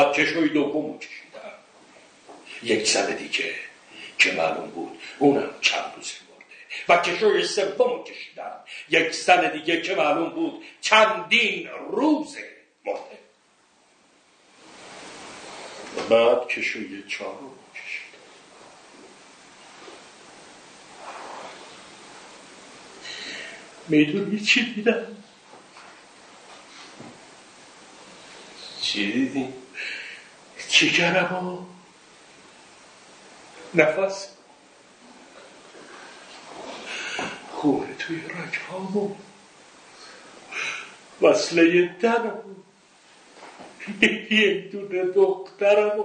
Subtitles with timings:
[0.00, 1.52] بعد چشوی دوم کشیدم.
[2.62, 3.54] یک سال دیگه
[4.18, 6.12] که معلوم بود اونم چند روز
[6.88, 8.60] مرده و چشوی سوم کشیدم.
[8.88, 12.36] یک سال دیگه که معلوم بود چندین روز
[12.84, 13.18] مرده
[15.96, 18.18] و بعد کشوی چهارم کشیدم.
[23.88, 25.16] می‌دونی چی دیدم؟
[28.82, 29.59] چی دیدی؟
[30.70, 31.58] جگرم و
[33.74, 34.28] نفس.
[37.52, 39.14] خونه توی رگهامو.
[41.22, 42.42] وصله دنم
[44.30, 46.04] یه دونه دخترم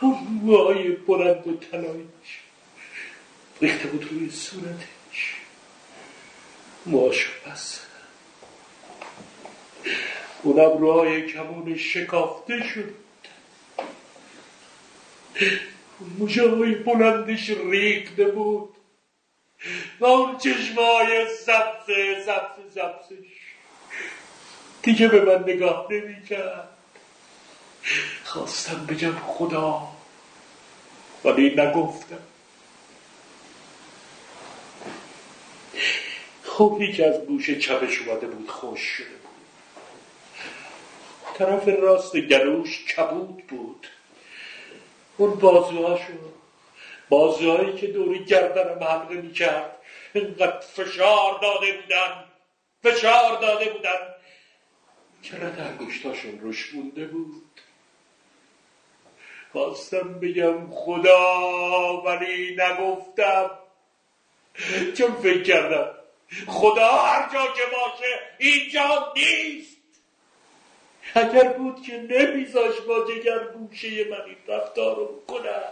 [0.00, 2.40] اون موهای بلند و تنایش
[3.60, 5.36] ریخته بود روی صورتش.
[6.86, 7.80] موهاشو بس
[10.42, 12.94] اونم روهای کمون شکافته شد.
[16.18, 18.76] موشه های بلندش ریخته بود.
[20.00, 21.86] و اون چشمای سبز
[22.26, 23.26] سبز سبزش.
[24.82, 26.68] دیگه به من نگاه نمی کرد.
[28.24, 29.88] خواستم بگم خدا.
[31.24, 32.18] ولی نگفتم.
[36.44, 39.21] خوبی که از گوش چپش اومده بود خوش شده
[41.34, 43.86] طرف راست گلوش کبود بود.
[45.16, 46.12] اون بازوهاشو
[47.08, 49.76] بازوهایی که دوری گردنم حلقه می‌کرد
[50.12, 52.24] اینقدر فشار داده بودن
[52.82, 54.14] فشار داده بودن
[55.22, 57.42] که رد انگشتاشون روش مونده بود.
[59.52, 63.50] خواستم بگم خدا ولی نگفتم.
[64.98, 65.90] چون فکر کردم
[66.46, 69.81] خدا هر جا که باشه اینجا نیست.
[71.14, 75.62] اگر بود که نمیذاش با جگر گوشه من این رفتار رو کنم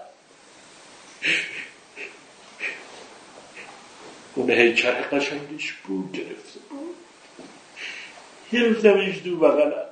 [4.35, 6.97] اون هیکل قشنگش بود گرفته بود.
[8.53, 9.87] گرفتمش دو بغلم.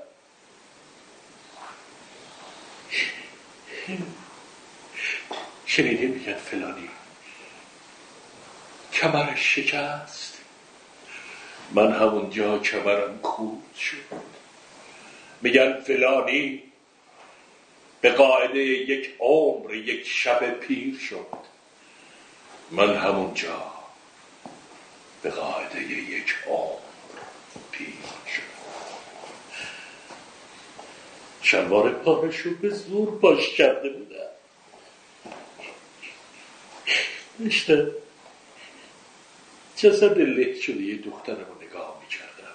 [5.67, 6.89] شنیده میگن فلانی
[8.93, 10.39] کمرش شکست؟
[11.73, 14.28] من همونجا کمرم کود شد.
[15.41, 16.63] میگن فلانی
[18.01, 21.27] به قاعده یک عمر یک شب پیر شد.
[22.71, 23.73] من همونجا
[25.23, 26.79] به قاعده یک عمر
[27.73, 27.95] پیر
[28.35, 28.43] شد.
[31.43, 34.31] شلوار پارش رو به زور باش کرده بودم.
[37.41, 37.95] نشته.
[39.77, 42.55] جسد له شده یه دخترم رو نگاه می‌کردم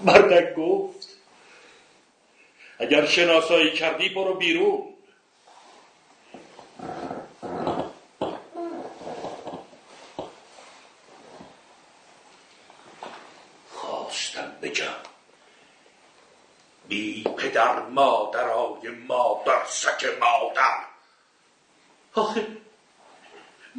[0.00, 1.08] مردک گفت
[2.78, 4.94] اگر شناسایی کردی برو بیرون.
[13.70, 14.84] خواستم بگم
[16.88, 20.84] بی پدر مادرای مادر سک مادر.
[22.14, 22.46] آخه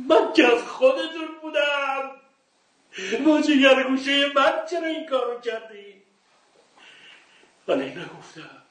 [0.08, 2.12] من که از خودتون بودم.
[3.26, 5.99] با جگر گوشه من چرا این کارو کردی
[7.70, 8.64] ولی نگفتم.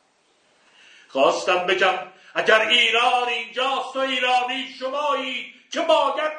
[1.09, 1.98] خواستم بگم
[2.34, 6.32] اگر ایران اینجاست و ایرانی شمایی که باید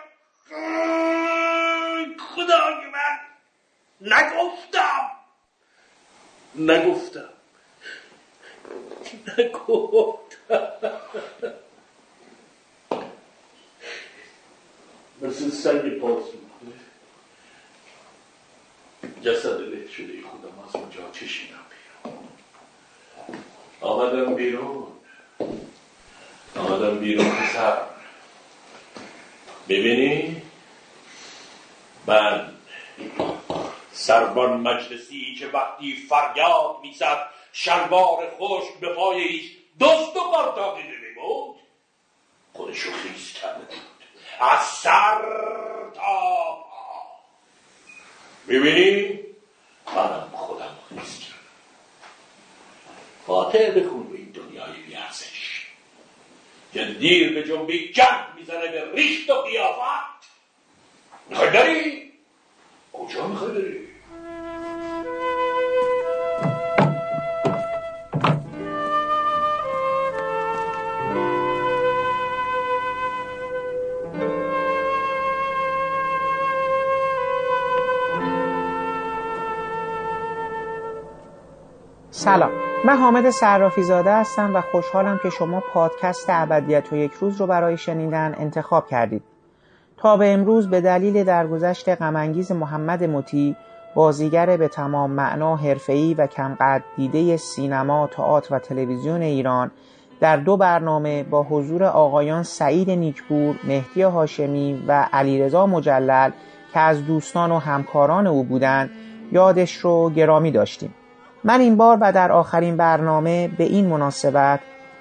[2.36, 3.20] خدای من
[4.02, 5.10] نگفتم.
[6.56, 7.30] نگفتم.
[9.38, 11.00] نگفتم.
[15.22, 16.24] مثل سنگ پاس
[19.24, 21.69] جسد له شده خودم از اونجا چشیدم
[23.82, 24.88] آمدم بیرون.
[26.56, 27.82] آمدم بیرون پسر.
[29.70, 30.42] ببینی؟
[32.08, 32.54] من
[33.92, 39.52] سربان مجلسی که وقتی فریاد می‌زد شلوار خشک به پای هیچ
[39.82, 41.56] دست و پرتاقی نمیبود
[42.54, 43.76] خودشو خیز کرده بود.
[44.40, 45.22] از سر
[45.96, 47.00] تا پا.
[49.96, 51.29] منم خودم خیز
[53.30, 55.66] قاطع بخون به این دنیای بیارزش
[56.74, 60.30] جندیر یعنی به جنبی جنب می‌زنه به ریشت و قیافت
[61.30, 62.12] می‌خوای بری؟
[62.94, 63.88] کجا می‌خوای بری؟
[82.12, 87.42] سلام من حامد صرافی زاده هستم و خوشحالم که شما پادکست ابدیت و یک روز
[87.42, 89.24] رو برای شنیدن انتخاب کردید
[89.98, 93.56] تا به امروز به دلیل درگذشت غمانگیز محمد مطیع
[93.96, 99.72] بازیگر به تمام معنا حرفه‌ای و کمقدر دیده سینما، تئاتر و تلویزیون ایران
[100.20, 106.32] در دو برنامه با حضور آقایان سعید نیکپور، مهدی هاشمی و علیرضا مجلل
[106.74, 108.90] که از دوستان و همکاران او بودند
[109.32, 110.94] یادش رو گرامی داشتیم.
[111.44, 114.60] من این بار و در آخرین برنامه به این مناسبت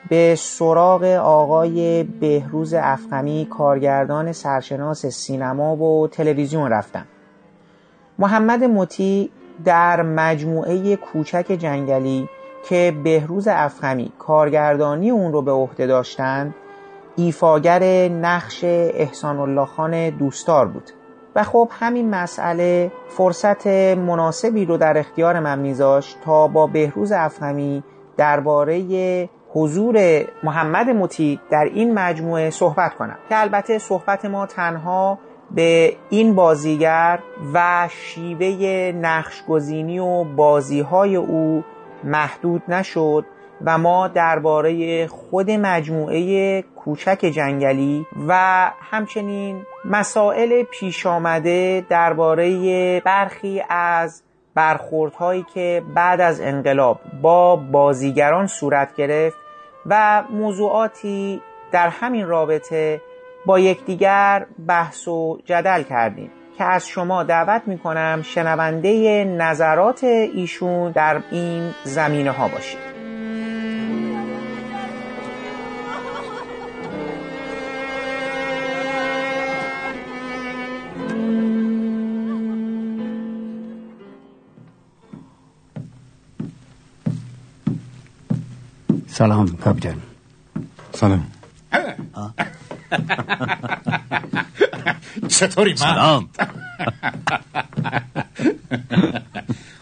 [0.08, 7.04] به سراغ آقای بهروز افخمی کارگردان سرشناس سینما و تلویزیون رفتم.
[8.18, 9.30] محمد مطیع
[9.64, 12.28] در مجموعه کوچک جنگلی
[12.68, 16.54] که بهروز افخمی کارگردانی اون رو به عهده داشتند
[17.16, 20.90] ایفاگر نقش احسان الله خان دوستار بود
[21.36, 23.66] و خب همین مسئله فرصت
[23.96, 27.82] مناسبی رو در اختیار من میذاشت تا با بهروز افخمی
[28.16, 33.16] درباره حضور محمد مطیع در این مجموعه صحبت کنم.
[33.28, 35.18] که البته صحبت ما تنها
[35.50, 37.18] به این بازیگر
[37.54, 38.46] و شیوه
[38.96, 41.64] نقشگزینی و بازیهای او
[42.04, 43.24] محدود نشد.
[43.64, 54.22] و ما درباره خود مجموعه کوچک جنگلی و همچنین مسائل پیش آمده درباره برخی از
[54.54, 59.36] برخوردهایی که بعد از انقلاب با بازیگران صورت گرفت
[59.86, 63.00] و موضوعاتی در همین رابطه
[63.46, 70.92] با یکدیگر بحث و جدل کردیم که از شما دعوت می کنم شنونده نظرات ایشون
[70.92, 72.97] در این زمینه ها باشید.
[89.18, 90.02] سلام کاپیتان.
[90.94, 91.26] سلام.
[95.28, 96.28] چطوری من؟ سلام.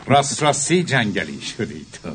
[0.12, 2.09] راست راستی جنگلی شدی تو.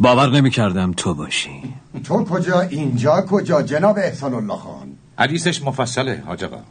[0.00, 1.62] باور نمی کردم تو باشی.
[2.04, 6.62] تو کجا اینجا کجا جناب احسان الله خان؟ حدیثش مفصله حاج آقا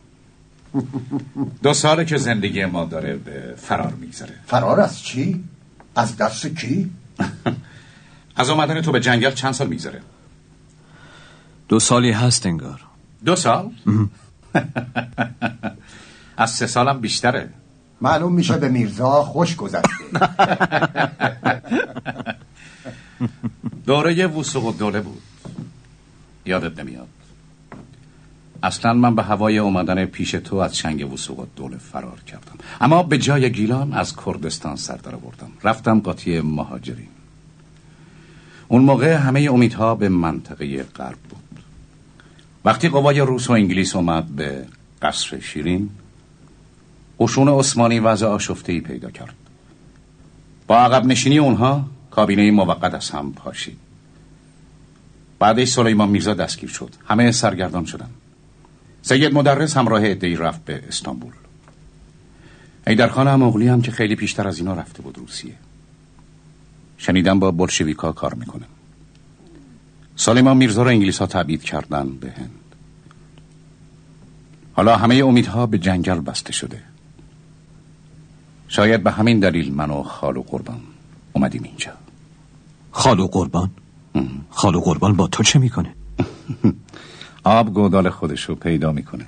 [1.64, 4.36] دو ساله که زندگی ما داره به فرار میگذره.
[4.46, 5.44] فرار از چی؟
[5.96, 6.90] از دست کی؟
[8.36, 10.02] از اومدن تو به جنگل چند سال میگذره؟
[11.68, 12.82] دو سالی هست انگار.
[13.26, 13.70] دو سال؟
[16.38, 17.50] از سه سالم بیشتره.
[18.02, 20.04] معلوم میشه به میرزا خوش گذشته.
[23.86, 25.22] دوره وسوق و دوله بود.
[26.46, 27.08] یادت نمیاد.
[28.64, 32.56] اصلا من به هوای اومدن پیش تو از چنگ وسوق و دوله فرار کردم.
[32.82, 37.11] اما به جای گیلان از کردستان سر در بردم رفتم قاطی مهاجرین.
[38.72, 41.60] اون موقع همه امیدها به منطقه غرب بود.
[42.66, 44.66] وقتی قوای روس و انگلیس اومد به
[45.02, 45.90] قصر شیرین
[47.20, 49.36] قشون عثمانی وضع آشفته پیدا کرد.
[50.68, 53.78] با عقب نشینی اونها کابینه موقت از هم پاشید.
[55.40, 56.96] بعدش سلیمان میرزا دستگیر شد.
[57.06, 58.10] همه سرگردان شدن
[59.02, 61.34] سید مدرس همراه ادهی رفت به استانبول.
[62.88, 65.56] ایدرخان هم اغلی هم که خیلی پیشتر از اینا رفته بود روسیه.
[67.02, 68.66] شنیدم با بلشویکا کار می‌کنه.
[70.16, 72.76] سلیمان میرزا رو انگلیس ها تبعید کردن به هند.
[74.74, 76.84] حالا همه امیدها به جنگل بسته شده.
[78.68, 80.80] شاید به همین دلیل من و خال و قربان
[81.34, 81.92] اومدیم اینجا.
[82.92, 83.72] خال و قربان؟
[84.50, 85.94] خال و قربان با تو چه می‌کنه؟
[87.44, 89.26] آب گودال خودش رو پیدا می‌کنه.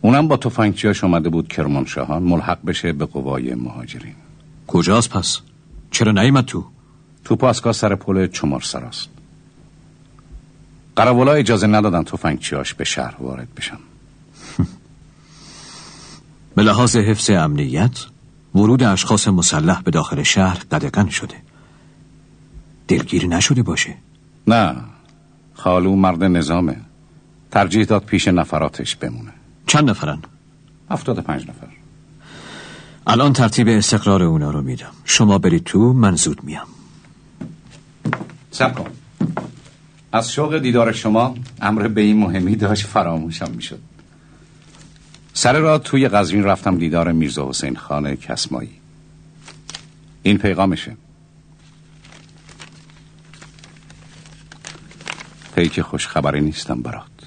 [0.00, 4.14] اونم با تفنگچیاش اومده بود کرمانشاهان ملحق بشه به قوای مهاجرین.
[4.66, 5.40] کجاست پس؟
[5.90, 6.64] چرا نیمد تو؟
[7.24, 9.08] تو پاسکا سر پل چمار سراست
[10.96, 13.78] قراولا اجازه ندادن تفنگچیاش به شهر وارد بشن.
[16.56, 18.06] به لحاظ حفظ امنیت
[18.54, 21.34] ورود اشخاص مسلح به داخل شهر قدقن شده.
[22.88, 23.94] دلگیر نشده باشه.
[24.46, 24.76] نه
[25.54, 26.76] خالو مرد نظامه.
[27.50, 29.32] ترجیح داد پیش نفراتش بمونه.
[29.66, 30.22] چند نفرن؟
[30.90, 31.67] هفتاد پنج نفر.
[33.10, 34.90] الان ترتیب استقرار اونا رو میدم.
[35.04, 36.66] شما برید تو من زود میام.
[38.50, 38.90] سب کن
[40.12, 43.78] از شوق دیدار شما امر به این مهمی داشت فراموشم می‌شد.
[45.32, 48.70] سر را توی قزوین رفتم دیدار میرزا حسین خان کسمایی.
[50.22, 50.96] این پیغامشه.
[55.54, 57.17] پیک خوش خبری نیستم برات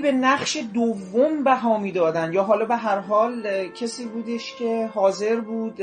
[0.00, 2.32] به نقش دوم بها می‌دادن.
[2.32, 5.80] یا حالا به هر حال کسی بودش که حاضر بود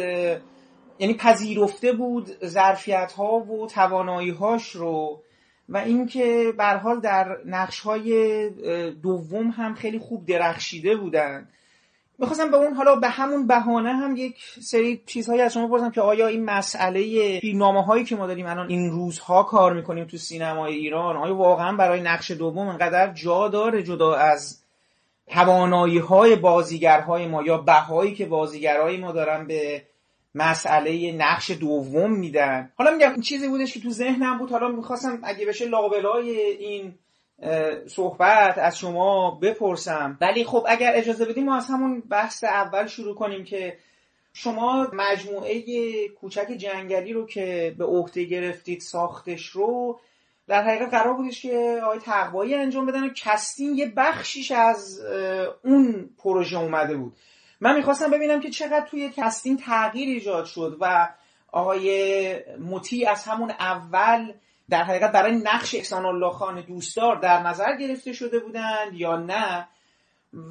[1.00, 5.22] یعنی پذیرفته بود ظرفیت ها و توانایی هاش رو.
[5.70, 8.50] و اینکه به حال در نقش های
[8.90, 11.48] دوم هم خیلی خوب درخشیده بودن.
[12.20, 16.02] می‌خواستم به اون حالا به همون بهانه هم یک سری چیزهایی از شما بپرسم که
[16.02, 17.02] آیا این مسئله
[17.40, 21.78] فیلمنامه هایی که ما داریم الان این روزها کار می‌کنیم تو سینمای ایران آیا واقعا
[21.78, 24.62] برای نقش دوم انقدر جا داره جدا از
[25.28, 29.84] توانایی های بازیگرهای ما یا بهایی که بازیگرهای ما دارن به
[30.36, 34.52] مسئله نقش دوم میدن؟ حالا میگم چیزی بودش که تو ذهنم بود.
[34.52, 36.94] حالا می‌خواستم اگه بشه لابلای این
[37.88, 40.18] صحبت از شما بپرسم.
[40.22, 43.78] ولی خب اگر اجازه بدیم ما از همون بحث اول شروع کنیم که
[44.34, 45.64] شما مجموعه
[46.08, 50.00] کوچک جنگلی رو که به عهده گرفتید ساختش رو
[50.48, 55.00] در حقیقت قرار بودش که آقای تقوایی انجام بدن و کستین یه بخشیش از
[55.64, 57.14] اون پروژه اومده بود.
[57.62, 61.10] من می‌خواستم ببینم که چقدر توی کستین تغییر ایجاد شد و
[61.52, 64.34] آقای مطیع از همون اول
[64.70, 69.68] در حقیقت برای نقش احسان الله خان دوستدار در نظر گرفته شده بودند یا نه؟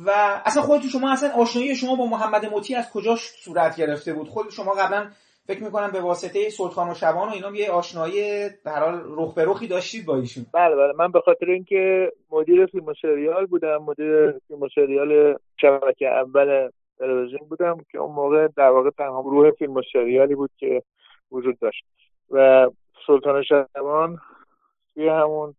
[0.06, 0.11] و
[0.44, 4.50] اصلا خودتون شما اصلا آشنایی شما با محمد مطیع از کجا صورت گرفته بود؟ خود
[4.50, 5.11] شما قبلا
[5.47, 9.44] فکر می‌کنم به واسطه سلطان و شبان و اینا یه آشنایی در حال رخ به
[9.44, 10.47] رخی داشتید با ایشون.
[10.54, 10.92] بله بله.
[10.99, 17.76] من به خاطر اینکه مدیر فیلم سریال بودم مدیر فیلم سریال شبکه اول تلویزیون بودم
[17.92, 20.83] که اون موقع در واقع تنها گروه فیلم سریالی بود که
[21.33, 21.85] وجود داشت.
[22.30, 22.68] و
[23.07, 24.19] سلطان شبان
[24.95, 25.55] توی همون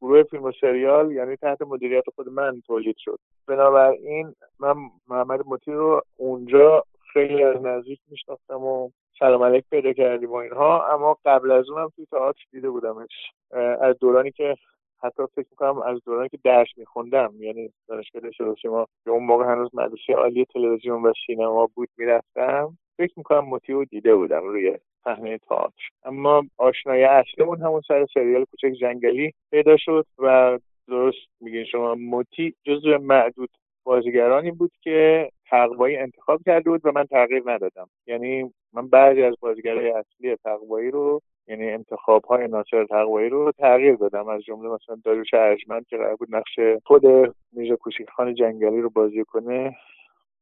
[0.00, 3.18] گروه فیلم و سریال یعنی تحت مدیریت خود من تولید شد.
[3.46, 4.74] بنابراین من
[5.08, 10.94] محمد مطی رو اونجا خیلی از نزدیک میشناختم و سلام علیک پیدا کردیم و اینها
[10.94, 13.32] اما قبل از اونم توی تئاتر دیده بودمش.
[13.80, 14.56] از دورانی که
[15.02, 18.30] حتی فکر می‌کنم از دورانی که درس میخوندم یعنی دانشگاه
[18.62, 22.78] شما که اون موقع هنوز مدرسه عالی تلویزیون و سینما بود می‌رفتم.
[22.96, 25.88] فکر می‌کنم موتیو دیده بودم روی صحنه تئاتر.
[26.04, 30.58] اما آشنایی اصلیمون همون سر سریال کوچک جنگلی پیدا شد و
[30.88, 33.50] درست میگین شما موتی جزو معدود
[33.84, 37.86] بازیگرانی بود که تقوایی انتخاب کرده بود و من تغییر ندادم.
[38.06, 43.94] یعنی من بعضی از بازیگرای اصلی تقوایی رو یعنی انتخاب های ناصر تقوایی رو تغییر
[43.94, 44.28] دادم.
[44.28, 47.06] از جمله مثلا داریوش ارجمند که قرار بود نقش خود
[47.52, 47.76] میرزا
[48.16, 49.76] خان جنگلی رو بازی کنه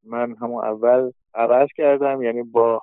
[0.04, 2.22] من همون اول عوض کردم.
[2.22, 2.82] یعنی با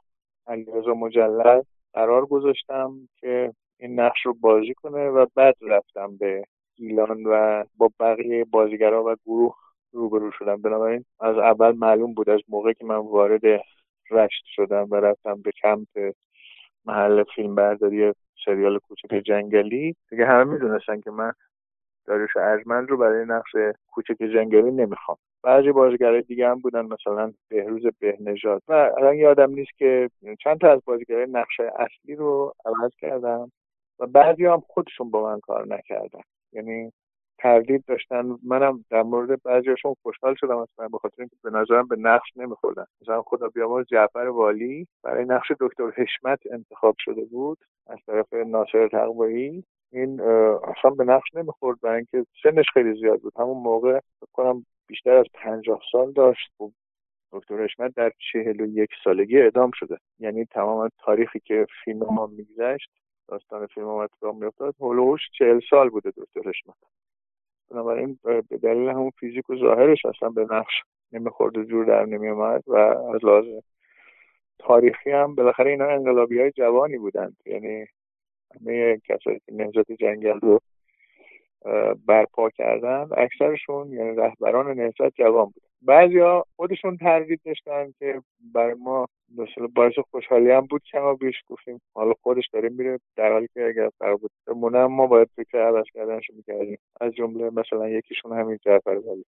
[0.50, 6.44] علیرضا مجلد قرار گذاشتم که این نقش رو بازی کنه و بعد رفتم به
[6.76, 9.56] ایلان و با بقیه بازیگرا و گروه
[9.92, 10.62] روبرو شدم.
[10.62, 13.42] بنابراین از اول معلوم بود از موقعی که من وارد
[14.12, 16.14] رشت شدم و رفتم به کمپ
[16.86, 18.14] محل فیلم برداری
[18.46, 19.96] سریال کوچک جنگلی.
[20.10, 21.34] دیگه همه می‌دونستن که من
[22.10, 23.56] داریوش ارجمند رو برای نقش
[23.88, 25.18] کوچک جنگلی نمی‌خوام.
[25.44, 28.62] بعضی بازیگرای دیگه هم بودن مثلا بهروز بهنژاد.
[28.68, 30.10] و الان یادم نیست که
[30.44, 33.52] چند تا از بازیگرای نقش اصلی رو عوض کردم
[34.00, 36.22] و بعضی هم خودشون با من کار نکردن.
[36.54, 36.92] یعنی
[37.40, 38.38] تردید داشتن.
[38.44, 42.86] منم در مورد بعضیاشون خوشحال شدم اصلا به خاطر اینکه به نظرم به نقش نمیخوردن.
[43.02, 48.88] مثلا خدا بیامرز جعفر والی برای نقش دکتر حشمت انتخاب شده بود از طرف ناصر
[48.88, 49.64] تقوایی.
[49.92, 53.34] این اصلا به نقش نمی‌خورد برای اینکه سنش خیلی زیاد بود.
[53.38, 54.00] همون موقع
[54.34, 56.52] کنم بیشتر از پنجاه سال داشت.
[56.62, 56.72] و
[57.32, 59.98] دکتر حشمت در چهل و یک سالگی اعدام شده.
[60.20, 62.90] یعنی تمام تاریخی که فیلم ما میگذشت
[63.28, 66.76] داستان فیلم ما اتفاق میافتاد هلوش چهل سال بوده دکتر حشمت
[67.72, 70.74] بنابراین به دلیل همون فیزیک و ظاهرش اصلا به نقش
[71.12, 72.76] نمی‌خورد و جور در نمیومد و
[73.16, 73.46] از لحاظ
[74.60, 77.38] تاریخی هم بالاخره اینا انقلابی های جوانی بودند.
[77.46, 77.86] یعنی
[78.56, 80.60] همه کسایی که نهضت جنگل رو
[82.08, 88.22] برپا کردن اکثرشون یعنی رهبران نهضت جوان بود بعضیا خودشون تردید داشتن که
[88.54, 91.82] برای ما مثلا باعث خوشحالی هم بود کما بیش گفتیم.
[91.94, 95.86] حالا خودش داره میره در حالی که اگر قرار بود بمونه ما باید فکر عوض
[95.94, 96.78] کردنش می‌کردیم.
[97.02, 99.26] از جمله مثلا یکیشون همین جعفر ولی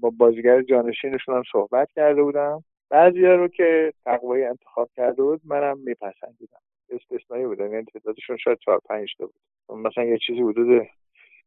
[0.00, 2.64] با بازیگر جانشینشون هم صحبت کرده بودم.
[2.90, 6.60] بعضیا رو که تقوی انتخاب کرده بود منم میپسندیدم.
[6.90, 9.78] استثنایی بودن یعنی تعدادشون شاید چهار پنج تا بود.
[9.78, 10.86] مثلا یه چیزی حدود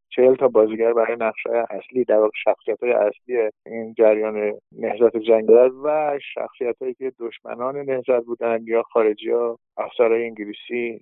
[0.09, 5.71] چهل تا بازیگر برای نقش اصلی در واقع شخصیت های اصلی این جریان نهضت جنگل
[5.83, 11.01] و شخصیت هایی که دشمنان نهضت بودند یا خارجی ها افسرهای انگلیسی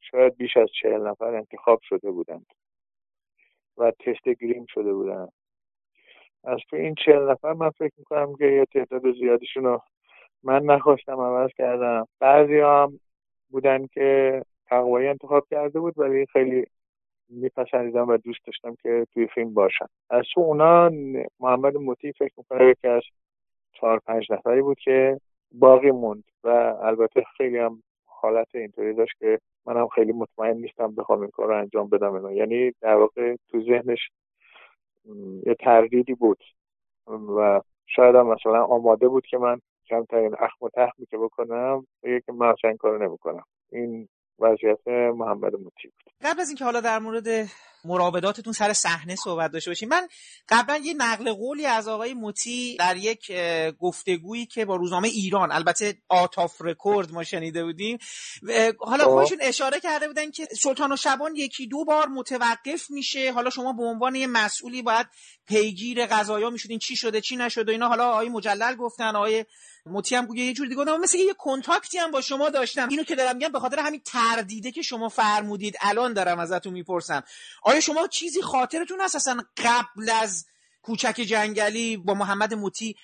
[0.00, 2.46] شاید بیش از چهل نفر انتخاب شده بودند
[3.78, 5.32] و تست گریم شده بودند.
[6.44, 9.80] از تو این چهل نفر من فکر می‌کنم که یه تعداد زیادیشون رو
[10.42, 12.08] من نخواستم عوض کردم.
[12.20, 13.00] بعضی هم
[13.52, 16.66] بودن که تقوایی انتخاب کرده بود ولی خیلی
[17.28, 19.88] میپسندیدم و دوست داشتم که توی فیلم باشم.
[20.10, 20.90] از تو اونا
[21.40, 23.02] محمد موتی فکر می‌کنه یکی از
[23.72, 25.20] چهار پنج نفری بود که
[25.52, 26.48] باقی موند و
[26.82, 31.58] البته خیلی هم حالت اینطوری داشت که منم خیلی مطمئن نیستم بخوام این کار رو
[31.58, 34.10] انجام بدم اینو یعنی در واقع تو ذهنش
[35.46, 36.44] یه تردیدی بود
[37.36, 42.20] و شاید هم مثلا آماده بود که من کمترین اخم و تخمی که بکنم بگه
[42.20, 43.44] که من کارو نمی‌کنم.
[43.72, 44.08] این
[44.38, 46.12] وضعیت محمد موتی بود.
[46.22, 47.26] قبل از اینکه حالا در مورد
[47.84, 50.08] مراوداتتون سر صحنه صحبت داشته باشیم من
[50.48, 53.32] قبلا یه نقل قولی از آقای موتی در یک
[53.78, 57.98] گفتگویی که با روزنامه ایران البته آتاف رکورد ما شنیده بودیم.
[58.78, 59.10] حالا خب.
[59.10, 63.32] خودشون اشاره کرده بودن که سلطان و شبان یکی دو بار متوقف میشه.
[63.32, 65.06] حالا شما به عنوان یه مسئولی باید
[65.48, 67.88] پیگیر قضایا می‌شدین چی شده چی نشده اینا.
[67.88, 69.44] حالا آقای مجلل گفتن آقای
[69.86, 72.88] موتی هم یه جور دیگه مثل یه کنتاکتی هم با شما داشتم.
[72.88, 77.22] اینو که دارم میگم به خاطر همین تردیده که شما فرمودید الان دارم ازتون می‌پرسم.
[77.62, 80.46] آیا شما چیزی خاطرتون هست؟ اصلا قبل از
[80.82, 82.94] کوچک جنگلی با محمد موتی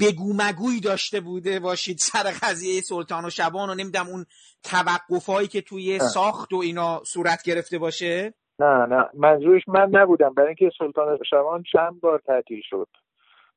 [0.00, 4.26] بگو مگوی داشته بوده باشید سر قضیه سلطان و شبان و نمیدم اون
[4.62, 9.04] توقف هایی که توی ساخت و اینا صورت گرفته باشه؟ نه نه.
[9.14, 10.34] منظورش من نبودم.
[10.34, 12.88] برای اینکه سلطان شبان چند بار تعطیل شد؟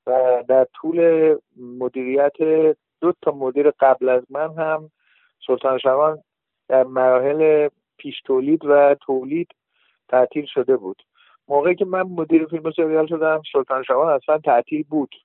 [0.07, 0.99] و در طول
[1.57, 2.37] مدیریت
[3.01, 4.91] دو تا مدیر قبل از من هم
[5.47, 6.23] سلطان شبان
[6.67, 9.47] در مراحل پیش تولید و تولید
[10.09, 11.03] تعطیل شده بود.
[11.47, 15.15] موقعی که من مدیر فیلم و سریال شدم سلطان شبان اصلا تعطیل بود.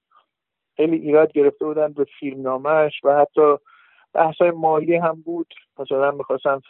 [0.76, 3.56] خیلی ایراد گرفته بودن به فیلم نامش و حتی
[4.12, 5.54] بحث مالی هم بود.
[5.78, 6.60] مثلا می‌خواستن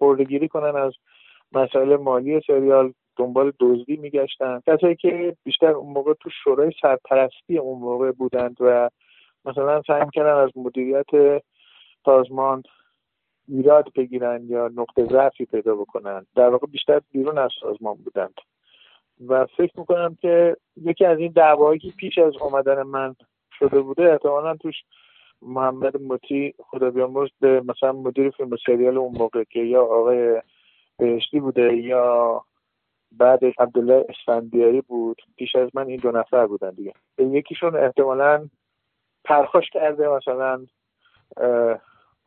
[0.00, 0.92] بردگیری کنن از
[1.52, 4.60] مسائل مالی سریال دنبال دزدی میگشتن.
[4.66, 8.90] کسایی که بیشتر اون موقع تو شورای سرپرستی اون موقع بودند و
[9.44, 11.42] مثلا سعی کردن از مدیریت
[12.04, 12.62] سازمان
[13.48, 18.34] ایراد بگیرن یا نقطه ضعفی پیدا بکنن در واقع بیشتر بیرون از سازمان بودند.
[19.28, 23.16] و فکر می‌کنم که یکی از این دعواهایی که پیش از آمدن من
[23.58, 24.74] شده بوده احتمالا توش
[25.42, 30.42] محمد مطی خدا بیامرز به مثلا مدیر فیلم و سریال اون موقع که یا آقای
[30.98, 32.44] بهشتی بوده یا
[33.18, 35.22] بعد عبدالله اسفندیاری بود.
[35.36, 36.92] پیش از من این دو نفر بودن دیگه.
[37.18, 38.48] یکیشون احتمالا
[39.24, 40.66] پرخاش کرده مثلا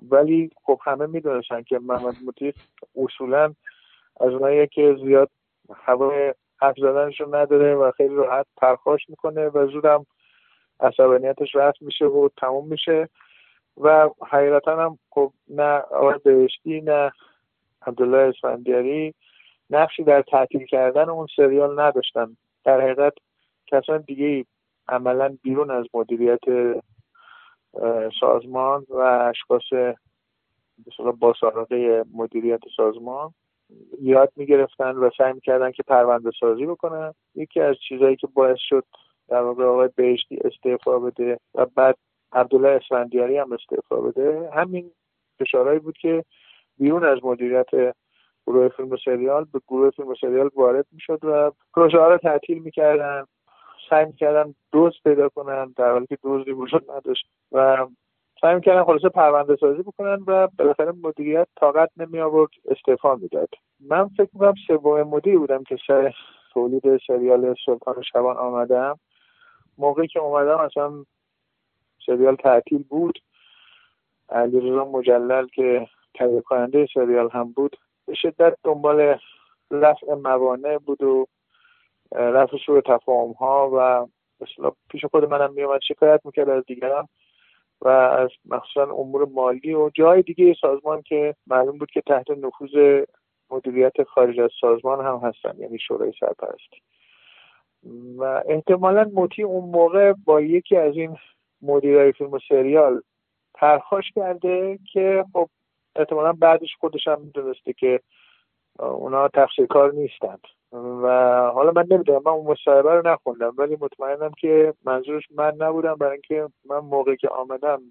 [0.01, 2.53] ولی خب همه می‌دونستن که محمد مطیع
[2.95, 3.53] اصولا
[4.19, 5.29] از اونایی که زیاد
[5.75, 10.05] هوای حرف زدنش رو نداره و خیلی راحت پرخاش می‌کنه و زودم
[10.79, 13.09] عصبانیتش رفت میشه و تموم میشه.
[13.81, 17.11] و حقیقتا هم خب نه آقای بهشتی نه
[17.81, 19.13] عبدالله اسفندیاری
[19.69, 22.37] نقشی در تعطیل کردن اون سریال نداشتن.
[22.63, 23.13] در حقیقت
[23.67, 24.45] کسان دیگه
[24.87, 26.39] عملا بیرون از مدیریت
[28.19, 29.97] سازمان و اشخاص
[31.19, 33.33] با سابقه مدیریت سازمان
[34.01, 37.13] یاد می‌گرفتن و سعی می‌کردن که پرونده سازی بکنن.
[37.35, 38.85] یکی از چیزهایی که باعث شد
[39.27, 41.97] در واقع آقای بهشتی استعفا بده و بعد
[42.31, 44.91] عبدالله اسفندیاری هم استعفا بده همین
[45.39, 46.23] فشارهایی بود که
[46.77, 47.95] بیرون از مدیریت
[48.47, 52.17] گروه فیلم و سریال به گروه فیلم و سریال وارد می‌شد و پروژه ها رو
[52.17, 53.25] تعطیل می‌کردن.
[53.89, 57.29] سعی می‌کردن دوست پیدا کنن در حالی که دزدی وجود نداشت.
[57.51, 57.87] و
[58.41, 63.49] سعی می‌کردن خلاصه پرونده سازی بکنن و بالاخره مدیریت طاقت نمی آورد استعفا می‌داد.
[63.79, 66.13] من فکر می‌کنم سوم مدیر بودم که سر
[66.53, 68.99] تولید سریال سلطان شبان آمدم.
[69.77, 70.91] موقعی که اومدم اصلا
[72.05, 73.19] سریال تعطیل بود.
[74.29, 77.77] علیرضا مجلل که تهیه کننده سریال هم بود
[78.07, 79.17] به شدت دنبال
[79.71, 81.27] رفع موانع بود و
[82.11, 84.07] رفع شروع تفاهم ها و
[84.41, 87.07] مثلا پیش خود منم میومد شکایت می‌کرد از دیگران
[87.81, 93.03] و از مخصوصا امور مالی و جای دیگه سازمان که معلوم بود که تحت نفوذ
[93.49, 96.81] مدیریت خارج از سازمان هم هستن یعنی شورای سرپرستی.
[98.17, 101.17] و احتمالا موتی اون موقع با یکی از این
[101.61, 103.01] مدیرای فیلم و سریال
[103.53, 105.49] پرخاش کرده که خب
[105.97, 107.99] احتمالا بعدش خودش هم می‌دونسته که
[108.79, 110.41] اونا تقصیر کار نیستند
[110.73, 111.07] و
[111.53, 115.95] حالا من نمی‌دونم من اون مصاحبه رو نخوندم ولی مطمئنم که منظورش من نبودم.
[115.95, 117.81] برای اینکه من موقعی که آمدم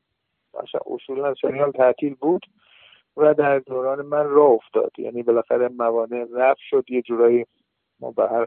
[0.55, 2.47] اصلا اصولا سریال تعطیل بود
[3.17, 4.91] و در دوران من راه افتاد.
[4.99, 7.47] یعنی بالاخره موانع رفت شد یه جورایی
[8.01, 8.47] ما به هر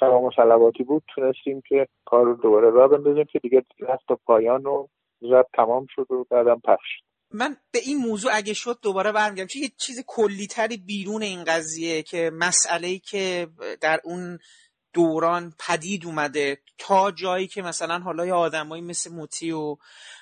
[0.00, 4.18] سلام و سلواتی بود تونستیم که کار رو دوباره راه بندازیم که دیگه رفت تا
[4.26, 4.86] پایان و
[5.20, 7.00] زب تمام شد و بعدم پخش
[7.36, 9.48] من به این موضوع اگه شد دوباره برمیگردم.
[9.48, 13.48] چون یه چیز کلیتری بیرون این قضیه که مسئله که
[13.80, 14.38] در اون
[14.96, 19.76] دوران پدید اومده تا جایی که مثلا حالا یه آدمایی مثل موتی و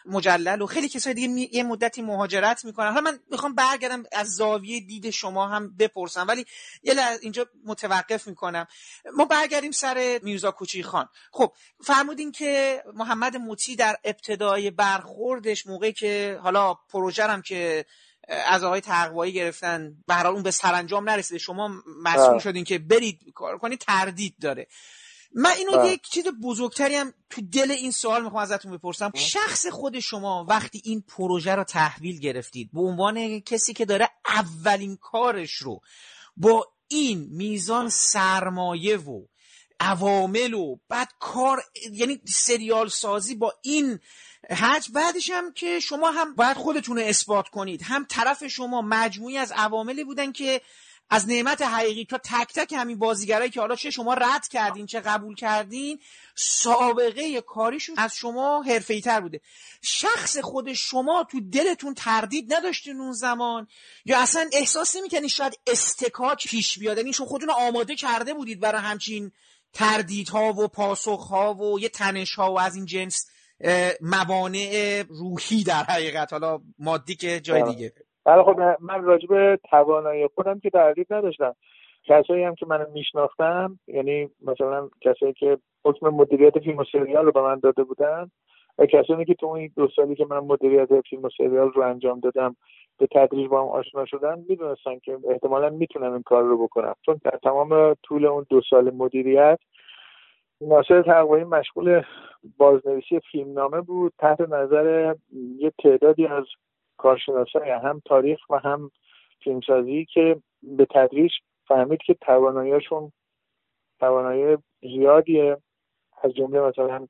[0.07, 2.89] مجلل و خیلی کسای دیگه یه مدتی مهاجرت می‌کنن.
[2.93, 6.45] حالا من می‌خوام برگردم از زاویه دید شما هم بپرسم ولی
[6.83, 8.67] یه اینجا متوقف می‌کنم.
[9.17, 11.09] ما برگردیم سر میرزا کوچی خان.
[11.33, 11.53] خب
[11.85, 17.85] فرمودین که محمد موتی در ابتدای برخوردش موقعی که حالا پروژه هم که
[18.29, 19.97] از آقای تقوایی گرفتن.
[20.07, 21.39] به اون به سرانجام نرسیده.
[21.39, 21.71] شما
[22.03, 24.67] مسئول شدین که برید کار کنید تردید داره.
[25.37, 29.11] من اینو یک چیز بزرگتری هم تو دل این سوال می‌خوام ازتون بپرسم.
[29.15, 34.97] شخص خود شما وقتی این پروژه رو تحویل گرفتید به عنوان کسی که داره اولین
[34.97, 35.81] کارش رو
[36.37, 39.23] با این میزان سرمایه و
[39.85, 44.01] عوامل و بعد کار یعنی سریال سازی با این
[44.51, 47.83] حج بعدش هم که شما هم باید خودتون اثبات کنید.
[47.83, 50.61] هم طرف شما مجموعی از عواملی بودن که
[51.11, 55.01] از نعمت حقیقی تا تک تک همین بازیگرایی که حالا چه شما رد کردین چه
[55.01, 55.99] قبول کردین
[56.35, 59.41] سابقه کاریشون از شما حرفه‌ای تر بوده.
[59.83, 63.67] شخص خود شما تو دلتون تردید نداشتین اون زمان؟
[64.05, 68.83] یا اصلا احساس نمی‌کنین شاید استکاک پیش بیاد؟ یعنی شما خودتون آماده کرده بودید برای
[68.83, 69.33] همچین
[69.75, 73.31] تردیدها و پاسخها و یه تنشها و از این جنس
[74.01, 76.33] موانع روحی در حقیقت.
[76.33, 77.63] حالا مادی که جای.
[77.63, 77.93] دیگه.
[78.25, 81.57] بله خب من راجب توانایی خودم که تردید نداشتم.
[82.09, 87.33] کسایی هم که من میشناختم یعنی مثلا کسایی که حکم مدیریت فیلم و سریال رو
[87.33, 88.31] به من داده بودن
[88.79, 92.21] و کسانی که تو این دو سالی که من مدیریت فیلم و سریال رو انجام
[92.21, 92.57] دادم
[92.99, 96.95] به تدریج با هم آشنا شدن می‌دونستن که احتمالا می‌تونم این کار رو بکنم.
[97.07, 99.59] چون در تمام طول اون دو سال مدیریت
[100.61, 102.03] ناصر تقوایی مشغول
[102.59, 104.13] بازنویسی فیلمنامه بود.
[104.19, 105.15] تحت نظر
[105.59, 106.45] یه تعدادی از
[106.97, 108.91] کارشناسای هم تاریخ و هم
[109.45, 111.33] فیلمسازی که به تدریج
[111.69, 113.13] فهمید که تواناییشون
[114.01, 115.57] توانایی زیادیه.
[116.23, 117.07] از جمله مثلا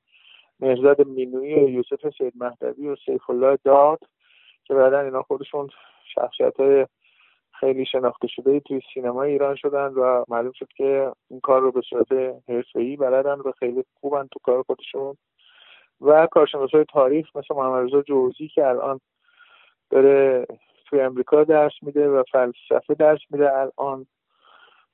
[0.61, 3.99] مهزاد مینوی و یوسف سید مهدوی و سیف الله داد
[4.65, 5.69] که بعدا اینا خودشون
[6.15, 6.87] شخصیت های
[7.61, 11.81] خیلی شناخته شده توی سینما ایران شدن و معلوم شد که این کار رو به
[11.81, 12.13] صورت
[12.49, 15.17] حرفه‌ای بلدن و خیلی خوبن تو کار خودشون.
[16.01, 16.29] و
[16.73, 19.01] های تاریخ مثل محمد رضا جوزی که الان
[19.91, 20.47] داره
[20.87, 24.07] توی امریکا درس میده و فلسفه درس میده الان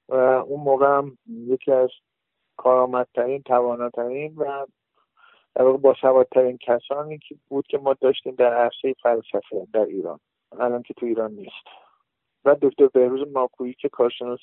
[0.09, 1.91] و اون موقع هم یکی از
[2.57, 4.67] کارآمدترین تواناترین و
[5.55, 10.21] در واقع با سوادترین کسانی که بود که ما داشتیم در عرصه فلسفه در ایران.
[10.61, 11.67] الان که تو ایران نیست.
[12.45, 14.41] و دکتر بهروز ماکویی که کارشناس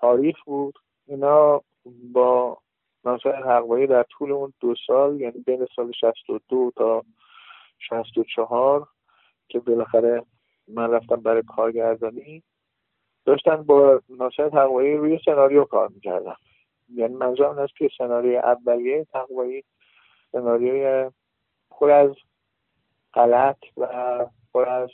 [0.00, 1.62] تاریخ بود اینا
[2.12, 2.58] با
[3.04, 7.02] ناصر حقوایی در طول اون دو سال یعنی بین سال 62 تا
[7.78, 8.88] 64
[9.48, 10.22] که بالاخره
[10.68, 12.42] من رفتم برای کارگردانی
[13.24, 16.36] داشتن با ناصر تقوایی روی سناریو کار می‌کردم
[16.94, 19.64] یعنی منظورم است که سناریو اولیه تقوایی
[20.36, 21.10] سناریوی
[21.70, 22.10] پر از
[23.14, 23.86] غلط و
[24.54, 24.90] پر از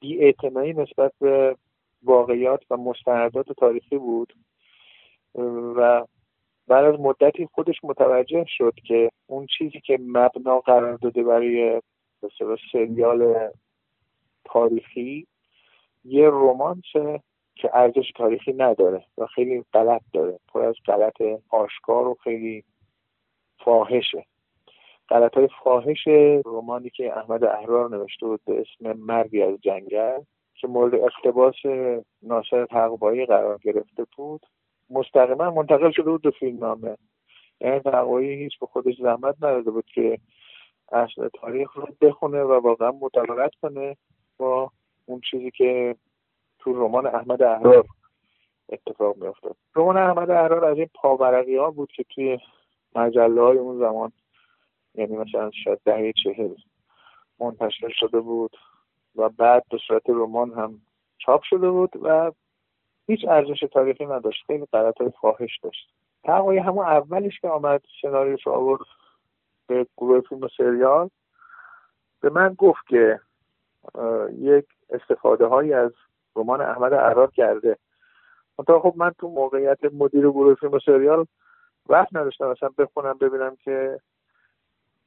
[0.00, 1.56] بیاعتنایی نسبت به
[2.02, 4.32] واقعیات و مستندات تاریخی بود
[5.76, 6.06] و
[6.68, 11.82] بعد از مدتی خودش متوجه شد که اون چیزی که مبنا قرار داده برای
[12.72, 13.50] سریال
[14.44, 15.26] تاریخی
[16.04, 16.92] یه رومانس
[17.54, 22.64] که ارزش تاریخی نداره و خیلی غلط داره پر از غلط آشکار و خیلی
[23.64, 24.26] فاحشه.
[25.08, 26.08] غلط های فاحش
[26.44, 30.20] رومانی که احمد احرار نوشته بود به اسم مردی از جنگل
[30.54, 31.54] که مورد اقتباس
[32.22, 34.46] ناصر تقوایی قرار گرفته بود
[34.90, 36.96] مستقیما منتقل شده بود به فیلم نامه
[37.60, 40.18] یعنی تقوایی هیچ به خودش زحمت نداده بود که
[40.92, 43.96] اصل تاریخ رو بخونه و واقعا مطابقت کنه
[44.38, 44.70] با
[45.06, 45.96] اون چیزی که
[46.58, 47.84] تو رمان احمد احرار
[48.68, 49.56] اتفاق میافتاد.
[49.76, 52.38] رمان احمد احرار از این پاورقی ها بود که توی
[52.96, 54.12] مجله های اون زمان
[54.94, 56.54] یعنی مثلا شاید دهه چهل
[57.40, 58.56] منتشر شده بود
[59.16, 60.80] و بعد به صورت رمان هم
[61.18, 62.32] چاپ شده بود و
[63.06, 64.46] هیچ ارزش تاریخی نداشت.
[64.46, 65.90] خیلی های فاحش داشت.
[66.24, 68.80] تقوی همون اولش که آمد سناریوش آورد
[69.66, 71.10] به گروه فیلم و سریال
[72.20, 73.20] به من گفت که
[74.38, 75.92] یک استفاده هایی از
[76.36, 77.76] رمان احمد عراق کرده.
[78.58, 81.26] منتها خب من تو موقعیت مدیر گروه فیلم و سریال
[81.88, 84.00] وقت نداشتم مثلا بخونم ببینم که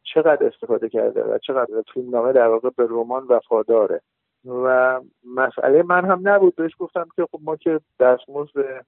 [0.03, 4.01] چقدر استفاده کرده و چقدر فیلم نامه در واقع به رمان وفاداره.
[4.45, 5.01] و
[5.35, 6.55] مسئله من هم نبود.
[6.55, 8.85] بهش گفتم که خب ما که دستمزد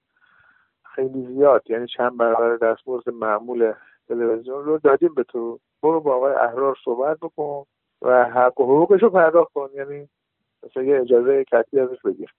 [0.95, 3.73] خیلی زیاد یعنی چند برابر دستمزد معمول
[4.07, 5.59] تلویزیون رو دادیم به تو.
[5.83, 7.65] برو با آقای احرار صحبت بکن
[8.01, 9.69] و حق و حقوقش رو پرداخت کن.
[9.73, 10.09] یعنی
[10.63, 12.33] مثلا یه اجازه کتی ازش بگیر.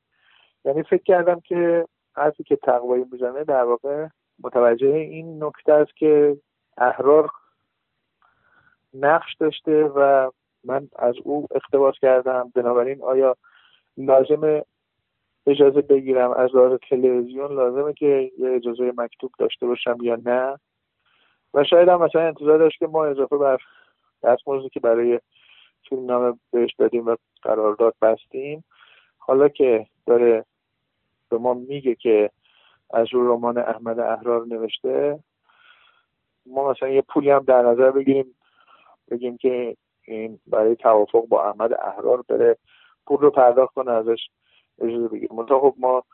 [0.65, 1.87] یعنی فکر کردم که
[2.17, 4.07] حرفی که تقوایی می‌زنه در واقع
[4.45, 6.37] متوجه این نکته است که
[6.77, 7.31] احرار
[8.95, 10.31] نقش داشته و
[10.65, 12.53] من از او اقتباس کردم.
[12.55, 13.37] بنابراین آیا
[13.97, 14.63] لازم
[15.47, 20.59] اجازه بگیرم از لحاظ تلویزیون لازمه که یه اجازه مکتوب داشته باشم یا نه؟
[21.55, 23.59] و شاید هم مثلا انتظار داشت که ما اضافه بر
[24.23, 25.21] دستمزدی که برای
[25.89, 28.65] فیلم نامه بهش دادیم و قرارداد بستیم
[29.19, 30.45] حالا که داره
[31.29, 32.31] به ما میگه که
[32.93, 35.19] از رو رمان احمد احرار نوشته.
[36.47, 38.35] ما مثلا یه پولی هم در نظر بگیریم
[39.11, 42.57] بگیم که این برای توافق با احمد احرار بره.
[43.07, 44.29] پول رو پرداخت کنه ازش
[44.79, 46.05] اجازه بگیریم منتها خب ما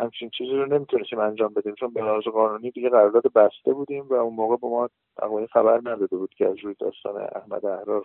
[0.00, 4.14] همچین چیزی رو نمی‌تونستیم انجام بدیم چون به لحاظ قانونی دیگه قرارداد بسته بودیم و
[4.14, 8.04] اون موقع به ما تقریبا خبر نداده بود که از روی داستان احمد احرار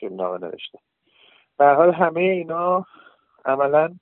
[0.00, 0.78] فیلم نامه نوشته.
[1.58, 2.86] به حال همه اینا
[3.44, 3.94] عملا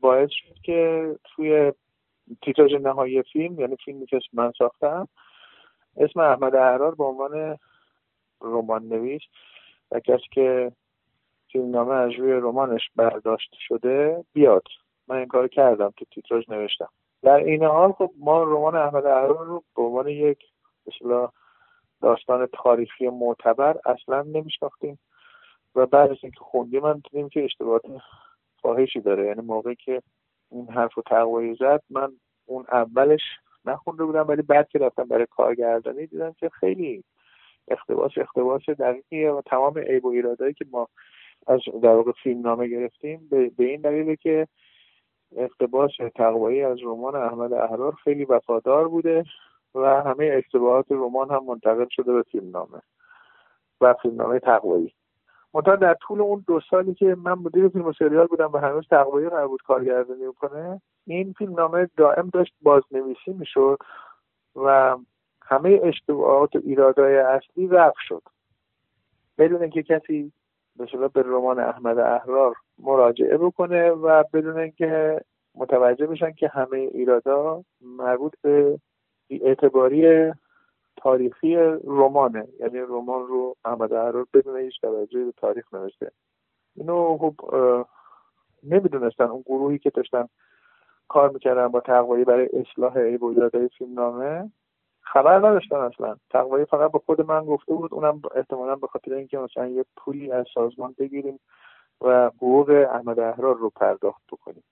[0.00, 1.72] باعث شد که توی
[2.42, 5.08] تیتراژ نهایی فیلم یعنی فیلمی که من ساختم.
[5.96, 7.58] اسم احمد احرار به عنوان
[8.40, 9.22] رمان نویس
[9.90, 10.72] و کسی که
[11.52, 14.62] فیلمنامه از روی رمانش برداشت شده بیاد.
[15.08, 16.88] من این کار کردم تو تیتراژ نوشتم.
[17.22, 20.38] در این حال خب ما رمان احمد احرار رو به عنوان یک
[20.86, 21.28] مثلا
[22.02, 24.98] داستان تاریخی معتبر اصلا نمیشناختیم
[25.74, 27.82] و بعد از اینکه خوندیم من دیدیم که اشتباهات
[28.62, 29.26] فاحشی داره.
[29.26, 30.02] یعنی موقعی که
[30.50, 32.12] این حرف و تقوایی زد من
[32.46, 33.20] اون اولش
[33.64, 37.04] نخونده بودم ولی بعد که رفتم برای کارگردانی دیدم که خیلی
[37.68, 40.88] اختباس اختباس دقیقیه و تمام عیب و ایرادایی که ما
[41.46, 44.48] از در واقع فیلم نامه گرفتیم به, این دلیله که
[45.36, 49.24] اقتباس تقوایی از رمان احمد احرار خیلی وفادار بوده
[49.74, 52.82] و همه اشتباهات رمان هم منتقل شده به فیلم نامه
[53.80, 54.94] و فیلم نامه تقوایی
[55.54, 58.88] منتها در طول اون دو سالی که من مدیر فیلم و سریال بودم و هنوز
[58.90, 63.78] تقوایی قرار بود کارگردانی کنه این فیلم نامه دائم داشت بازنویسی می‌شد
[64.56, 64.96] و
[65.42, 68.22] همه اشتباهات و ایرادهای اصلی رفع شد.
[69.38, 70.32] بدون اینکه کسی
[70.76, 75.20] به به رمان احمد احرار مراجعه بکنه و بدون اینکه
[75.54, 78.78] متوجه بشن که همه ایرادا مربوط به
[79.30, 80.32] اعتباری
[80.96, 82.48] تاریخی رمانه.
[82.60, 86.10] یعنی رمان رو احمد احرار بدون هیچ توجه به تاریخ نوشته.
[86.76, 87.34] اینو خب
[88.62, 89.24] نمی‌دونستن.
[89.24, 90.28] اون گروهی که داشتن
[91.08, 94.50] کار می‌کردن با تقوایی برای اصلاح عیب و فیلم نامه
[95.00, 96.16] خبر نداشتن اصلا.
[96.30, 97.94] تقوایی فقط به خود من گفته بود.
[97.94, 101.40] اونم احتمالا به خاطر اینکه مثلا یه پولی از سازمان بگیریم
[102.00, 104.64] و حقوق احمد احرار رو پرداخت بکنیم.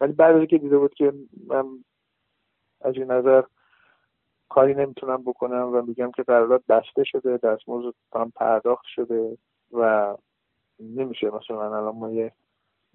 [0.00, 1.12] ولی بعد که دیده بود که
[1.46, 1.84] من
[2.80, 3.42] از این نظر
[4.48, 9.38] کاری نمی‌تونم بکنم و میگم که قرارداد بسته شده دستمزد هم پرداخت شده
[9.72, 10.14] و
[10.80, 11.26] نمیشه.
[11.26, 12.32] مثلا الان ما یه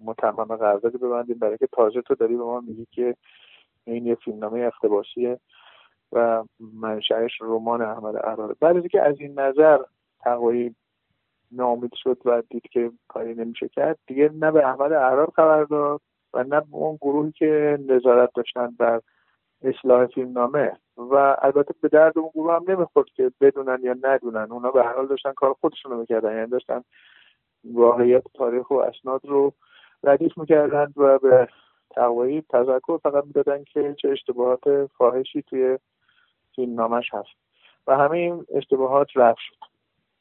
[0.00, 1.38] متمم قراردادی ببندیم.
[1.38, 3.16] برای که تازه تو داری به ما میگی که
[3.84, 5.40] این یه فیلمنامه اقتباسیه
[6.12, 9.78] و منشأش رمان احمد احراره بعد از اینکه از این نظر
[10.20, 10.74] تقوایی
[11.52, 16.00] نامید شد و دید که کاری نمیشه کرد دیگه نه به احمد احرار خبر داد
[16.34, 19.00] و نه به اون گروهی که نظارت داشتن بر
[19.62, 24.52] اصلاح فیلم نامه و البته به درد اون گروه هم نمی‌خورد که بدونن یا ندونن.
[24.52, 26.36] اونا به هر حال داشتن کار خودشون رو می‌کردن.
[26.36, 26.84] یعنی داشتن
[27.64, 29.52] واقعیت تاریخ و اسناد رو
[30.04, 31.48] ردیف می‌کردن و به
[31.90, 35.78] تقوایی تذکر فقط می‌دادن که چه اشتباهات فاحشی توی
[36.56, 37.28] فیلم نامش هست.
[37.86, 39.56] و همه این اشتباهات رفت شد.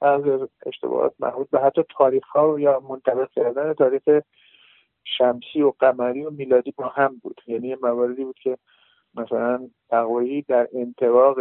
[0.02, 0.21] از
[0.65, 4.04] اشتباهات مربوط به حتی تاریخ ها یا منطبق کردن تاریخ
[5.04, 7.41] شمسی و قمری و میلادی با هم بود.
[7.47, 8.58] یعنی مواردی بود که
[9.15, 11.38] مثلا تقوایی در انتباق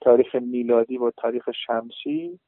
[0.00, 2.38] تاریخ میلادی با تاریخ شمسی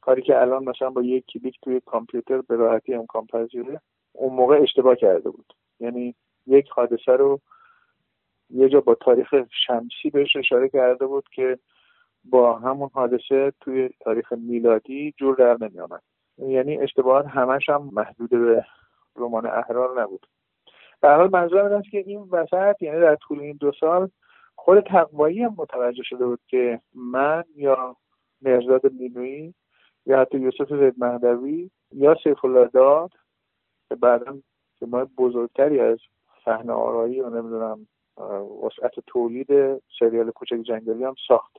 [0.00, 3.80] کاری که الان مثلا با یک کلیک توی کامپیوتر به راحتی امکان پذیره
[4.12, 5.52] اون موقع اشتباه کرده بود.
[5.80, 6.14] یعنی
[6.46, 7.40] یک حادثه رو
[8.50, 9.34] یه جا با تاریخ
[9.66, 11.58] شمسی بهش اشاره کرده بود که
[12.24, 16.02] با همون حادثه توی تاریخ میلادی جور در نمی آمد
[16.38, 18.64] یعنی اشتباهات همش هم محدود به
[19.16, 20.26] رمان احرار نبود.
[21.04, 24.10] در حال منظورم این است که این وسط یعنی در طول این دو سال
[24.56, 27.96] خود تقوایی هم متوجه شده بود که من یا
[28.42, 29.54] مرزاد مینوی
[30.06, 33.10] یا حتی یوسف زید مهدوی یا سیف الله داد
[33.88, 34.38] که بعدا
[34.78, 35.98] که ما بزرگتری از
[36.44, 37.86] صحنه آرایی و نمی‌دونم
[38.66, 39.48] وسعت تولید
[39.98, 41.56] سریال کوچک جنگلی هم ساخت.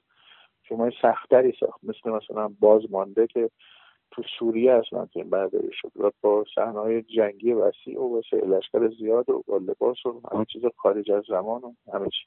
[0.64, 3.50] شما سختری ساخت مثل مثلا بازمانده که
[4.16, 9.30] تو سوریه اصلا این برداری شد و با صحنه جنگی وسیع و واسه لشکر زیاد
[9.30, 12.26] و با لباس و همه چیز خارج از زمان و همه چی.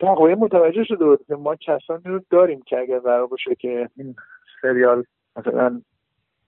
[0.00, 4.16] تقویه متوجه شده بود که ما کسانی رو داریم که اگر قرار باشه که این
[4.62, 5.04] سریال
[5.36, 5.82] مثلا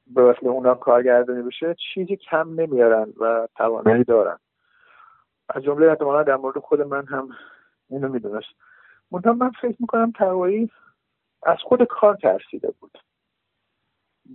[0.07, 4.39] به وقت اونا کارگردانی بشه چیزی کم نمیارن و توانایی دارن.
[5.49, 7.29] از جمله احتمالا در مورد خود من هم
[7.91, 8.49] اینو می‌دونست.
[9.11, 10.71] منتها من فکر می‌کنم تقوایی
[11.43, 12.99] از خود کار ترسیده بود.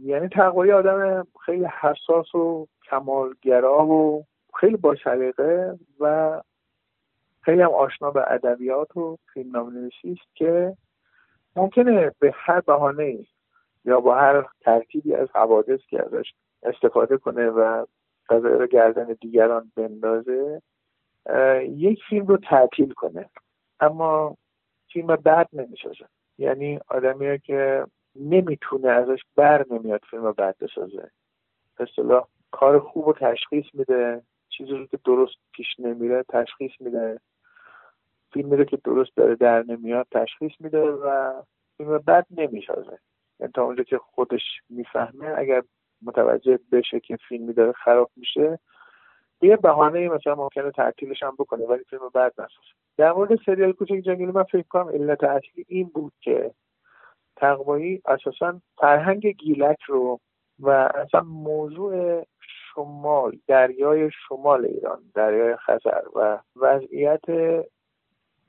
[0.01, 4.25] یعنی تقوایی آدم خیلی حساس و کمالگرا و
[4.59, 6.41] خیلی با سلیقه و
[7.41, 10.77] خیلی هم آشنا به ادبیات و فیلم است که
[11.55, 13.25] ممکنه به هر بهانه
[13.85, 17.85] یا با هر ترکیبی از حوادث که ازش استفاده کنه و
[18.29, 20.61] قضایه رو گردن دیگران بندازه
[21.61, 23.29] یک فیلم رو تعطیل کنه.
[23.79, 24.37] اما
[24.93, 26.05] فیلم بد نمی‌سازه.
[26.37, 31.11] یعنی آدمی که نمی‌تونه ازش بر نمیاد فیلم بد بسازه.
[31.79, 37.19] اصطلاح کار خوب رو تشخیص میده چیزی رو که درست پیش نمیره تشخیص میده.
[38.33, 41.33] فیلمی رو که درست داره در نمیاد تشخیص میده و
[41.77, 42.99] فیلم بد نمی‌سازه.
[43.39, 45.61] یعنی تا اونجا که خودش می‌فهمه اگر
[46.01, 48.59] متوجه بشه که فیلمی داره خراب میشه
[49.41, 52.75] یه بهانه مثلا ممکنه تعطیلش هم بکنه ولی فیلم بعد نسازه.
[52.97, 56.51] در مورد سریال کوچک جنگلی من فکر کنم علت اصلی این بود که
[57.37, 60.19] تقوایی اساسا فرهنگ گیلک رو
[60.59, 62.23] و اصلا موضوع
[62.75, 67.25] شمال دریای شمال ایران دریای خزر و وضعیت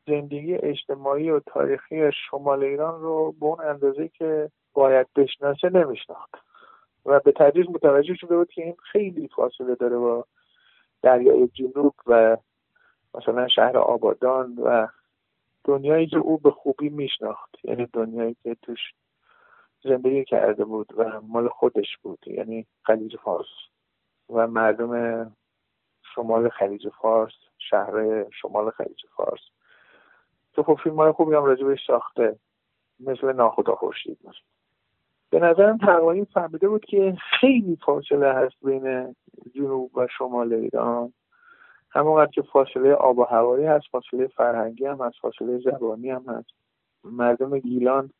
[0.07, 6.35] زندگی اجتماعی و تاریخی شمال ایران رو به اون اندازه که باید بشناسه نمیشناخت.
[7.07, 10.25] و به تدریج متوجه شده بود که این خیلی فاصله داره با
[11.03, 12.37] دریای جنوب و
[13.15, 14.87] مثلا شهر آبادان و
[15.67, 17.57] دنیایی که او به خوبی میشناخت.
[17.65, 18.81] یعنی دنیایی که توش
[19.85, 22.19] زندگی کرده بود و مال خودش بود.
[22.27, 23.47] یعنی خلیج فارس.
[24.31, 25.37] و مردم
[26.15, 29.41] شمال خلیج فارس شهر شمال خلیج فارس.
[30.53, 32.39] تو خب فیلم های خوبی هم راجبش ساخته.
[33.01, 34.19] مثل ناخدا خورشید.
[35.31, 39.15] به نظرم تقریبا فهمیده بود که خیلی فاصله هست بین
[39.55, 41.13] جنوب و شمال ایران.
[41.97, 46.49] همونقدر که فاصله آب و هوایی هست فاصله فرهنگی هم هست فاصله زبانی هم هست.
[47.05, 48.11] مردم گیلان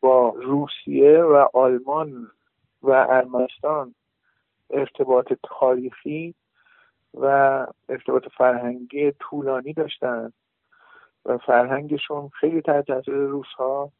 [0.00, 2.30] با روسیه و آلمان
[2.82, 3.94] و ارمنستان
[4.70, 6.34] ارتباط تاریخی
[7.14, 7.26] و
[7.88, 10.32] ارتباط فرهنگی طولانی داشتن
[11.24, 13.92] و فرهنگشون خیلی تحت تاثیر روس ها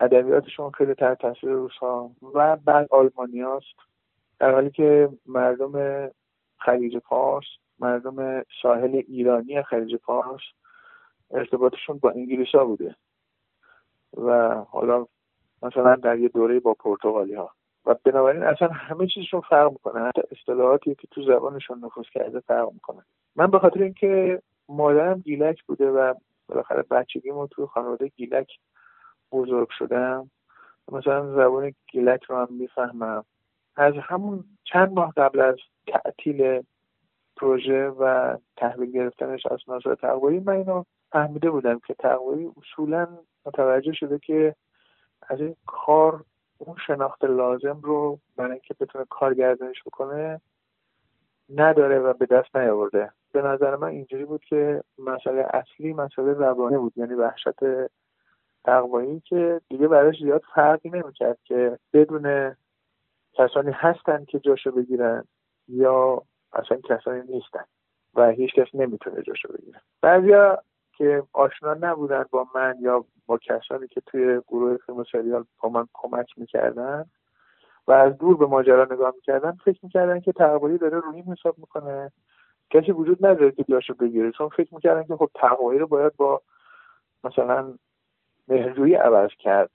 [0.00, 3.76] ادبیاتشون خیلی تحت تاثیر روس ها و بعد آلمانی هاست
[4.38, 6.08] در حالی که مردم
[6.58, 7.46] خلیج فارس
[7.78, 10.40] مردم ساحل ایرانی خلیج فارس
[11.30, 12.96] ارتباطشون با انگلیس ها بوده.
[14.16, 15.06] و حالا
[15.62, 17.50] مثلا در یه دوره با پرتغالی ها
[17.86, 20.00] و بنابراین اصلا همه چیزشون فرق می‌کنه.
[20.08, 23.02] حتی اصطلاحاتی که تو زبانشون نفوذ کرده فرق می‌کنه.
[23.36, 26.14] من به خاطر اینکه مادرم گیلک بوده و
[26.48, 28.58] بالاخره بچگیمو تو خانواده گیلک
[29.32, 30.30] بزرگ شدم
[30.92, 33.24] مثلا زبان گیلک رو هم می‌فهمم.
[33.76, 36.62] از همون چند ماه قبل از تعطیل
[37.36, 43.08] پروژه و تحویل گرفتنش از ناصر تقوایی من اینو فهمیده بودم که تقوایی اصولا
[43.46, 44.54] متوجه شده که
[45.28, 46.24] از این کار
[46.58, 50.40] اون شناخت لازم رو برای اینکه بتونه کارگردانش بکنه
[51.54, 53.10] نداره و به دست نیاورده.
[53.32, 57.60] به نظر من اینجوری بود که مسئله اصلی مسئله زبانی بود یعنی وحشت
[58.64, 62.56] تقوایی که دیگه براش زیاد فرقی نمی‌کرد که بدون
[63.32, 65.24] کسانی هستن که جاشو بگیرن
[65.68, 67.64] یا اصلا کسانی نیستن
[68.14, 70.62] و هیچ کس نمی‌تونه جاشو بگیرن بعضیا
[70.96, 75.68] که آشنا نبودن با من یا با کسانی که توی گروه فیلم و سریال با
[75.68, 77.04] من کمک می‌کردن
[77.86, 82.12] و از دور به ماجرا نگاه می‌کردن فکر می‌کردن که تقوایی داره روی حساب می‌کنه.
[82.70, 86.42] کسی وجود نداره که جاشو بگیره چون فکر می‌کردن که خب تقوایی رو باید با
[87.24, 87.74] مثلا
[88.48, 89.70] مهرجویی عوض کرد.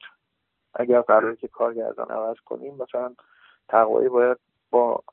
[0.73, 3.15] اگر قراره که کارگردان عوض کنیم مثلا
[3.69, 4.37] تقوایی باید
[4.71, 5.03] با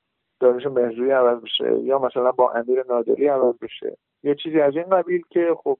[0.41, 3.97] دانش مهرجویی عوض بشه یا مثلا با امیر نادری عوض بشه.
[4.23, 5.79] یه چیزی از این قبیل که خب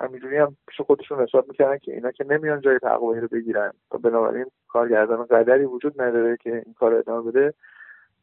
[0.00, 3.72] همینجوری هم پیش خودشون حساب می‌کردن که اینا که نمیان جای تقوایی رو بگیرن.
[3.92, 7.54] و بنابراین کارگردان قدری وجود نداره که این کار ادامه بده.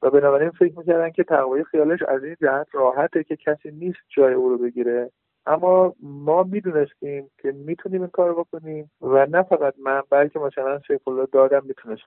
[0.01, 4.33] و بنابراین فکر می‌کردن که تقوایی خیالش از این جهت راحته که کسی نیست جای
[4.33, 5.11] او رو بگیره.
[5.45, 11.07] اما ما می‌دونستیم که می‌تونیم این کار بکنیم و نه فقط من بلکه مثلا سیف
[11.07, 12.03] الله دادم می‌تونست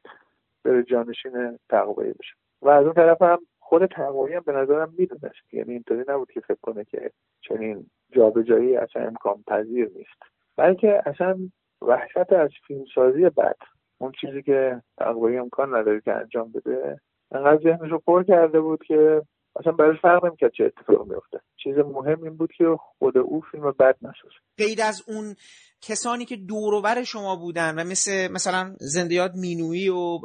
[0.65, 2.35] بره جانشین تقوایی بشه.
[2.63, 3.39] و از اون طرف هم
[3.71, 7.11] خود تقوایی هم به نظرم می‌دونست یعنی اینطوری نبود که فکر کنه که
[7.41, 10.23] چنین جابجایی اصلا امکان پذیر نیست.
[10.57, 11.39] بلکه اصلا
[11.83, 13.57] وحشت از فیلمسازی بد
[13.99, 17.01] اون چیزی که تقوایی امکان نداره که انجام بده
[17.33, 19.23] انقدر ذهنش رو پر کرده بود که
[19.57, 22.65] اصلا برای فرق نمی‌کرد چه اتفاقی میفته چیز مهم این بود که
[22.99, 25.35] خود او فیلم بد نسازه غیر از اون
[25.81, 30.19] کسانی که دوروبر شما بودن و مثل مثلا زندیات مینوی و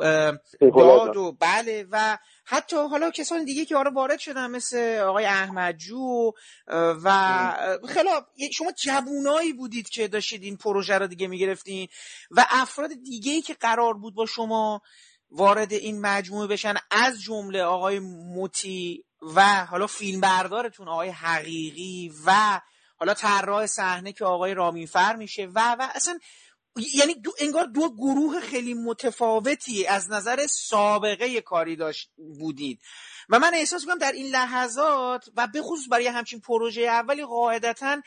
[0.61, 6.31] داد و بله و حتی حالا کسان دیگه که آره وارد شدن مثل آقای احمدجو
[7.03, 7.09] و
[7.87, 8.23] خلاف
[8.53, 11.87] شما جوونایی بودید که داشتید این پروژه رو دیگه می‌گرفتین
[12.31, 14.81] و افراد دیگه ای که قرار بود با شما
[15.31, 19.03] وارد این مجموعه بشن از جمله آقای موتی
[19.35, 22.61] و حالا فیلم بردارتون آقای حقیقی و
[22.97, 26.19] حالا طراح صحنه که آقای رامینفر میشه و و اصلا
[26.93, 32.81] یعنی دو انگار دو گروه خیلی متفاوتی از نظر سابقه کاری داشت بودید.
[33.29, 38.01] و من احساس می‌کنم در این لحظات و به خصوص برای همچین پروژه اولی قاعدتا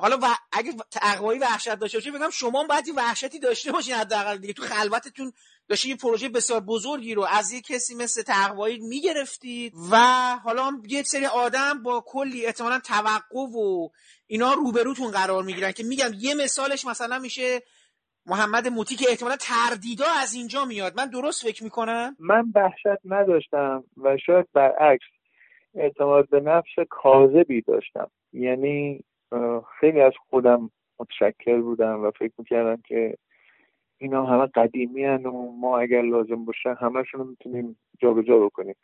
[0.00, 4.52] حالا و اگه تقوایی وحشت داشته باشه بگم شما باید وحشتی داشته باشین حداقل دیگه.
[4.52, 5.32] تو خلوتتون
[5.68, 9.96] داشتی یه پروژه بسیار بزرگی رو از یه کسی مثل تقوایی می‌گرفتید و
[10.44, 13.88] حالا یه سری آدم با کلی احتمالا توقع و
[14.26, 17.60] اینا روبروتون قرار می‌گیرن که میگم یه مثالش مثلا میشه
[18.26, 20.96] محمد موتی که احتمالا تردیدا از اینجا میاد.
[20.96, 25.04] من درست فکر می‌کنم؟ من وحشت نداشتم و شاید برعکس
[25.74, 28.10] اعتماد به نفس کاذبی داشتم.
[28.32, 29.04] یعنی
[29.80, 33.16] خیلی از خودم متشکر بودم و فکر می‌کردم که
[34.02, 38.74] اینا همه قدیمی هن و ما اگر لازم باشه همشون رو می‌تونیم جابجا بکنیم.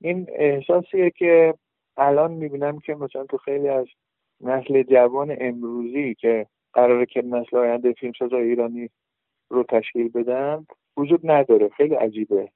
[0.00, 1.54] این احساسیه که
[1.96, 3.86] الان می‌بینم که مثلا تو خیلی از
[4.40, 8.90] نسل جوان امروزی که قراره که نسل آینده فیلمسازای ایرانی
[9.50, 11.68] رو تشکیل بدن وجود نداره.
[11.68, 12.48] خیلی عجیبه.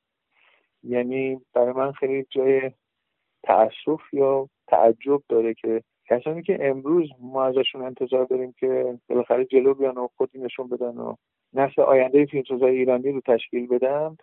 [0.83, 2.71] یعنی برای من خیلی جای
[3.43, 9.75] تأسف یا تعجب داره که کسانی که امروز ما ازشون انتظار داریم که بالاخره جلو
[9.75, 11.15] بیان و خودی نشون بدن و
[11.55, 14.17] نسل آینده فیلمسازای ایرانی رو تشکیل بدن.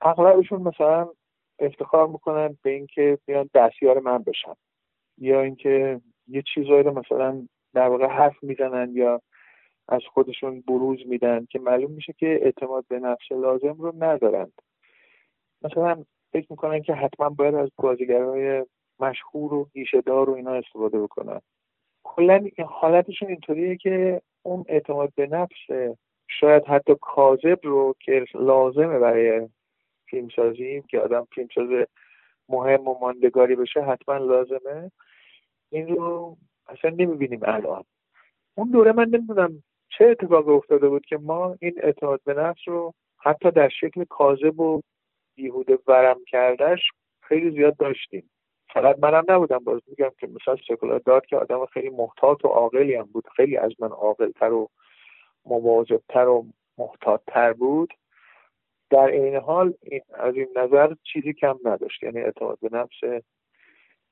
[0.00, 1.08] اغلبشون مثلا
[1.58, 4.54] افتخار می‌کنن به اینکه بیان دستیار من بشن.
[5.18, 9.20] یا اینکه یه چیزایی رو مثلا در واقع حرف می‌زنن یا
[9.88, 14.52] از خودشون بروز میدن که معلوم میشه که اعتماد به نفس لازم رو ندارند.
[15.62, 18.66] مثلا فکر می‌کنن که حتما باید از بازیگرهای
[19.00, 19.68] مشهور و
[20.06, 21.40] دار و اینا استفاده بکنن.
[22.04, 25.96] کلا حالتشون اینطوریه که اون اعتماد به نفس
[26.40, 29.48] شاید حتی کاذب رو که لازمه برای
[30.06, 31.86] فیلمسازی که آدم فیلمساز
[32.48, 34.90] مهم و ماندگاری بشه حتما لازمه.
[35.70, 36.36] این رو
[36.68, 37.84] اصلا نمی‌بینیم الان.
[38.54, 42.94] اون دوره من نمی‌دونم چه اتفاق افتاده بود که ما این اعتماد به نفس رو
[43.18, 44.80] حتی در شکل کاذب و
[45.34, 46.80] بیهوده ورم کردش
[47.22, 48.30] خیلی زیاد داشتیم.
[48.74, 49.58] فقط منم نبودم.
[49.58, 53.24] باز میگم که مثلا سکولار داد که آدم خیلی محتاط و عاقلی هم بود.
[53.36, 54.68] خیلی از من عاقلتر و
[55.44, 56.46] مواظبتر و
[56.78, 57.94] محتاطتر بود.
[58.90, 62.02] در این حال این از این نظر چیزی کم نداشت.
[62.02, 63.24] یعنی اعتماد به نفس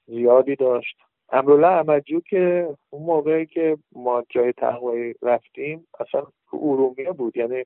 [0.06, 0.96] زیادی داشت.
[1.28, 7.36] امروله احمدجو که اون موقعی که ما جای تقوی رفتیم اصلا تو ارومیه بود.
[7.36, 7.64] یعنی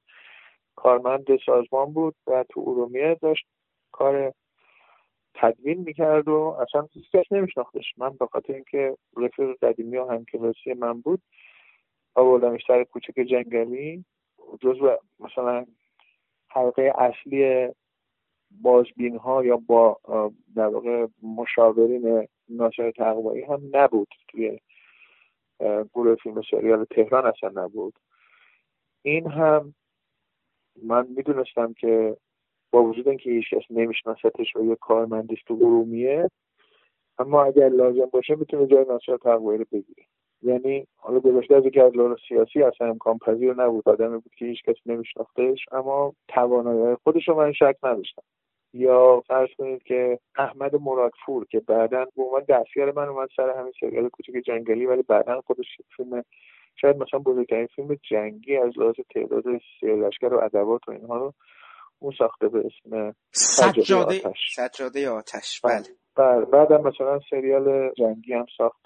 [0.77, 3.47] کارمند سازمان بود و تو ارومیه داشت
[3.93, 4.33] کار
[5.35, 7.95] تدوین می‌کرد و اصلا هیچ نمیشناختش.
[7.97, 11.23] من به خاطر اینکه رفیق قدیمی و همکلاسی من بود
[12.15, 14.05] آوردمش کوچک جنگلی
[14.61, 15.67] جزو مثلا
[16.49, 17.69] حلقه اصلی
[18.51, 20.01] بازبین ها یا با
[20.57, 24.09] در واقع مشاورین ناصر تقوایی هم نبود.
[24.29, 24.59] توی
[25.95, 27.99] گروه فیلم سریال تهران اصلا نبود.
[29.03, 29.75] این هم
[30.83, 32.17] من می‌دونستم که
[32.71, 36.31] با وجود اینکه هیچ کس نمیشناستش و یه کارمندیش تو ارومیه
[37.19, 40.07] اما اگر لازم باشه می‌تونه جای ناصر تقوایی رو بگیره.
[40.43, 41.93] یعنی حالا گذاشته از اینکه از
[42.29, 43.89] سیاسی اصلا امکان پذیر نبود.
[43.89, 48.23] آدمی بود که هیچ کس نمیشناختش اما توانایی خودش رو من شک نداشتم.
[48.75, 53.73] یا فرض کنید که احمد مرادفور که بعدا به عنوان دستیار من اومد سر همین
[53.81, 55.67] سریال کوچیک جنگلی ولی بعدا خودش
[55.97, 56.25] فیلم
[56.77, 59.45] شاید مثلا بزرگترین فیلم جنگی از لحاظ تعداد
[59.83, 61.33] لشکر و ادوات و اینها رو
[61.99, 64.55] اون ساخته به اسم سجاده آتش.
[64.55, 65.61] سجاده آتش.
[65.65, 65.83] بله.
[66.17, 66.45] بله.
[66.45, 68.82] بعدم مثلا سریال جنگی هم ساخت.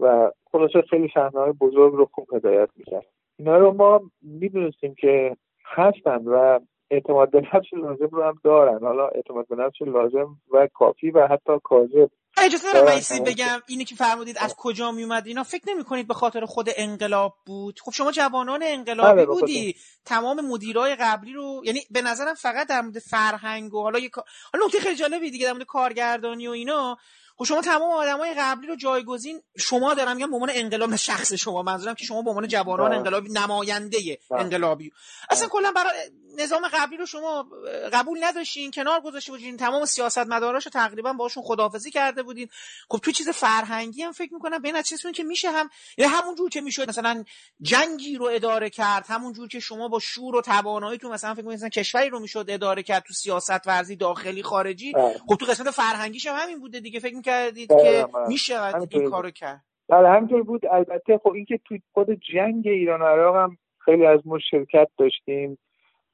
[0.00, 3.06] و خلاصه خیلی صحنه های بزرگ رو خوب هدایت می‌کرد.
[3.38, 8.78] اینا رو ما می‌دونستیم که هستن و اعتماد به نفس لازم رو هم دارن.
[8.82, 12.10] حالا اعتماد به نفس لازم و کافی و حتی کاذب.
[12.38, 16.14] اجازه دارم بگم اینی که فرمودید از کجا می اومد اینا فکر نمی کنید به
[16.14, 19.74] خاطر خود انقلاب بود؟ خب شما جوانان انقلابی بله، بودی.
[20.04, 24.12] تمام مدیرای قبلی رو یعنی به نظرم فقط در مورد فرهنگ و حالا یک
[24.52, 26.96] حالا نکته خیلی جالبی دیگه در مورد کارگردانی و اینا.
[27.40, 31.62] خب شما تمام آدمای قبلی رو جایگزین شما دارم میگم به عنوان انقلاب شخص شما
[31.62, 32.98] منظورم که شما به عنوان جوانان بله.
[32.98, 33.98] انقلابی نماینده
[34.30, 34.40] بله.
[34.40, 34.92] انقلابی
[35.30, 35.92] اصلا کلا برای
[36.38, 37.46] نظام قبلی رو شما
[37.92, 42.48] قبول نداشتین کنار گذاشته بودین تمام سیاست مداراش رو تقریبا باشون خداحافظی کرده بودین.
[42.88, 45.68] خب تو چیز فرهنگی هم فکر می‌کنم به چیزتون که میشه هم
[45.98, 47.24] یعنی همون جور که می‌شد مثلا
[47.60, 51.68] جنگی رو اداره کرد همون جور که شما با شور و تواناییتون مثلا فکر مثلا
[51.68, 54.92] کشوری رو می‌شد اداره کرد تو سیاست ورزی داخلی خارجی.
[54.92, 55.14] بله.
[55.28, 58.28] خب تو قسمت فرهنگیش هم همین بوده دیگه فکر می‌کردید بله، که بله.
[58.28, 59.64] میشه این کارو کرد.
[59.88, 60.66] بله همینطور بود.
[60.66, 65.58] البته خب اینکه تو خود جنگ ایران و عراق هم خیلی از ما شرکت داشتیم.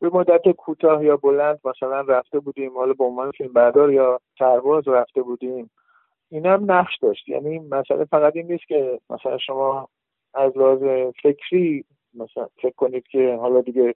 [0.00, 4.88] به مدت کوتاه یا بلند مثلا رفته بودیم حالا به عنوان فیلم بردار یا سرباز
[4.88, 5.70] رفته بودیم
[6.28, 7.28] این هم نقش داشت.
[7.28, 9.88] یعنی مسئله فقط این نیست که مثلا شما
[10.34, 11.84] از لحاظ فکری
[12.14, 13.94] مثلا فکر کنید که حالا دیگه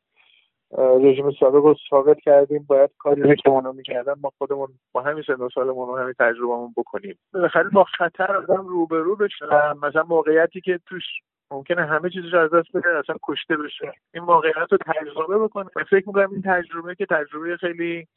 [0.79, 5.23] رژیم سابق رو ثابت کردیم باید کاری رو که اونا می‌کردن ما خودمون با همین
[5.27, 7.19] سن و سالمون و همین تجربهمون بکنیم.
[7.35, 9.47] بالاخره با خطر آدم روبرو بشه
[9.83, 11.03] مثلا موقعیتی که توش
[11.51, 13.93] ممکنه همه چیزش از دست بده اصلا کشته بشه.
[14.15, 15.69] این واقعیت رو تجربه بکنه.
[15.91, 18.09] فکر می‌کنم این تجربه که تجربه خیلی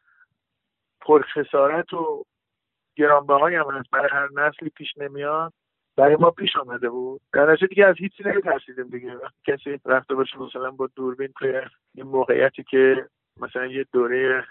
[1.02, 2.26] پرخسارت و
[2.96, 3.90] گرانبهایی هم هست.
[3.92, 5.54] برای هر نسلی پیش نمیاد.
[5.98, 7.22] برای ما پیش آمده بود.
[7.34, 9.18] در دیگه از هیچی نمیترسیدیم دیگه.
[9.48, 11.62] کسی رفته باشه مثلا با دوربین توی
[11.96, 13.08] این موقعیتی که
[13.42, 14.46] مثلا یه دوره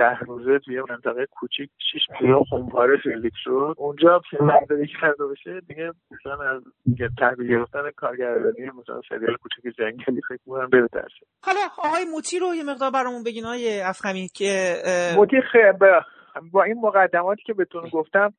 [0.00, 3.74] ده روزه توی منطقه کوچیک شیش میلیون خونپاره سیلیک شد.
[3.76, 6.62] اونجا فیلم برداری کرده باشه دیگه مثلا از
[7.18, 12.54] تحویل گرفتن کارگردانی مثلا سریال کوچیک جنگلی فکر می‌کنم بره ترسه حالا آقای موتی رو
[12.54, 14.74] یه مقدار برامون بگین های افخمی که
[15.16, 15.72] موتی خیلی
[16.52, 18.32] با این مقدماتی که بهتون گفتم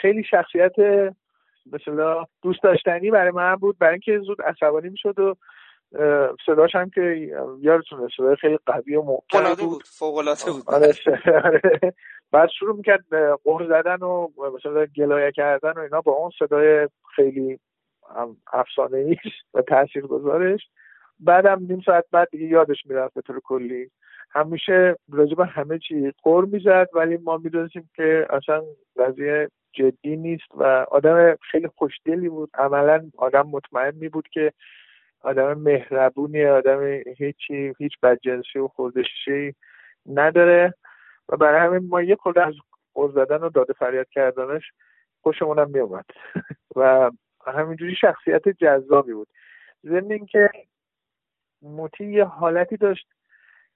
[0.00, 0.72] خیلی شخصیت
[1.72, 5.34] مثلا دوست داشتنی برای من بود برای اینکه زود عصبانی می‌شد و
[6.46, 7.30] صداش هم که
[7.60, 9.82] یادتونه صدای خیلی قوی و محکم بود.
[9.86, 10.64] فوق بود.
[10.66, 10.94] آره,
[11.44, 11.60] آره.
[12.32, 13.04] بعد شروع می‌کرد
[13.44, 17.58] قهر زدن و مثلا گلایه کردن و اینا با اون صدای خیلی
[18.52, 20.60] افسانه ایش و تاثیر گذارش
[21.20, 23.90] بعدم نیم ساعت بعد دیگه یادش می‌رفت به طور کلی.
[24.30, 28.62] همیشه راجب همه چی قور می‌زد ولی ما می‌دونستیم که اصلا
[28.98, 32.50] قضیه جدی نیست و آدم خیلی خوشدلی بود.
[32.54, 34.52] عملا آدم مطمئن می بود که
[35.24, 36.82] آدم مهربونی آدم
[37.18, 39.54] هیچی هیچ بدجنسی و خوردشی
[40.06, 40.74] نداره.
[41.28, 42.54] و برای همین ما یه خورده از
[42.94, 44.72] قرض زدن و داده فریاد کردنش
[45.22, 46.04] خوشمونم میومد
[46.76, 47.10] و
[47.46, 49.28] همینجوری شخصیت جذابی بود.
[49.84, 50.50] ضمن اینکه
[51.62, 53.08] موتی یه حالتی داشت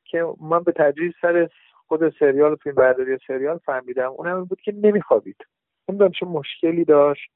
[0.05, 1.49] که من به تدریج سر
[1.87, 4.11] خود سریال و فیلم برداری سریال فهمیدم.
[4.11, 5.47] اون هم بود که نمیخوابید.
[5.89, 7.31] اون چه مشکلی داشت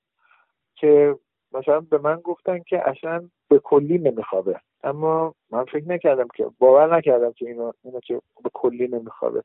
[0.74, 1.18] که
[1.52, 4.60] مثلا به من گفتن که اصلا به کلی نمیخوابه.
[4.84, 9.42] اما من فکر نکردم که باور نکردم که اینو, اینو که به کلی نمیخوابه.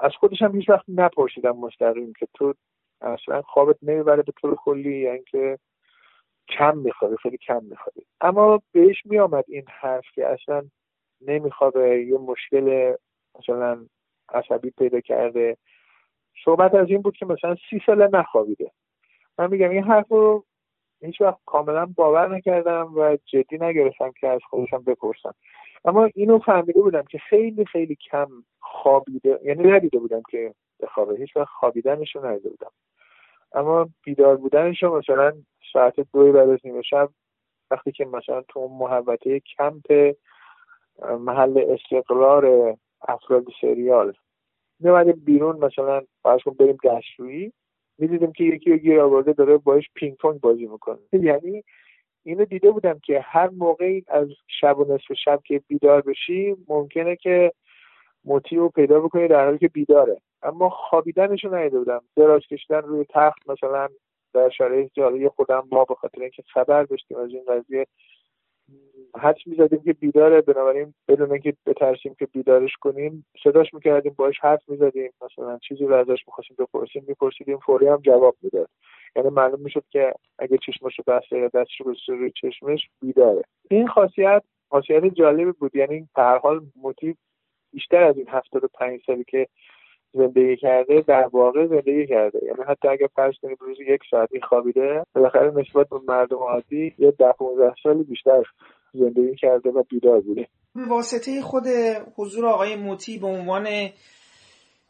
[0.00, 2.54] از خودش هم هیچ وقت نپرسیدم مستقیم که تو
[3.00, 5.58] اصلا خوابت نمی‌بره به طور کلی یا اینکه
[6.48, 8.00] کم میخوابی خیلی کم میخوابی.
[8.20, 10.62] اما بهش میآمد این حرف که اصلا
[11.20, 12.94] نمیخوابه یه مشکل
[13.38, 13.86] مثلا
[14.28, 15.56] عصبی پیدا کرده.
[16.44, 18.70] صحبت از این بود که مثلا سی ساله نخوابیده.
[19.38, 20.44] من میگم این حرف رو
[21.00, 25.34] هیچ وقت کاملا باور نکردم و جدی نگرفتم که از خودشم بپرسم.
[25.84, 28.28] اما اینو فهمیده بودم که خیلی خیلی کم
[28.60, 31.16] خوابیده یعنی ندیده بودم که بخوابه.
[31.16, 32.70] هیچ وقت خوابیدنش رو ندیده بودم.
[33.52, 35.32] اما بیدار بودنش رو مثلا
[35.72, 37.10] ساعت دوی بعد از نیمه شب
[37.70, 40.14] وقتی که مثلا تو محوطه کمپ
[41.20, 42.76] محل استقرار
[43.08, 44.12] افراد سریال
[44.80, 47.52] میمدیم بیرون مثلا فرض کن بریم دستشویی.
[47.98, 50.98] می‌دیدیم که یکی رو گیر آورده داره باش پینگ پونگ بازی می‌کنه.
[51.12, 51.64] یعنی
[52.22, 54.28] اینو دیده بودم که هر موقعی از
[54.60, 57.52] شب و نصف شب که بیدار بشی ممکنه که
[58.24, 60.20] موتی رو پیدا بکنی در حالی که بیداره.
[60.42, 62.02] اما خوابیدنش رو ندیده بودم.
[62.16, 63.88] دراز کشیدن روی تخت مثلا
[64.34, 67.86] در شرایط جالب خودم ما به خاطر اینکه خبر داشتیم از این قضیه
[69.20, 74.68] حدس می‌زدیم که بیداره بنابراین بدون اینکه بترسیم که بیدارش کنیم صداش می‌کردیم باش حرف
[74.68, 78.68] می‌زدیم مثلا چیزی رو ازش می‌خواستیم بپرسیم میپرسیدیم فوری هم جواب می‌داد.
[79.16, 83.42] یعنی معلوم می‌شد که اگه چشمش رو بسته یا دستش رو روی چشمش بیداره.
[83.70, 85.76] این خاصیت خاصیت جالبی بود.
[85.76, 87.14] یعنی هر حال موتیو
[87.72, 89.46] بیشتر از این هفتاد و پنج سالی که
[90.14, 92.38] زندگی کرده در واقع زندگی کرده.
[92.42, 97.10] یعنی حتی اگر فرض کنیم روزی یک ساعتی خوابیده بالاخره نسبت به مردم عادی یه
[97.10, 98.42] ده 15 سالی بیشتر
[98.94, 100.48] زندگی کرده و بیدار بوده.
[100.74, 101.64] واسطه خود
[102.16, 103.66] حضور آقای موتی به عنوان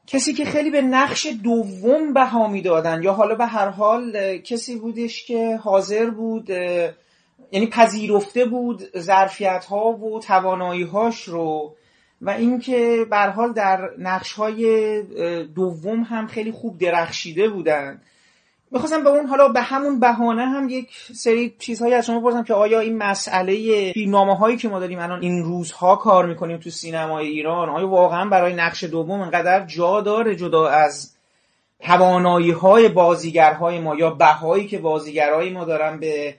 [0.07, 5.27] کسی که خیلی به نقش دوم بها می‌دادن یا حالا به هر حال کسی بودش
[5.27, 6.51] که حاضر بود
[7.53, 11.75] یعنی پذیرفته بود ظرفیت ها و توانایی هاش رو
[12.23, 15.03] و اینکه به حال در نقش های
[15.43, 18.01] دوم هم خیلی خوب درخشیده بودن.
[18.71, 22.55] می‌خواستم به اون حالا به همون بهانه هم یک سری چیزهایی از شما بپرسم که
[22.55, 27.27] آیا این مسئله فیلمنامه هایی که ما داریم الان این روزها کار می‌کنیم تو سینمای
[27.27, 31.14] ایران آیا واقعا برای نقش دوم انقدر جا داره جدا از
[31.81, 36.35] توانایی های بازیگرهای ما یا بهایی که بازیگرهای ما دارن به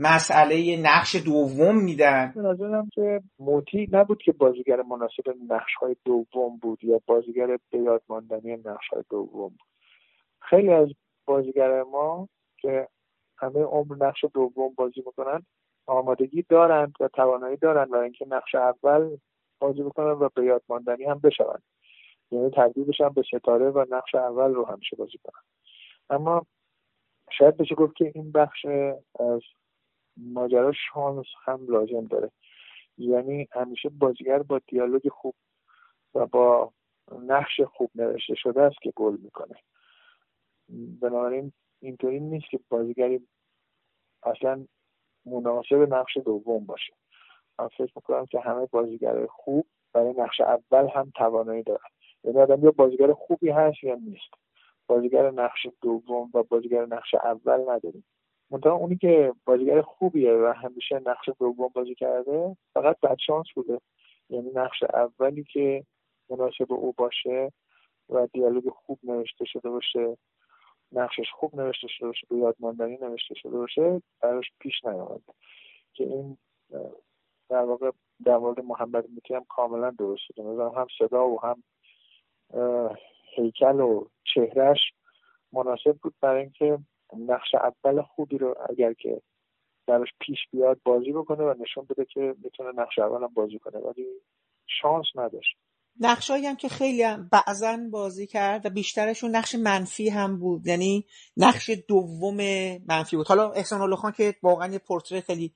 [0.00, 2.32] مسئله نقش دوم میدن.
[2.34, 7.78] به نظرم که موتی نبود که بازیگر مناسب نقش های دوم بود یا بازیگر به
[7.78, 9.52] یاد ماندنی نقش های دوم
[10.40, 10.88] خیلی از
[11.26, 12.28] بازیگر ما
[12.58, 12.88] که
[13.38, 15.42] همه عمر نقش دوم بازی می‌کنن
[15.86, 19.16] آمادگی دارند و توانایی دارند و اینکه نقش اول
[19.58, 21.58] بازی بکنن و به یاد ماندنی هم بشون
[22.30, 25.42] یعنی تبدیل بشن به ستاره و نقش اول رو همیشه بازی کنن.
[26.10, 26.46] اما
[27.38, 28.66] شاید بشه گفت که این بخش
[29.20, 29.40] از
[30.16, 32.30] ماجرا شانس هم لازم داره.
[32.98, 35.34] یعنی همیشه بازیگر با دیالوگ خوب
[36.14, 36.72] و با
[37.22, 39.54] نقش خوب نوشته شده است که گل می‌کنه.
[41.00, 43.26] بنابراین اینطوری نیست که بازیگری
[44.22, 44.66] اصلا
[45.26, 46.92] مناسب نقش دوم باشه.
[47.58, 51.90] من فکر می‌کنم که همه بازیگر خوب برای نقش اول هم توانایی دارن.
[52.24, 54.30] یعنی آدم یا بازیگر خوبی هست یا نیست.
[54.86, 58.04] بازیگر نقش دوم و بازیگر نقش اول نداریم.
[58.50, 62.96] منتها اونی که بازیگر خوبیه و همیشه نقش دوم بازی کرده فقط
[63.26, 63.80] شانس بوده.
[64.28, 65.84] یعنی نقش اولی که
[66.30, 67.52] مناسب او باشه
[68.08, 70.16] و دیالوگ خوب نوشته شده باشه
[70.92, 75.20] نقشش خوب نوشته شده باشه به یادماندنی نوشته شده باشه براش پیش نیامد.
[75.92, 76.38] که این
[77.48, 77.90] در واقع
[78.24, 80.42] در مورد محمد موتی هم کاملا درست شده.
[80.42, 81.62] هم صدا و هم
[83.36, 84.78] هیکل و چهرش
[85.52, 86.78] مناسب بود برای اینکه
[87.18, 89.22] نقش اول خوبی رو اگر که
[89.86, 93.78] درش پیش بیاد بازی بکنه و نشون بده که می‌تونه نقش اول هم بازی کنه.
[93.78, 94.06] ولی
[94.82, 95.56] شانس نداشت.
[96.00, 100.66] نقشایی هم که خیلی هم بعضا بازی کرد و بیشترشون نقش منفی هم بود.
[100.66, 101.06] یعنی
[101.36, 102.36] نقش دوم
[102.88, 103.26] منفی بود.
[103.26, 105.52] حالا احسان الله خان که واقعا یه پورتره خیلی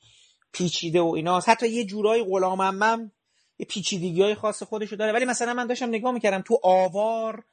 [0.52, 1.48] پیچیده و ایناست.
[1.48, 3.10] حتی یه جورای غلام
[3.58, 5.12] یه پیچیدگی های خاص خودشو داره.
[5.12, 7.44] ولی مثلا من داشتم نگاه می‌کردم تو آوار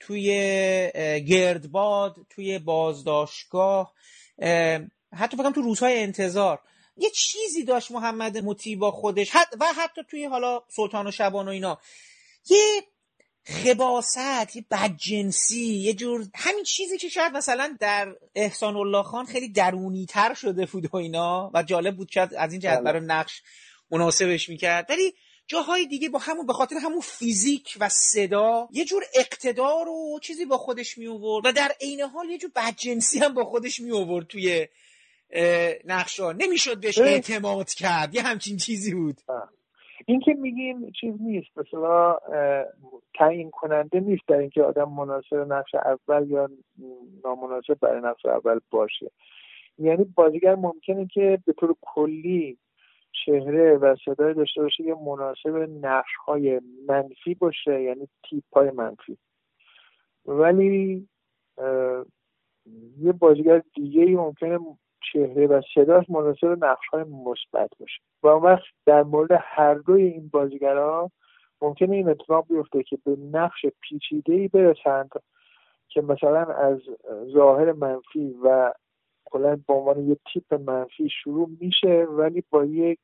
[0.00, 0.26] توی
[1.28, 3.94] گردباد توی بازداشتگاه
[5.16, 6.60] حتی فکرم تو روزهای انتظار.
[6.96, 9.30] یه چیزی داشت محمد مطیع با خودش.
[9.60, 11.78] و حتی توی حالا سلطان و شبان و اینا.
[12.50, 12.82] یه
[13.46, 14.18] خباست
[14.56, 20.06] یه بدجنسی یه جور همین چیزی که شاید مثلا در احسان الله خان خیلی درونی
[20.06, 22.84] تر شده بود و اینا و جالب بود شاید از این جهت بله.
[22.84, 23.42] برای نقش
[23.90, 24.86] مناسبش می‌کرد.
[24.88, 25.14] ولی
[25.46, 30.44] جاهای دیگه با همون به خاطر همون فیزیک و صدا یه جور اقتدار و چیزی
[30.44, 33.92] با خودش می آورد و در عین حال یه جور بدجنسی هم با خودش می
[33.92, 34.66] آورد توی
[35.84, 38.14] نقشا نمی‌شد بهش اعتماد کرد.
[38.14, 39.16] یه همچین چیزی بود.
[40.06, 41.48] این که میگیم چیز نیست.
[41.56, 42.18] مثلا
[43.18, 46.50] تعیین کننده نیست در اینکه آدم مناسب نقش اول یا
[47.24, 49.10] نامناسب برای نقش اول باشه.
[49.78, 52.58] یعنی بازیگر ممکنه که به طور کلی
[53.24, 59.18] چهره و صدای داشته باشه یه مناسب نقش های منفی باشه یعنی تیپ های منفی.
[60.26, 61.08] ولی
[62.98, 64.58] یه بازیگر دیگه ای ممکنه
[65.12, 68.02] چهره و صداش مناسب نقش های مثبت باشه.
[68.22, 71.10] و اون وقت در مورد هر دوی این بازیگرا
[71.62, 75.10] ممکنه این اتفاق بیفته که به نقش پیچیده ای برسند
[75.88, 76.78] که مثلا از
[77.32, 78.72] ظاهر منفی و
[79.24, 83.00] کلا به عنوان یه تیپ منفی شروع میشه ولی با یک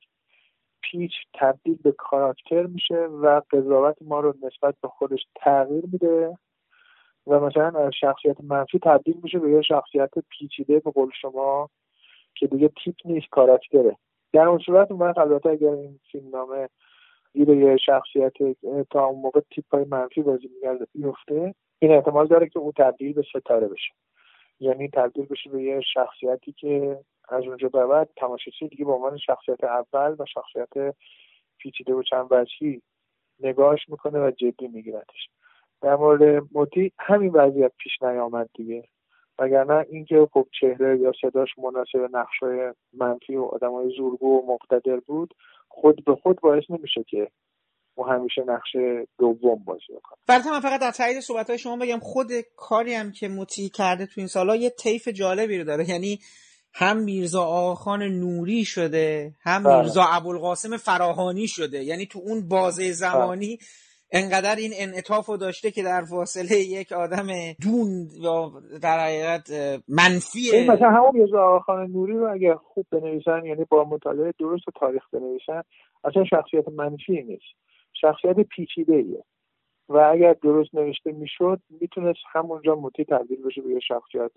[0.83, 6.39] پیچ تبدیل به کاراکتر میشه و قضاوت ما رو نسبت به خودش تغییر میده
[7.27, 11.71] و مثلا از شخصیت منفی تبدیل میشه به یه شخصیت پیچیده به قول شما
[12.35, 13.97] که دیگه تیپ نیست کاراکتره.
[14.33, 16.69] در اون صورت اون البته اگر این فیلم نامه
[17.35, 18.33] یه شخصیت
[18.91, 23.13] تا اون موقع تیپ های منفی بازی میگرده بیفته این احتمال داره که او تبدیل
[23.13, 23.93] به ستاره بشه.
[24.61, 26.99] یعنی تبدیل بشه به یه شخصیتی که
[27.29, 30.95] از اونجا به بعد تماشاچی دیگه به عنوان شخصیت اول و شخصیت
[31.59, 32.83] پیچیده و چند وجهی
[33.41, 35.29] نگاهش می‌کنه و جدی میگیرتش.
[35.83, 38.89] در مورد موتی همین وضعیت پیش نیامد دیگه.
[39.39, 45.35] وگرنه اینکه خب چهره یا صداش مناسب نقشای منفی و آدمای زورگو و مقتدر بود
[45.69, 47.31] خود به خود باعث نمیشه که
[47.99, 48.77] و همیشه نقش
[49.19, 53.13] دوم بازی بکنه برای من فقط در تایید صحبت های شما بگم خود کاری هم
[53.13, 55.91] که موتی کرده تو این سالا یه طیف جالبی رو داره.
[55.91, 56.19] یعنی
[56.75, 59.77] هم میرزا آقاخان نوری شده هم بله.
[59.77, 61.85] میرزا ابوالقاسم فراهانی شده.
[61.85, 63.59] یعنی تو اون بازه زمانی
[64.13, 67.27] انقدر این انعطاف رو داشته که در فاصله یک آدم
[67.63, 69.51] دون یا در حقیقت
[69.89, 74.71] منفی مثلا همون میرزا آقاخان نوری رو اگر خوب بنویسن یعنی با مطالعه درست و
[74.81, 75.63] تاریخ بنویسن
[76.05, 77.70] اصلا شخصیت منفی نیست.
[78.01, 79.25] شخصیت پیچیده ایه
[79.89, 84.31] و اگر درست نوشته می‌شد می‌تونست همونجا موتی تبدیل بشه به شخصیت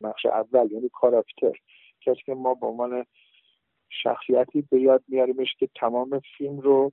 [0.00, 1.52] نقش اول یعنی کاراکتر.
[2.00, 3.04] کسی که ما به عنوان
[4.02, 6.92] شخصیتی به یاد میاریمش که تمام فیلم رو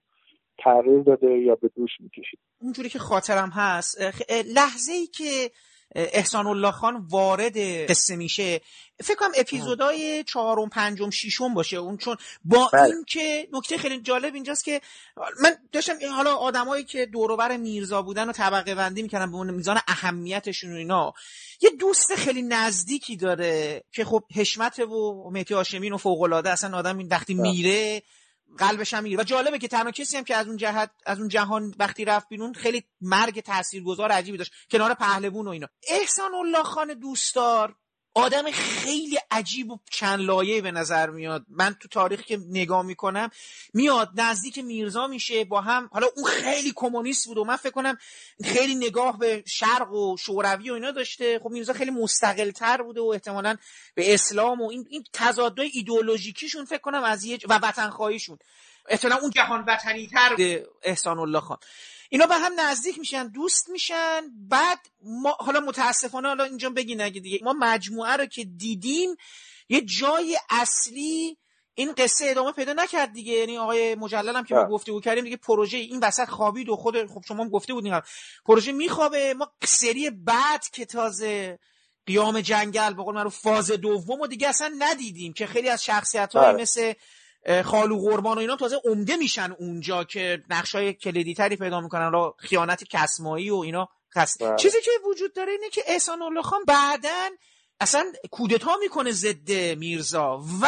[0.57, 2.39] تغییر داده یا به دوش می‌کشید.
[2.61, 4.01] اونجوری که خاطرم هست
[4.55, 5.49] لحظه ای که
[5.95, 7.57] احسان الله خان وارد
[7.89, 8.61] قصه میشه
[9.03, 12.83] فکر کنم اپیزودای چهارم پنجم ششم باشه اون چون با بله.
[12.83, 14.81] این که نکته خیلی جالب اینجاست که
[15.43, 20.73] من داشتم حالا آدمایی که دوروبر میرزا بودن و طبقه بندی می‌کنن به میزان اهمیتشون
[20.73, 21.13] و اینا
[21.61, 26.77] یه دوست خیلی نزدیکی داره که خب حشمت و مهدی هاشمین و فوق العاده اصلا
[26.77, 27.43] آدم این وقتی بله.
[27.43, 28.01] میره
[28.57, 31.27] قلبش هم میره و جالبه که تنها کسی هم که از اون جهت از اون
[31.27, 34.51] جهان وقتی رفت بیرون خیلی مرگ تاثیرگذار عجیبی داشت.
[34.71, 35.67] کنار پهلوون و اینا.
[35.89, 37.75] احسان الله خان دوستدار
[38.14, 41.45] آدم خیلی عجیب و چند لایه به نظر میاد.
[41.49, 43.30] من تو تاریخ که نگاه می‌کنم
[43.74, 45.89] میاد نزدیک میرزا میشه با هم.
[45.93, 47.97] حالا اون خیلی کمونیست بود و من فکر کنم
[48.43, 51.39] خیلی نگاه به شرق و شوروی و اینا داشته.
[51.43, 53.55] خب میرزا خیلی مستقل تر بوده و احتمالا
[53.95, 58.38] به اسلام و این این تضادهای ایدئولوژیکیشون فکر کنم از یه و وطن خواهیشون
[58.89, 60.36] احتمالا اون جهان وطنی تر
[60.84, 61.57] احسان الله خان.
[62.14, 67.20] اینا به هم نزدیک میشن دوست میشن بعد ما حالا متاسفانه حالا اینجا بگین اگه
[67.20, 67.39] دیگه.
[67.43, 69.16] ما مجموعه رو که دیدیم
[69.70, 71.38] یه جای اصلی
[71.74, 73.34] این قصه ادامه پیدا نکرد دیگه.
[73.34, 76.76] یعنی آقای مجلل هم که ما گفته بود کردیم دیگه پروژه این وسط خوابید و
[76.76, 78.01] خود خب شما هم گفته بودین
[78.45, 81.59] پروژه میخوابه ما سری بعد که تازه
[82.05, 85.84] قیام جنگل به قول من رو فاز دوم و دیگه اصلا ندیدیم که خیلی از
[85.84, 86.61] شخصیت های بله.
[86.61, 86.93] مثل
[87.65, 92.35] خالو قربان و اینا تازه عمده میشن اونجا که نقشای کلیدی تری پیدا می‌کنن را
[92.39, 94.55] خیانت کسمایی و اینا خست بله.
[94.55, 97.29] چیزی که وجود داره اینه که احسان الله خان بعدا
[97.79, 100.67] اصلا کودتا می‌کنه ضد میرزا و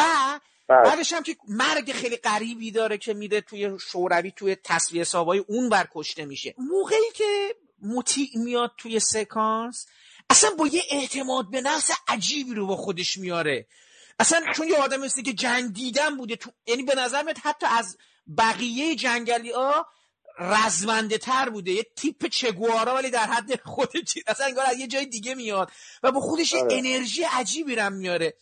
[0.68, 0.82] بله.
[0.82, 5.68] بعدش هم که مرگ خیلی غریبی داره که میده توی شوروی توی تصویه حسابای اون
[5.68, 9.86] بر کشته میشه موقعی که مطیع میاد توی سکانس
[10.30, 13.66] اصلا با یه اعتماد به نفس عجیبی رو با خودش میاره
[14.18, 16.50] اصلا چون یه آدم مثل که جنگ دیدن بوده تو...
[16.66, 17.96] یعنی به نظر میاد حتی از
[18.38, 19.86] بقیه جنگلی ها
[20.38, 25.06] رزمنده تر بوده یه تیپ چگوارا ولی در حد خودش اصلا انگار از یه جای
[25.06, 25.70] دیگه میاد
[26.02, 26.78] و با خودش آره.
[26.78, 28.36] انرژی عجیبی رم میاره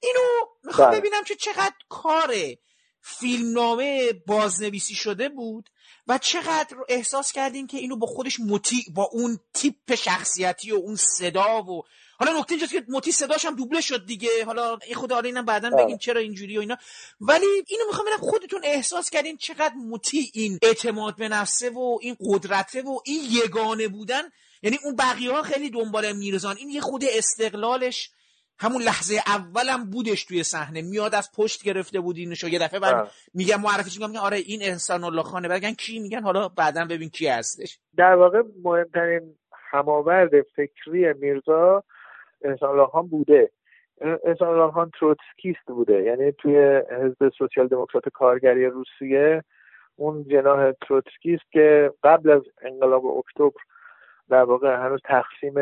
[0.00, 0.20] اینو
[0.64, 1.00] می‌خوام بله.
[1.00, 2.34] ببینم که چقدر کار
[3.00, 5.70] فیلمنامه بازنویسی شده بود
[6.06, 10.96] و چقدر احساس کردین که اینو با خودش مطیع با اون تیپ شخصیتی و اون
[10.96, 11.82] صدا و
[12.18, 14.44] حالا نکته اینجاست که موتی صداش هم دوبله شد دیگه.
[14.46, 15.84] حالا این خود آره اینم بعدا بله.
[15.84, 16.76] بگین چرا اینجوری و اینا.
[17.20, 22.16] ولی اینو می‌خوام ببینم خودتون احساس کردین چقدر موتی این اعتماد به نفسه و این
[22.20, 24.22] قدرته و این یگانه بودن.
[24.62, 26.56] یعنی اون بقیه ها خیلی دنبال میرزان.
[26.56, 28.10] این یه خود استقلالش
[28.58, 30.82] همون لحظه اولم بودش توی صحنه.
[30.82, 33.10] میاد از پشت گرفته بود اینشو یه دفعه بعد بله.
[33.34, 35.48] میگم معرفیش میگم آره این انسان الله خانه.
[35.48, 37.78] بگن کی؟ میگن حالا بعدا ببین کی هستش.
[37.96, 39.36] در واقع مهمترین
[39.70, 41.84] هماورد فکری میرزا
[42.46, 43.50] احسان خان بوده.
[44.24, 46.02] احسان خان تروتسکیست بوده.
[46.02, 49.42] یعنی توی حزب سوسیال دموکرات کارگری روسیه
[49.96, 53.60] اون جناح تروتسکیست که قبل از انقلاب اکتبر
[54.28, 55.54] در واقع هنوز تقسیم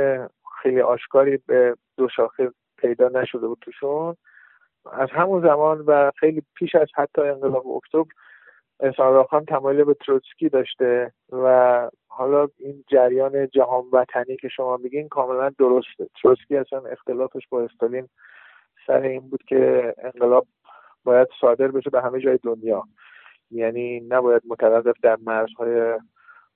[0.63, 4.17] خیلی آشکاری به دو شاخه پیدا نشده بود توشون
[4.93, 8.11] از همون زمان و خیلی پیش از حتی انقلاب اکتبر
[8.81, 15.09] انسان خان تمایل به تروتسکی داشته و حالا این جریان جهان وطنی که شما میگین
[15.09, 16.09] کاملا درسته.
[16.23, 18.09] تروتسکی اصلا اختلافش با استالین
[18.87, 20.47] سر این بود که انقلاب
[21.05, 22.85] باید صادر بشه به همه جای دنیا.
[23.51, 25.99] یعنی نباید متوقف در مرزهای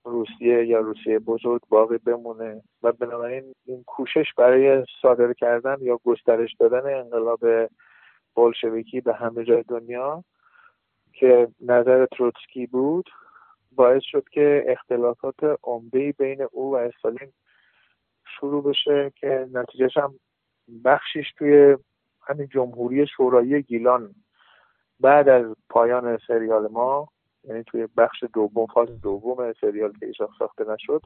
[0.05, 6.55] روسیه یا روسیه بزرگ باقی بمونه و بنابراین این کوشش برای صادر کردن یا گسترش
[6.55, 7.41] دادن انقلاب
[8.35, 10.25] بولشویکی به همه جای دنیا
[11.19, 13.11] که نظر تروتسکی بود
[13.73, 17.33] باعث شد که اختلافات عمده بین او و استالین
[18.25, 20.15] شروع بشه که نتیجهش هم
[20.85, 21.77] بخشیش توی
[22.23, 24.15] همین جمهوری شورایی گیلان
[25.01, 27.09] بعد از پایان سریال ما
[27.45, 31.03] یعنی توی بخش دوم فاز دوم سریال که ایشاخ ساخته نشد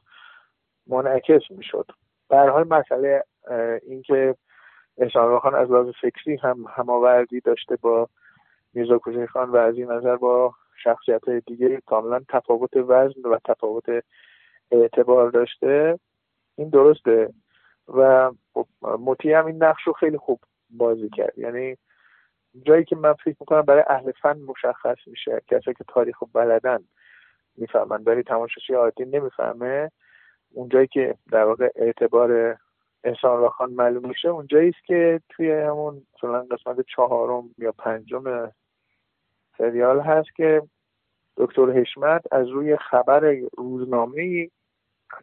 [0.87, 1.85] منعکس می‌شد.
[2.29, 3.23] برهای مسئله
[3.83, 4.35] اینکه
[4.97, 8.09] احسان خان از لحاظ فکری هم هماوردی داشته با
[8.73, 10.53] میرزا کوچک خان و از این نظر با
[10.83, 14.03] شخصیت های دیگه کاملا تفاوت وزن و تفاوت
[14.71, 15.99] اعتبار داشته.
[16.55, 17.33] این درسته.
[17.87, 21.37] و خب موتی هم این نقش رو خیلی خوب بازی کرد.
[21.37, 21.77] یعنی
[22.65, 25.41] جایی که من فکر می‌کنم برای اهل فن مشخص میشه.
[25.47, 26.83] کسی که تاریخ رو بلدن
[27.57, 28.03] می‌فهمن.
[28.03, 29.91] برای تماشاچی عادی نمی‌فهمه.
[30.51, 32.57] اونجایی که در واقع اعتبار
[33.03, 38.51] احسان خان معلوم میشه اونجایی است که توی همون مثلا قسمت چهارم یا پنجم
[39.57, 40.61] سریال هست که
[41.37, 44.49] دکتر حشمت از روی خبر روزنامه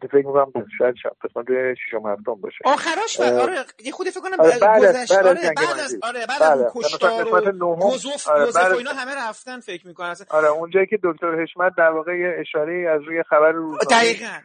[0.03, 4.61] فکر می‌کنم شاید قسمت ششم هفتم باشه آخراش آره یه خودی فکر کنم آره بعد
[4.61, 6.51] بعد آره از بعد از آره بعد بله.
[6.51, 7.77] از اون مثلا کشتار و.
[7.77, 11.91] گزوف آره، و از- اینا همه رفتن فکر می‌کنن آره اونجایی که دکتر حشمت در
[11.91, 14.39] واقع یه اشاره از روی خبر روزنامه دقیقا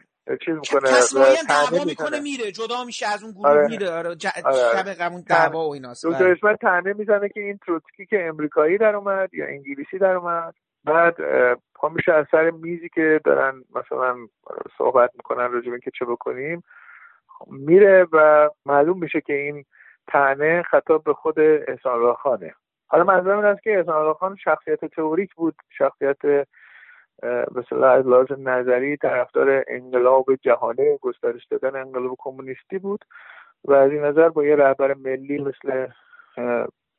[0.44, 0.90] چیز می‌کنه
[1.48, 1.84] دعوا.
[1.84, 3.66] می‌کنه میره جدا میشه از اون گروه آره.
[3.66, 4.08] میره آره.
[4.08, 4.18] آره.
[4.74, 6.32] شب قبل دعوا و ایناست دکتر بله.
[6.32, 10.54] حشمت طعنه می‌زنه که این تروتسکی که امریکایی در اومد یا انگلیسی در اومد
[10.84, 11.14] بعد
[11.74, 14.16] پا میشه از سر میزی که دارن مثلا
[14.78, 16.62] صحبت می‌کنن راجع به اینکه چه بکنیم
[17.46, 19.64] میره و معلوم میشه که این
[20.08, 22.54] طعنه خطاب به خود احسان خانه
[22.86, 26.46] حالا منظورم این است که احسان خان شخصیت تئوریک بود شخصیت
[27.56, 33.04] اصطلاح از لحاظ نظری طرفدار انقلاب جهانی گسترش دادن انقلاب کمونیستی بود
[33.64, 35.86] و از این نظر با یه رهبر ملی مثل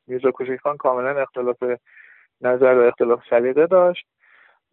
[0.07, 1.63] میرزا کوچک خان کاملا اختلاف
[2.41, 4.07] نظر و اختلاف سلیقه داشت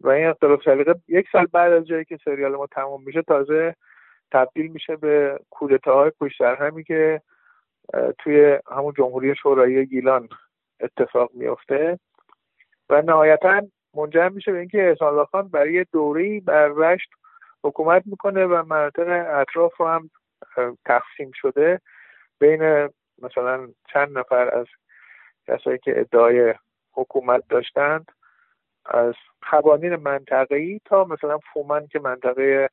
[0.01, 3.75] و این اختلاف سلیقه یک سال بعد از جایی که سریال ما تموم میشه تازه
[4.31, 7.21] تبدیل میشه به کودتاهای پشت سرهمی که
[8.19, 10.29] توی همون جمهوری شورایی گیلان
[10.79, 11.99] اتفاق میفته
[12.89, 13.61] و نهایتا
[13.95, 17.09] منجر میشه به اینکه احسان خان برای دوره‌ای بر رشت
[17.63, 20.09] حکومت می‌کنه و مناطق اطراف رو هم
[20.85, 21.81] تقسیم شده.
[22.39, 22.89] بین
[23.21, 24.65] مثلا چند نفر از
[25.47, 26.53] کسایی که ادعای
[26.93, 28.11] حکومت داشتند
[28.85, 29.13] از
[29.51, 32.69] قوانین منطقه‌ای تا مثلا فومن که منطقه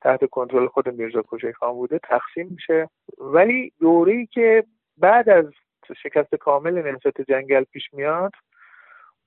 [0.00, 2.88] تحت کنترل خود میرزا کوچک بوده تقسیم میشه.
[3.18, 4.64] ولی دوره‌ای که
[4.96, 5.44] بعد از
[6.02, 8.32] شکست کامل نهضت جنگل پیش میاد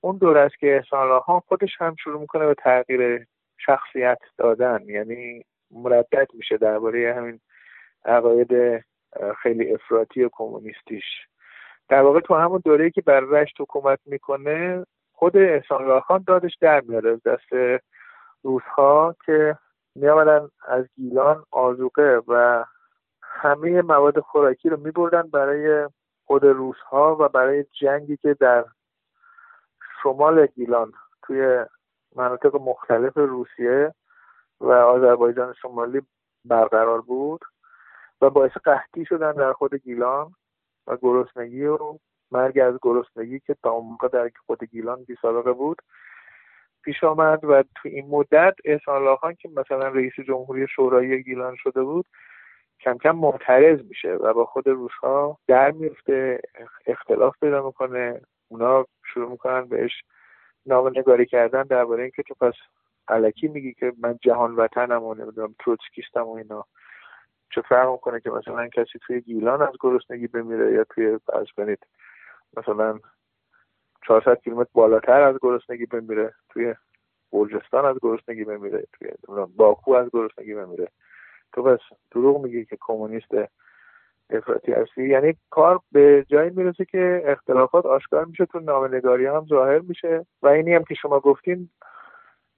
[0.04, 3.28] اون دوره است که احسان الله خان خودش هم شروع می‌کنه به تغییر
[3.58, 4.80] شخصیت دادن.
[4.86, 7.40] یعنی مردد میشه درباره همین
[8.06, 8.84] عقاید
[9.42, 11.04] خیلی افراطی و کمونیستیش.
[11.90, 16.82] در واقع تو همون دوره‌ای که بر رشت حکومت می‌کنه خود احسان خان دادش در
[16.82, 17.82] میاد از دست
[18.44, 19.58] روزها که
[19.96, 22.66] میآمدن از گیلان آزوقه و
[23.22, 25.90] همه مواد خوراکی رو میبردن برای
[26.26, 28.66] خود روزها و برای جنگی که در
[30.04, 30.94] شمال گیلان
[31.24, 31.66] توی
[32.16, 33.94] مناطق مختلف روسیه
[34.62, 36.02] و آذربایجان شمالی
[36.46, 37.42] برقرار بود
[38.22, 40.36] و باعث قحطی شدن در خود گیلان
[40.88, 41.98] و گرسنگی و
[42.32, 45.82] مرگ از گرسنگی که تا اون موقع در خود گیلان بی سابقه بود
[46.84, 51.84] پیش آمد و تو این مدت احسان خان که مثلا رئیس جمهوری شورایی گیلان شده
[51.84, 52.06] بود
[52.80, 56.40] کم کم معترض میشه و با خود روسها در میفته
[56.88, 60.04] اختلاف پیدا می‌کنه اونا شروع می‌کنن بهش
[60.66, 62.54] نامه نگاری کردن درباره اینکه تو پس
[63.08, 66.66] علکی میگی که من جهان وطنم و نمی‌دونم تروتسکیستم و اینا.
[67.50, 71.80] چه فرق می‌کنه که مثلا کسی توی گیلان از گرسنگی بمیره یا توی فرض کنید
[72.58, 73.00] مثلا
[74.08, 76.76] 400 کیلومتر بالاتر از گرسنگی بمیره توی
[77.32, 79.10] گرجستان از گرسنگی بمیره توی
[79.56, 80.88] باکو از گرسنگی بمیره.
[81.54, 81.80] تو بس
[82.12, 83.34] دروغ میگی که کمونیست
[84.34, 89.80] افراطی هستی یعنی کار به جایی می‌رسه که اختلافات آشکار میشه تو نامنگاری هم ظاهر
[89.80, 90.26] میشه.
[90.42, 91.70] و اینی هم که شما گفتین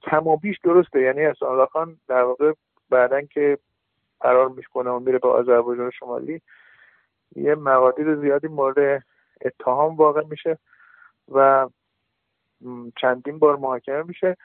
[0.02, 1.02] کم و بیش درسته.
[1.02, 2.54] یعنی احسان خان در واقع
[2.90, 3.58] بعدا که
[4.20, 6.42] قرار می‌کنه و میره به آذربایجان شمالی
[7.36, 9.04] یه مقادیر زیادی مورد
[9.42, 10.58] اتهام واقع میشه
[11.32, 11.70] و
[12.98, 14.38] چندین بار محاکمه میشه.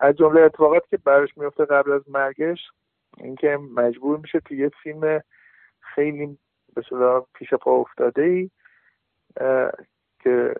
[0.00, 2.58] از جمله اتفاقاتی که براش میفته قبل از مرگش
[3.18, 5.20] اینکه مجبور میشه تو یه فیلم
[5.80, 6.38] خیلی
[6.74, 6.82] به
[7.34, 8.50] پیش پا افتاده ای
[10.22, 10.54] که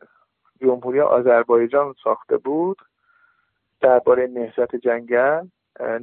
[0.60, 2.78] جمهوری آذربایجان ساخته بود
[3.80, 5.46] درباره نهضت جنگل.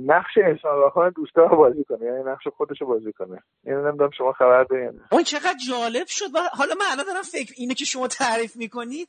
[0.05, 3.43] نقش احسان خان دوستا بازی کنه یعنی نقش خودش بازی کنه.
[3.63, 5.01] اینو نمی‌دونم شما خبر دارین.
[5.11, 6.25] اون چقدر جالب شد.
[6.53, 9.07] حالا من الان دارم فکر اینو که شما تعریف می‌کنید.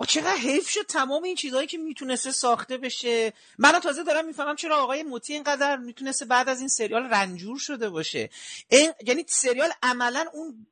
[0.00, 3.32] و چقدر حیف شد تمام این چیزهایی که می‌تونسته ساخته بشه.
[3.58, 7.90] من تازه دارم می‌فهمم چرا آقای موتی اینقدر می‌تونسته بعد از این سریال رنجور شده
[7.90, 8.30] باشه.
[8.68, 10.66] این یعنی سریال عملا اون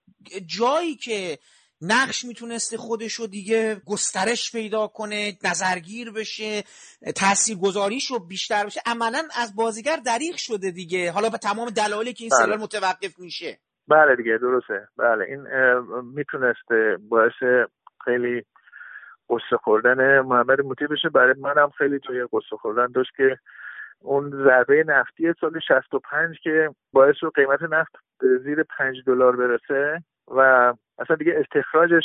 [0.47, 1.39] جایی که
[1.81, 6.65] نقش می‌تونسته خودش رو دیگه گسترش پیدا کنه نظرگیر بشه
[7.17, 11.11] تاثیرگذاریش رو بیشتر بشه عملا از بازیگر دریغ شده دیگه.
[11.11, 12.45] حالا به تمام دلایلی که این بله.
[12.45, 13.59] سریال متوقف میشه.
[13.89, 14.89] بله دیگه درسته.
[14.97, 15.41] بله این
[16.15, 17.69] می‌تونسته باعث
[18.05, 18.43] خیلی
[19.31, 21.09] قصه خوردن محمد موتی بشه.
[21.09, 23.39] برای منم خیلی توی قصه خوردن داشت که
[24.01, 30.75] اون ضربه نفتی سال 65 که باعث شد قیمت نفت زیر 5 دلار برسه و
[30.99, 32.05] اصلا دیگه استخراجش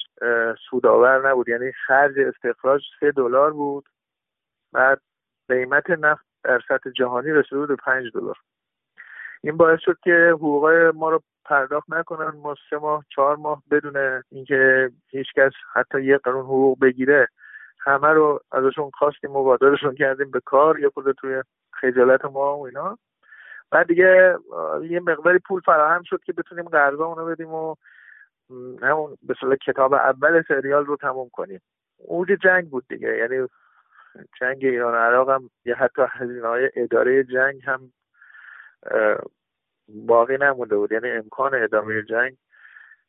[0.70, 1.50] سودآور نبود.
[1.50, 3.90] یعنی خرج استخراج 3 دلار بود
[4.72, 5.02] بعد
[5.50, 8.36] قیمت نفت در سطح جهانی رسیده بود به 5 دلار.
[9.44, 12.38] این باعث شد که حقوق ما رو پرداخت نکنن.
[12.38, 17.28] ما سه ماه چهار ماه بدون اینکه هیچکس حتی یه قانون حقوق بگیره
[17.80, 21.41] همه رو ازشون خواستیم مبادرشون کردیم به کار یه خود توی
[21.72, 22.98] خجالت ما و اینا.
[23.72, 24.38] بعد دیگه
[24.89, 27.76] یه مقداری پول فراهم شد که بتونیم قرضا اونو بدیم و
[28.82, 31.62] همون به کتاب اول سریال رو تموم کنیم.
[31.98, 33.18] اوج جنگ بود دیگه.
[33.18, 33.48] یعنی
[34.39, 37.91] جنگ ایران عراق هم یه حتی هزینه های اداره جنگ هم
[39.88, 40.92] باقی نمونده بود.
[40.92, 42.38] یعنی امکان ادامه جنگ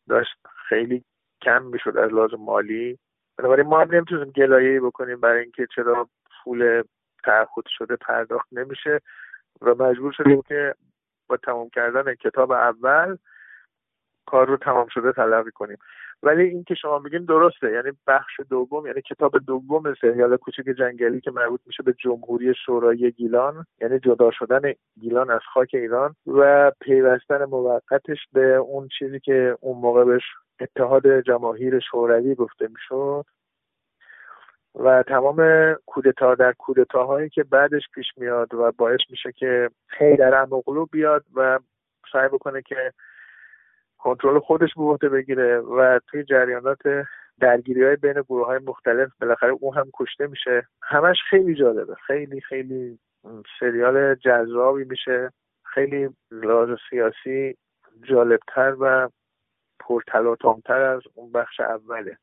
[0.08, 0.36] داشت
[0.68, 1.04] خیلی
[1.42, 2.98] کم می‌شد از لحاظ مالی.
[3.38, 6.08] بنابراین ما هم نمی‌تونیم گلایه بکنیم برای اینکه چرا
[6.44, 6.82] پول
[7.24, 9.00] تعهد شده پرداخت نمیشه
[9.60, 10.74] و مجبور شدیم که
[11.26, 13.16] با تمام کردن کتاب اول
[14.26, 15.78] کار رو تمام شده تلقی کنیم.
[16.22, 17.72] ولی این که شما میگین درسته.
[17.72, 23.10] یعنی بخش دوم یعنی کتاب دوم سریال کوچک جنگلی که مربوط میشه به جمهوری شورایی
[23.10, 29.56] گیلان یعنی جدا شدن گیلان از خاک ایران و پیوستن موقتش به اون چیزی که
[29.60, 30.22] اون موقع بهش
[30.60, 33.24] اتحاد جماهیر شوروی گفته می‌شد
[34.74, 40.86] و تمام کودتا در کودتاهایی که بعدش پیش میاد و باعث میشه که حیدر اموغلو
[40.86, 41.58] بیاد و
[42.12, 42.92] سعی بکنه که
[44.04, 46.78] کنترل خودش به عهده بگیره و توی جریانات
[47.40, 50.66] درگیری های بین گروه های مختلف بالاخره او هم کشته میشه.
[50.82, 51.94] همش خیلی جالبه.
[51.94, 52.98] خیلی خیلی
[53.60, 55.30] سریال جذابی میشه.
[55.62, 57.56] خیلی لحاظ سیاسی
[58.02, 59.08] جالبتر و
[59.80, 62.18] پرتلاطمتر از اون بخش اوله.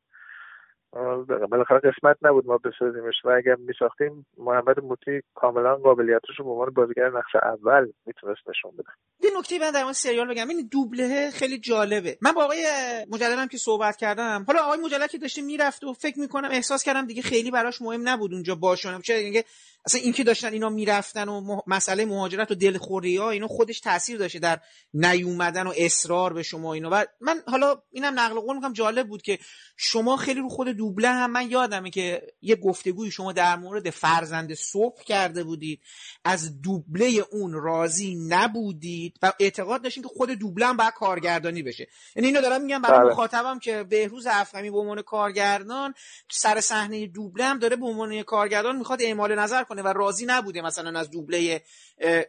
[1.50, 6.70] بالاخره قسمت نبود ما بسازیمش و اگر میساختیم محمد موتی کاملا قابلیتش رو به عنوان
[6.70, 8.88] بازیگر نقش اول می‌تونست نشون بده.
[9.20, 10.48] یه نکته من در مورد سریال بگم.
[10.48, 12.18] این دوبله خیلی جالبه.
[12.22, 12.66] من با آقای
[13.10, 17.06] مجللم که صحبت کردم حالا آقای مجلل که داشته می‌رفت و فکر می‌کنم احساس کردم
[17.06, 19.44] دیگه خیلی براش مهم نبود اونجا باشونم چه دیگه
[19.86, 24.18] اصلا این که داشتن اینا می‌رفتن و مسئله مهاجرت و دلخوری ها اینو خودش تاثیر
[24.18, 24.58] داشته در
[24.94, 29.22] نیومدن و اصرار به شما اینو و من حالا اینم نقل قول می‌کنم جالب بود
[29.22, 29.38] که
[29.76, 34.54] شما خیلی رو خود دوبله هم من یادمه که یه گفتگوی شما در مورد فرزند
[34.54, 35.80] صبح کرده بودید.
[36.24, 41.88] از دوبله اون راضی نبودید و اعتقاد داشتین که خود دوبله هم باید کارگردانی بشه.
[42.16, 43.10] یعنی اینو دارم میگم برای بله.
[43.10, 45.94] مخاطبم که بهروز افخمی به عنوان کارگردان
[46.30, 50.62] سر صحنه دوبله هم داره به عنوان کارگردان می‌خواد اعمال نظر کنه و راضی نبوده
[50.62, 51.62] مثلا از دوبله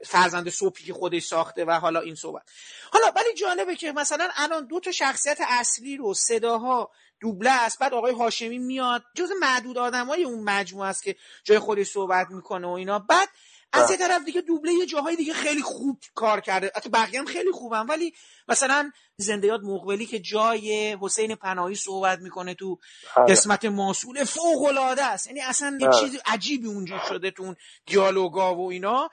[0.05, 2.43] فرزند صبحی که خودش ساخته و حالا این صحبت.
[2.91, 6.91] حالا ولی جالبه که مثلا الان دو تا شخصیت اصلی رو صداها
[7.23, 7.79] دوبله است.
[7.79, 9.03] بعد آقای هاشمی میاد.
[9.15, 12.99] جز معدود آدمای اون مجموعه است که جای خودش صحبت می‌کنه و اینا.
[12.99, 13.29] بعد
[13.73, 16.71] از یه طرف دیگه دوبله یه جاهای دیگه خیلی خوب کار کرده.
[16.75, 17.85] حتی بقیه هم خیلی خوبن.
[17.85, 18.13] ولی
[18.47, 22.77] مثلا زنده یاد مقبلی که جای حسین پناهی صحبت می‌کنه تو
[23.15, 23.31] آره.
[23.31, 25.27] قسمت ماسول فوق العاده است.
[25.27, 25.99] یعنی اصلا یه آره.
[25.99, 27.55] چیز عجیبی اونجا شده تو
[27.85, 29.09] دیالوگا و اینا.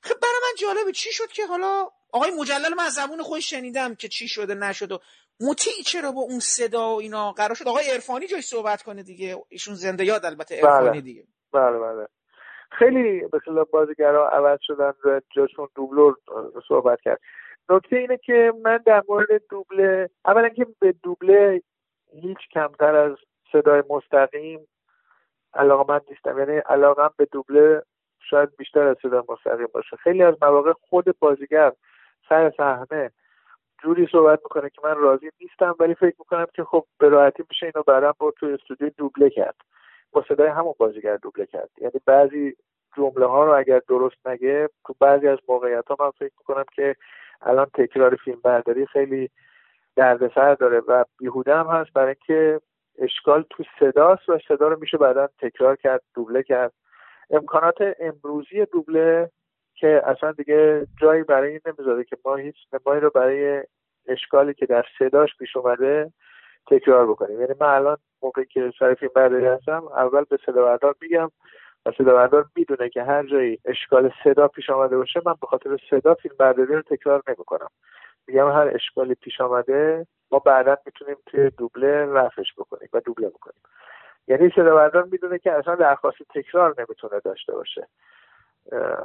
[0.00, 3.94] خب برای من جالبه چی شد که حالا آقای مجلل من از زبون خودش شنیدم
[3.94, 5.00] که چی شده نشد و
[5.50, 9.36] مطیع چرا با اون صدا و اینا قرار شد؟ آقای عرفانی جای صحبت کنه دیگه.
[9.48, 11.00] ایشون زنده یاد البته عرفانی بله.
[11.00, 11.24] دیگه.
[11.52, 12.06] بله بله.
[12.70, 16.16] خیلی به خلاف بازیگرا عوض شدن و جاشون دوبلور
[16.68, 17.20] صحبت کرد.
[17.68, 21.62] نکته اینه که من در مورد دوبله اولا که به دوبله
[22.22, 23.16] هیچ کمتر از
[23.52, 24.68] صدای مستقیم
[25.54, 26.38] علاقه من نیستم.
[26.38, 27.82] یعنی علاقم به دوبله
[28.30, 29.96] شاید بیشتر از صدای مستقیم باشه.
[29.96, 31.72] خیلی از مواقع خود بازیگر
[32.28, 33.12] سر صحنه
[33.82, 37.66] جوری صحبت می‌کنه که من راضی نیستم ولی فکر می‌کنم که خب به راحتی میشه
[37.66, 39.56] اینو بعدا با توی استودیو دوبله کرد.
[40.12, 41.70] با صدای همون بازیگر دوبله کرد.
[41.78, 42.56] یعنی بعضی
[42.96, 46.96] جمله ها رو اگر درست نگه تو بعضی از موقعیت ها من فکر می‌کنم که
[47.42, 49.30] الان تکرار فیلم برداری خیلی
[49.96, 51.92] دردسر داره و بیهوده هم هست.
[51.92, 52.60] برای اینکه
[52.98, 56.72] اشکال تو صداست و صدا رو میشه بعدا تکرار کرد دوبله کرد.
[57.30, 59.30] امکانات امروزی دوبله
[59.82, 63.62] که اصلا دیگه جایی برای این نمی‌ذاره که ما هیچ نمایی رو برای
[64.08, 66.12] اشکالی که در صداش پیش اومده
[66.66, 67.40] تکرار بکنیم.
[67.40, 71.30] یعنی من الان موقعی که سر فیلم برداری هستم اول به صدا میگم
[71.86, 75.78] و صدا بردار می‌دونه که هر جایی اشکال صدا پیش آمده باشه من به خاطر
[75.90, 77.68] صدا فیلم برداری رو تکرار نمی‌کنم.
[78.26, 83.62] میگم هر اشکالی پیش آمده ما بعدا می‌تونیم توی دوبله رفعش بکنیم و دوبله بکنیم.
[84.28, 87.88] یعنی صدا بردار می‌دونه که اصلا درخواست تکرار نمی‌تونه داشته باشه.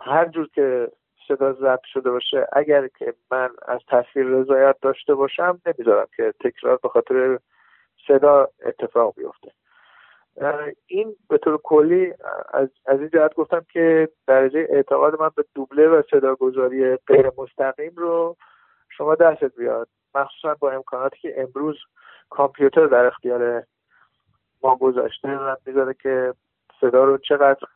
[0.01, 0.91] هر جور که
[1.28, 6.80] صدا ضبط شده باشه اگر که من از تصویر رضایت داشته باشم نمی‌ذارم که تکرار
[6.84, 7.39] به خاطر
[8.08, 9.51] صدا اتفاق بیفته.
[10.88, 12.14] این به طور کلی
[12.53, 17.93] از, از این جهت گفتم که درجه اعتقاد من به دوبله و صداگذاری غیر مستقیم
[17.95, 18.36] رو
[18.89, 19.88] شما دستت بیاد.
[20.16, 21.78] مخصوصا با امکاناتی که امروز
[22.30, 23.64] کامپیوتر در اختیار
[24.64, 26.34] ما گذاشته و می‌ذاره که
[26.82, 27.68] صدا رو چقدر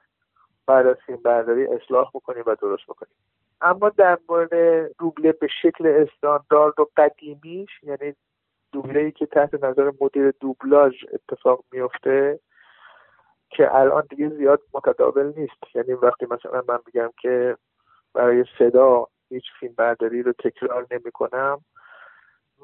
[0.68, 3.14] بعد از فیلم برداری اصلاح بکنیم و درست بکنیم.
[3.62, 4.52] اما در مورد
[4.98, 8.16] دوبله به شکل استاندارد و قدیمیش یعنی
[8.72, 12.40] دوبله ای که تحت نظر مدیر دوبلاژ اتفاق میفته
[13.50, 15.76] که الان دیگه زیاد متداول نیست.
[15.76, 17.58] یعنی وقتی مثلا من میگم که
[18.14, 21.62] برای صدا هیچ فیلم برداری رو تکرار نمی کنم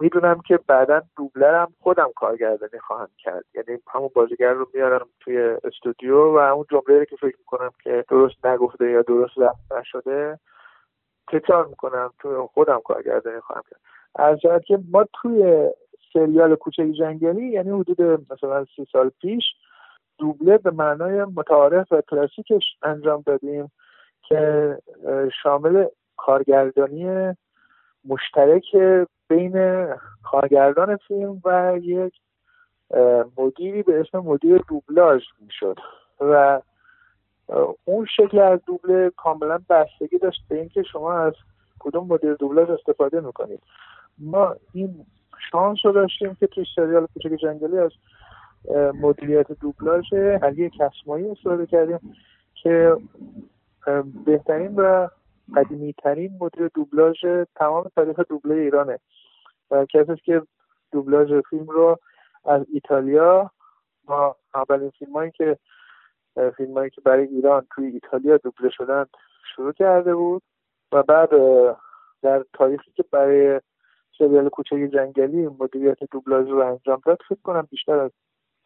[0.01, 3.45] می‌دونم که بعدا دوبلرم خودم کارگردانی خواهم کرد.
[3.53, 8.45] یعنی همون بازیگر رو میارم توی استودیو و اون جمله که فکر می‌کنم که درست
[8.45, 10.39] نگفته یا درست ضبط نشده
[11.31, 13.81] تکرار می‌کنم توی خودم کارگردانی خواهم کرد.
[14.15, 15.69] از که ما توی
[16.13, 19.43] سریال کوچه جنگلی یعنی حدود مثلا سی سال پیش
[20.17, 23.71] دوبله به معنای متعارف و کلاسیکش انجام دادیم
[24.21, 24.77] که
[25.43, 25.85] شامل
[26.17, 27.33] کارگردانی
[28.07, 28.75] مشترک
[29.27, 29.87] بین
[30.23, 32.13] کارگردان فیلم و یک
[33.37, 35.79] مدیری به اسم مدیر دوبلاژ می‌شد
[36.19, 36.61] و
[37.85, 41.33] اون شکل از دوبله کاملا بستگی داشت به اینکه شما از
[41.79, 43.63] کدوم مدیر دوبلاژ استفاده می‌کنید.
[44.17, 45.05] ما این
[45.51, 47.91] شانس رو داشتیم که توی سریال کوچک جنگلی از
[49.01, 52.15] مدیریت دوبلاژ علی کسمایی استفاده کردیم
[52.53, 52.97] که
[54.25, 55.07] بهترین و
[55.55, 57.25] قدیمی ترین مدیر دوبلاژ
[57.55, 58.99] تمام تاریخ دوبله ایرانه.
[59.71, 60.41] و کسی که
[60.91, 61.97] دوبلاژ فیلم رو
[62.45, 63.51] از ایتالیا
[64.05, 65.57] با اولین فیلم هایی که
[66.57, 69.05] فیلم هایی که برای ایران توی ایتالیا دوبله شدن
[69.55, 70.43] شروع کرده بود
[70.91, 71.29] و بعد
[72.21, 73.61] در تاریخی که برای
[74.17, 78.11] سریال کوچه جنگلی مدیریت دوبلاژ رو انجام داد فکر کنم بیشتر از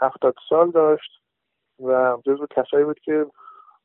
[0.01, 1.11] هفتاد سال داشت
[1.79, 3.25] و جزو کسایی بود که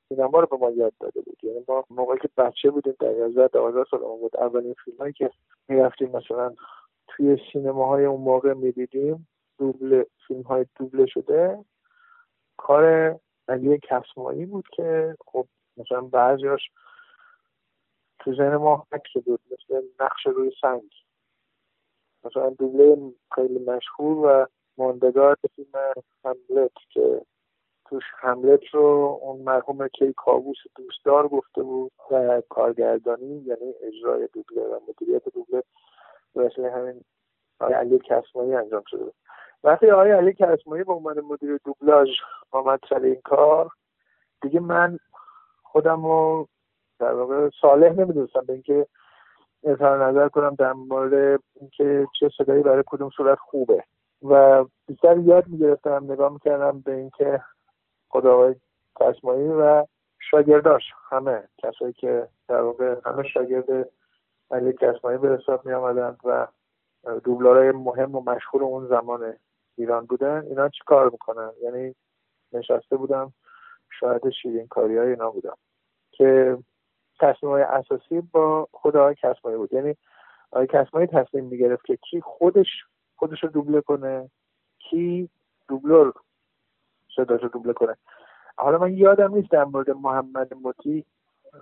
[0.08, 1.38] سینما رو به ما یاد داده بود.
[1.42, 5.30] یعنی ما موقعی که بچه بودیم در 11 12 سال بود اولین فیلم هایی که
[5.68, 6.54] می‌رفتیم مثلا
[7.08, 9.28] توی سینماهای اون موقع می‌دیدیم
[9.58, 11.64] دوبل فیلم های دوبله شده.
[12.56, 13.16] کار
[13.48, 15.46] علی کسمایی بود که خب
[15.76, 16.70] مثلا بعضیاش
[18.18, 20.90] تو ذهن ما حک بود مثل نقش روی سنگ.
[22.24, 24.46] مثلا دوبله خیلی مشهور و
[24.78, 25.68] ماندگار فیلم
[26.24, 27.22] هملت که
[27.90, 34.62] توش هملت رو اون مرحوم کی کابوس دوستدار گفته بود و کارگردانی یعنی اجرای دوبله
[34.62, 35.62] و مدیریت دوبله
[36.34, 37.04] به همین
[37.60, 39.14] آقای علی کسمایی انجام شده بود.
[39.64, 42.08] وقتی آقای علی کسمایی به عنوان مدیر دوبلاژ
[42.50, 43.70] آمد سر این کار
[44.42, 44.98] دیگه من
[45.62, 46.48] خودم رو
[46.98, 48.86] در واقع صالح نمی‌دونستم به اینکه
[49.64, 53.84] اظهار نظر کنم در مورد اینکه چه صدایی برای کدوم صورت خوبه.
[54.22, 57.40] و بیشتر یاد می‌گرفتم نگاه می‌کردم به اینکه
[58.08, 58.54] خدا آقای
[59.48, 59.86] و
[60.30, 63.90] شاگرداش همه کسایی که در واقع همه شاگرد
[64.50, 66.46] علی کسمایی به حساب می آمدند و
[67.24, 69.34] دوبلارای مهم و مشهور اون زمان
[69.76, 71.94] ایران بودن اینا چی کار می‌کنن؟ یعنی
[72.52, 73.32] نشسته بودم
[74.00, 75.56] شاید شیرین کاری های اینا بودم
[76.10, 76.58] که
[77.20, 79.72] تصمیم های اساسی با خود آقای کسمایی بود.
[79.72, 79.96] یعنی
[80.50, 82.68] آقای کسمایی تصمیم می‌گرفت که کی خودش
[83.16, 84.30] خودش رو دوبله کنه
[84.78, 85.30] کی
[85.68, 86.12] دوبلور
[87.16, 87.96] صداش رو دوبله کنه.
[88.56, 91.04] حالا من یادم نیست در مورد محمد مطی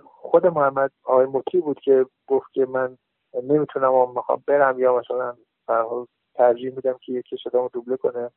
[0.05, 2.97] خود محمد آقای مطی بود که گفت که من
[3.43, 5.35] نمی‌تونم و می‌خوام برم یا مثلا
[6.35, 8.31] ترجیح میدم که یکی صدامو دوبله کنه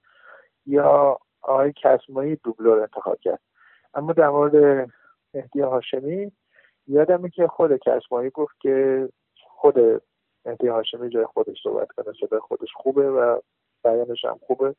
[0.66, 3.40] یا آقای کسمایی دوبله رو انتخاب کرد.
[3.94, 4.88] اما در مورد
[5.34, 6.32] مهدی هاشمی
[6.86, 9.08] یادمه که خود کسمایی گفت که
[9.42, 10.02] خود
[10.44, 13.40] مهدی هاشمی جای خودش صحبت کنه صدای خودش خوبه و
[13.84, 14.74] بیانش هم خوبه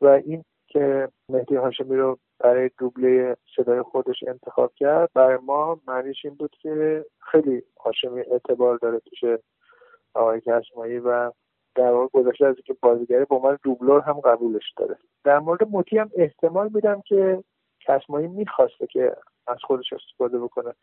[0.00, 5.10] و این که مهدی هاشمی رو برای دوبله صدای خودش انتخاب کرد.
[5.14, 9.24] برای ما معنیش این بود که خیلی هاشمی اعتبار داره پیش
[10.14, 11.32] آقای کشمایی و
[11.74, 14.98] در واقع گذاشته از اینکه بازیگری با من دوبلور هم قبولش داره.
[15.24, 17.44] در مورد موتی هم احتمال میدم که
[17.88, 19.16] کشمایی می‌خواسته که
[19.46, 20.74] از خودش استفاده بکنه.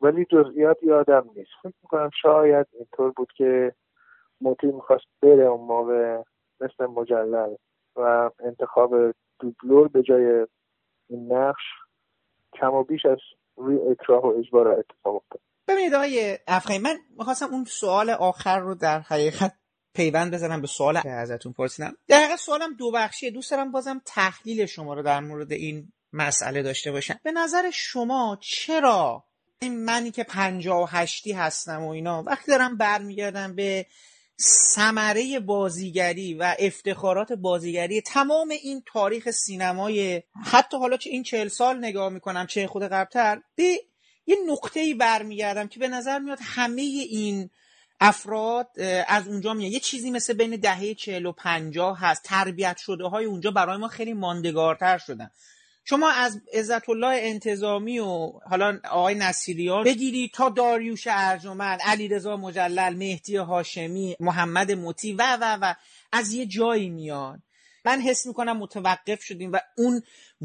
[0.00, 1.50] ولی جزئیات یادم نیست.
[1.62, 3.72] فکر می‌کنم شاید اینطور بود که
[4.40, 6.22] موتی می‌خواست بره اون موقع
[6.60, 7.54] مثل مجلل.
[7.96, 10.46] و انتخاب دوبلور به جای
[11.08, 11.62] این نقش
[12.60, 13.18] کم و بیش از
[13.56, 15.40] روی اکراه و اجبار اتفاق افتاد.
[15.68, 19.52] ببینید آقای افخیم من می‌خواستم اون سوال آخر رو در حقیقت
[19.94, 21.96] پیوند بزنم به سوال که ازتون پرسیدم.
[22.08, 23.30] در حقیقت سوالم دو بخشیه.
[23.30, 27.14] دوست دارم بازم تحلیل شما رو در مورد این مسئله داشته باشم.
[27.22, 29.24] به نظر شما چرا
[29.70, 33.86] منی که پنجاه و هشتی هستم و اینا وقتی دارم برمیگردم به
[34.40, 41.78] ثمره بازیگری و افتخارات بازیگری تمام این تاریخ سینمای حتی حالا چه این چهل سال
[41.78, 43.80] نگاه می‌کنم چه خود قبلتر به
[44.26, 47.50] یه نقطه ای برمیگردم که به نظر میاد همه این
[48.00, 52.22] افراد از اونجا میاد یه چیزی مثل بین دهه چهل و پنجاه هست.
[52.22, 55.30] تربیت شده های اونجا برای ما خیلی ماندگارتر شدن.
[55.84, 62.96] شما از عزت الله انتظامی و حالا آقای نصیریان بگیری تا داریوش ارجمند علیرضا مجلل
[62.96, 65.74] مهدی هاشمی محمد مطی و و و
[66.12, 67.40] از یه جایی میاد
[67.84, 70.02] من حس می‌کنم متوقف شدیم و اون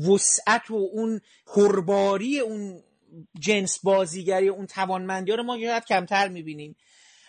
[0.09, 1.21] وسعت و اون
[1.55, 2.83] هرباری اون
[3.39, 6.75] جنس بازیگری اون توانمندی رو ما یاد کمتر می‌بینیم.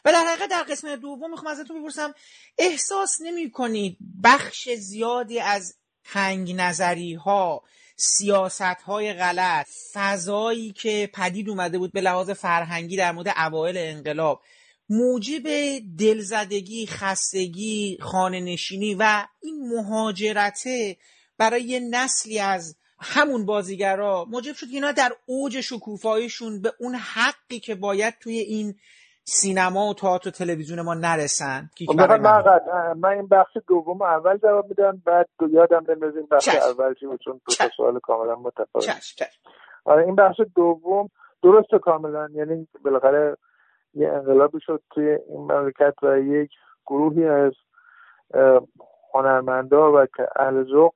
[0.04, 2.14] و در حقیقت در قسمت دوم می‌خوام ازتون بپرسم
[2.58, 5.74] احساس نمی کنید بخش زیادی از
[6.04, 7.62] هنگ نظری ها
[8.01, 14.43] سیاست های غلط فضایی که پدید اومده بود به لحاظ فرهنگی در مورد اوایل انقلاب
[14.89, 15.43] موجب
[15.98, 20.97] دلزدگی خستگی خانه نشینی و این مهاجرته
[21.39, 27.74] برای نسلی از همون بازیگرا موجب شد اینا در اوج شکوفاییشون به اون حقی که
[27.74, 28.74] باید توی این
[29.32, 31.70] سینما و تئاتر و تلویزیون ما نرسن.
[31.86, 32.20] خب، من,
[32.97, 37.52] من این بخش دوم اول جواب میدم بعد یادم بندازیم بخش اول چی چون دو
[37.77, 38.86] سوال کاملا متفاوت.
[39.85, 41.09] آره این بخش دوم
[41.43, 42.28] درست کاملا.
[42.32, 43.36] یعنی بالاخره
[43.94, 46.51] یه انقلابی شد توی این مملکت و یک
[46.86, 47.52] گروهی از
[49.15, 50.93] هنرمندا و اهل ذوق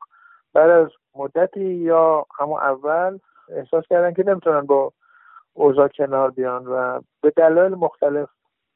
[0.55, 3.19] بعد از مدتی یا همون اول
[3.56, 4.93] احساس کردن که نمی‌تونن با
[5.55, 8.28] اوضاع کنار بیان و به دلایل مختلف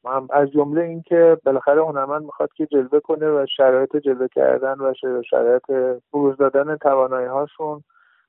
[0.05, 4.95] هم از جمله اینکه بالاخره هنرمند می‌خواد که جلوه کنه و شرایط جلوه کردن و
[5.31, 7.85] شرایط بروز دادن توانایی هاشون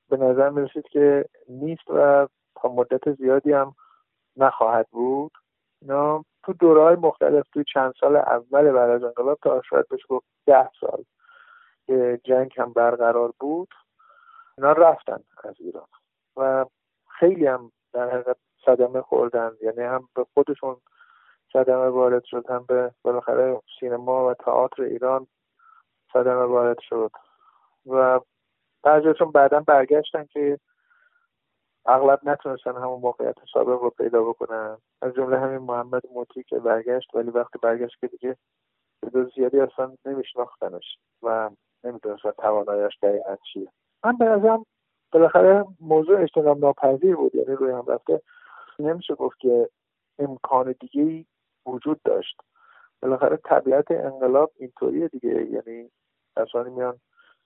[0.08, 3.74] به نظر می‌رسید که نیست و تا مدت زیادی هم
[4.36, 5.32] نخواهد بود.
[5.82, 10.04] اینا تو دوره های مختلف توی چند سال اول بعد از انقلاب تا شاید بشه
[10.08, 11.04] گفت ده سال
[11.86, 13.68] که جنگ هم برقرار بود.
[14.58, 15.86] اینا رفتن از ایران
[16.36, 16.66] و
[17.18, 18.36] خیلی هم در حقیقت
[18.66, 19.50] صدمه خوردن.
[19.62, 20.76] یعنی هم به خودشون
[21.52, 25.26] صدمه وارد شد هم به بالاخره سینما و تئاتر ایران
[26.12, 27.10] صدمه وارد شد.
[27.86, 28.20] و
[28.82, 30.58] بعضیشون بعدا برگشتن که
[31.86, 34.78] اغلب نتونستن همون موقعیت سابق رو پیدا بکنن.
[35.02, 38.36] از جمله همین محمد موتی که برگشت ولی وقتی برگشت که دیگه
[39.12, 41.50] به زیادی اصلا نمیشناختنش و
[41.84, 43.68] نمی‌دونستن توانایش دقیقا چیه.
[44.04, 44.66] من به نظرم
[45.12, 48.22] بالاخره موضوع اجتناب ناپذیر بود یعنی روی هم رفته.
[48.78, 49.68] نمیشه گفت که
[50.18, 51.24] امکان دیگه
[51.66, 52.40] وجود داشت.
[53.02, 55.28] بالاخره طبیعت انقلاب اینطوریه دیگه.
[55.28, 55.90] یعنی
[56.36, 56.98] کسانی میان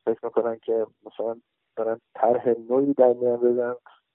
[0.04, 1.36] فکر می‌کنن که مثلا
[1.76, 3.74] دارن طرح نوعی در میان بزن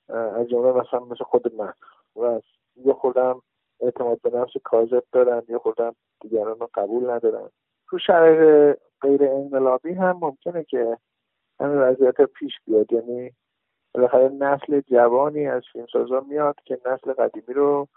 [0.10, 1.74] از جمله مثلا مثل خود من.
[2.16, 2.42] و
[2.76, 3.42] یه خودم
[3.80, 7.50] اعتماد به نفس کاذب دارن یه خودم دیگران رو قبول ندارن.
[7.90, 10.98] تو شرایط غیر انقلابی هم ممکنه که
[11.60, 12.94] همین وضعیت پیش بیاد.
[12.94, 13.32] یعنی
[13.94, 17.88] بالاخره نسل جوانی از فیلمسازا میاد که نسل قدیمی رو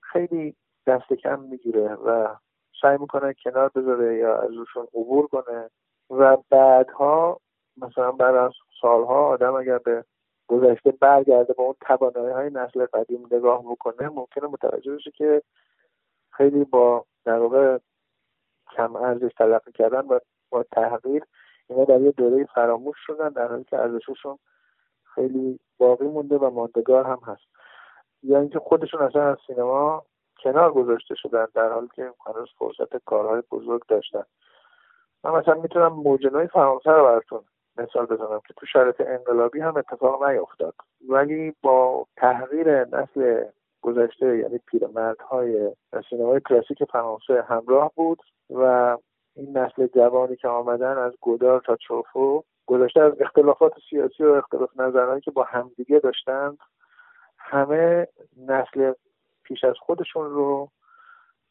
[0.00, 2.36] خیلی دست کم می‌گیره و
[2.82, 5.70] سعی می‌کنه کنار بذاره یا از روشون عبور کنه
[6.10, 7.40] و بعدها
[7.76, 10.04] مثلا بعد از سالها آدم اگر به
[10.48, 15.42] گذشته برگرده با اون توانایی های نسل قدیم نگاه بکنه ممکنه متوجه بشه که
[16.30, 17.78] خیلی با در واقع
[18.76, 20.18] کم ارزش تلقی کردن و
[20.50, 21.24] با تحقیر
[21.72, 24.38] اینا در یه دوره فراموش شدن در حالی که ارزششون
[25.14, 27.42] خیلی باقی مونده و ماندگار هم هست.
[28.22, 30.02] یا اینکه خودشون اصلا از سینما
[30.42, 34.24] کنار گذاشته شدن در حالی که هنوز فرصت کارهای بزرگ داشتن.
[35.24, 37.40] من مثلا می‌تونم موجنای فرانسه رو براتون
[37.76, 40.74] مثال بزنم که تو شرایط انقلابی هم اتفاق نیفتاد
[41.08, 43.44] ولی با تغییر نسل
[43.82, 45.72] گذشته یعنی پیرمردهای
[46.10, 48.18] سینمای کلاسیک فرانسه همراه بود
[48.50, 48.96] و
[49.34, 54.80] این نسل جوانی که آمدن از گودار تا چوفو گذشته از اختلافات سیاسی و اختلاف
[54.80, 56.58] نظرهایی که با همدیگه داشتند
[57.38, 58.08] همه
[58.46, 58.92] نسل
[59.42, 60.68] پیش از خودشون رو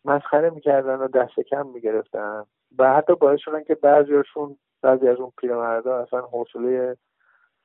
[0.05, 2.45] مسخره می‌کردن و دست کم می‌گرفتن
[2.77, 6.97] و حتی باعث شدن که بعضیشون بعضی از اون پیرمردا اصلا حوصله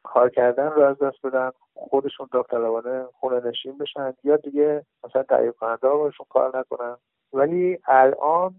[0.02, 5.52] کار کردن رو از دست بدن خودشون داوطلبانه خونه نشین بشن یا دیگه مثلا تهیه
[5.52, 6.96] کننده باشون کار نکنن.
[7.32, 8.54] ولی الان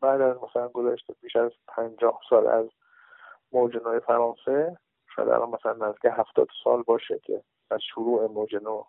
[0.00, 2.66] بعد از مثلا گذشته بیش از پنجاه سال از
[3.52, 4.76] موج نو فرانسه
[5.16, 8.84] شاید الان مثلا نزدیک هفتاد سال باشه که از شروع موج نو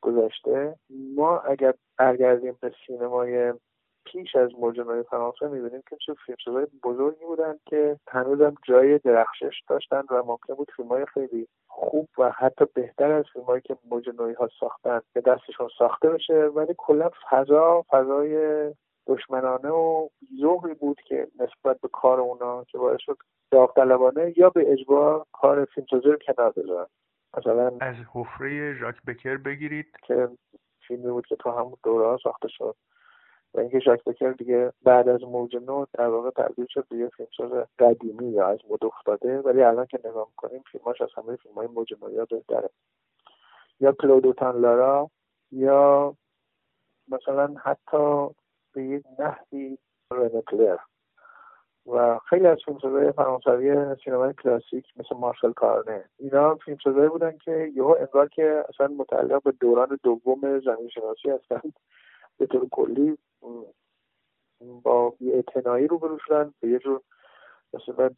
[0.00, 0.76] گذشته.
[1.16, 3.54] ما اگر برگردیم به سینمای
[4.04, 9.62] پیش از موج نو فرانسه می‌بینیم که چه فیلمسازهای بزرگی بودن که هنوزم جای درخشش
[9.68, 14.32] داشتن و ممکن بود فیلمهای خیلی خوب و حتی بهتر از فیلمهایی که موج نوی
[14.32, 16.34] ها ساختن به دستشون ساخته بشه.
[16.34, 18.66] ولی کلا فضا فضای
[19.06, 20.08] دشمنانه و
[20.40, 23.16] ذوقی بود که نسبت به کار اونا که باعث شد
[23.50, 26.86] داوطلبانه یا به اجبار کار فیلمسازی رو کنار بذارن.
[27.38, 29.86] مثلا از حفره ژاک بکر بگیرید.
[30.06, 30.28] که
[30.88, 32.76] فیلمی بود که تو همون دوره ها ساخته شد.
[33.54, 37.08] و اینکه ژاک بکر دیگه بعد از موج نو در واقع تبدیل شد به یه
[37.08, 41.54] فیلمساز قدیمی یا از مد افتاده ولی الان که نگاه می‌کنیم فیلماش از همه فیلم
[41.54, 42.70] های موج نو بهتره
[43.80, 45.10] یا کلودوتان لارا
[45.50, 46.14] یا
[47.08, 48.28] مثلا حتی
[48.72, 49.78] به یک نحوی
[50.12, 50.78] رنکلر
[51.86, 57.96] و خیلی از فیلمسازهای فرانسوی سینمای کلاسیک مثل مارشال کارنه اینا فیلمسازهایی بودن که یهو
[58.00, 61.72] انگار که اصلا متعلق به دوران دوم زمین شناسی هستند
[62.38, 63.18] به طور کلی
[64.82, 67.00] با اعتنایی رو شدن به یه جور
[67.74, 68.10] مثلا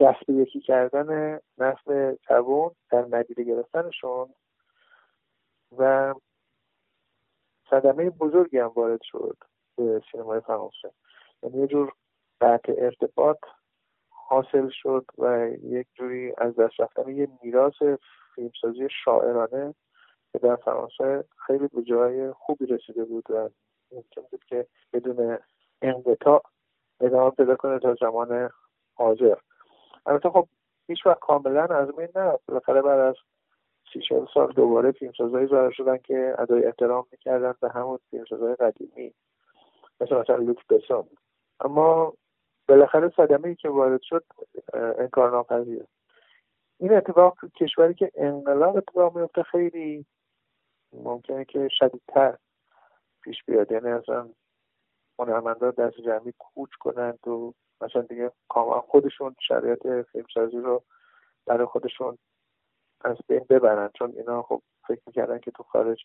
[0.00, 4.28] دست به یکی کردن نسل جوان در ندیده گرفتنشون
[5.78, 6.14] و
[7.70, 9.36] صدمه بزرگی هم وارد شد.
[9.78, 10.92] به سینمای فرانسه.
[11.42, 11.92] یعنی یه جور
[12.40, 13.38] قطع ارتباط
[14.10, 17.74] حاصل شد و یک جوری از دست رفتن یه میراث
[18.34, 19.74] فیلمسازی شاعرانه
[20.32, 23.48] که در فرانسه خیلی به جای خوبی رسیده بود و
[23.92, 25.38] ممکن بود که بدون
[25.82, 26.42] انقطاع
[27.00, 28.50] ادامه پیدا کنه تا زمان
[28.94, 29.36] حاضر.
[30.06, 30.48] البته خب
[30.86, 33.14] هیچ وقت کاملا از این نه بالاخره بعد از
[33.92, 34.00] سی
[34.34, 39.14] سال دوباره فیلمسازهایی ظاهر شدن که ادای احترام می‌کردن به همون فیلمسازهای قدیمی.
[40.00, 41.08] مثل مثلا لوک بسون
[41.60, 42.14] اما
[42.68, 44.24] بالاخره صدمه ای که وارد شد
[44.74, 45.86] انکار ناپذیره
[46.80, 50.06] این اتفاق کشوری که انقلاب اتفاق میفته خیلی
[50.92, 52.38] ممکنه که شدیدتر
[53.22, 53.72] پیش بیاد.
[53.72, 54.28] یعنی اصلا
[55.18, 60.84] هنرمندا دست جمعی کوچ کنند و مثلا دیگه کاملا خودشون شرایط فیلمسازی رو
[61.46, 62.18] برای خودشون
[63.00, 63.90] از بین ببرن.
[63.98, 66.04] چون اینا خب فکر می‌کردن که تو خارج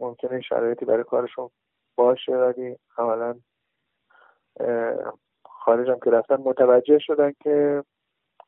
[0.00, 1.50] ممکنه شرایطی برای کارشون
[1.96, 3.40] باشه ولی عملا
[5.44, 7.84] خارج هم که رفتن متوجه شدن که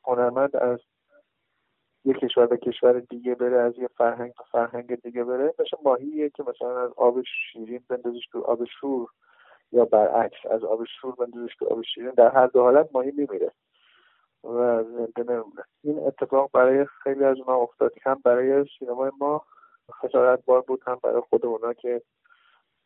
[0.04, 0.78] هنرمند از
[2.04, 6.30] یه کشور به کشور دیگه بره از یه فرهنگ به فرهنگ دیگه بره مثل ماهیه
[6.30, 9.08] که مثلا از آب شیرین بندازیش تو آب شور
[9.72, 13.52] یا برعکس از آب شور بندازیش تو آب شیرین در هر دو حالت ماهی میمیره
[14.44, 19.44] و زنده نمونه این اتفاق برای خیلی از ما افتاد هم برای سینمای ما
[20.02, 22.02] خسارت بار بود هم برای خود اونا که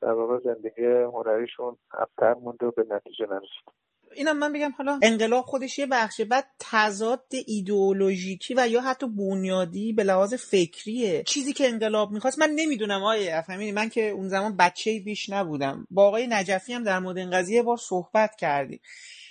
[0.02, 3.82] در واقع زندگی هنریشون ابتر مونده و به نتیجه نرسید.
[4.14, 9.92] اینم من بگم حالا انقلاب خودش یه بخشه بعد تضاد ایدئولوژیکی و یا حتی بنیادی
[9.92, 11.22] به لحاظ فکریه.
[11.22, 15.86] چیزی که انقلاب می‌خواست من نمی‌دونم آیه افهمینی من که اون زمان بچه بیش نبودم.
[15.90, 18.80] با آقای نجفی هم در مورد این قضیه بار صحبت کردیم.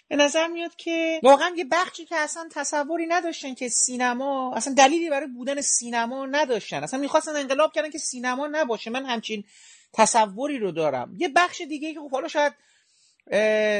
[0.07, 5.09] به نظر میاد که واقعا یه بخشی که اصلا تصوری نداشتن که سینما اصلا دلیلی
[5.09, 6.83] برای بودن سینما نداشتن.
[6.83, 8.91] اصلا می‌خواستن انقلاب کردن که سینما نباشه.
[8.91, 9.43] من همچین
[9.93, 11.15] تصوری رو دارم.
[11.17, 12.53] یه بخش دیگه که خب حالا شاید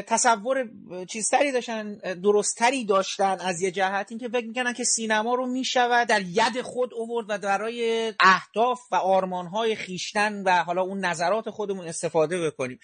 [0.07, 0.69] تصور
[1.09, 6.07] چیزتری داشتن درستتری داشتن از یه جهت این که فکر می‌کنن که سینما رو می‌شود
[6.07, 11.87] در ید خود اوورد و برای اهداف و آرمانهای خیشتن و حالا اون نظرات خودمون
[11.87, 12.79] استفاده بکنیم.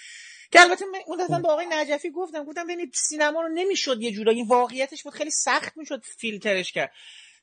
[0.51, 4.43] که البته اون دستم به آقای نجفی گفتم گفتم ببینید سینما رو نمی‌شد یه جورایی
[4.43, 6.91] واقعیتش بود خیلی سخت می‌شد فیلترش کرد.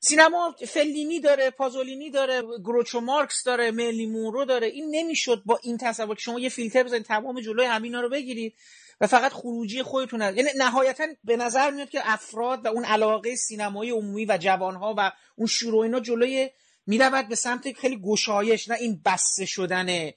[0.07, 4.67] سینما فلینی داره پازولینی داره گروچو مارکس داره ملی مورو داره.
[4.67, 8.55] این نمی‌شد با این تصور که شما یه فیلتر بزنید تمام جلوی همینا رو بگیرید
[9.01, 13.37] و فقط خروجی خودتون هست یعنی نهایتا به نظر میاد که افراد و اون علاقه
[13.37, 16.51] سینمایی عمومی و جوانها و اون شروع اینا جلوی
[16.87, 20.11] می‌رود به سمت خیلی گشایش نه این بسته شدن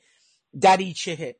[0.61, 1.35] دریچهه.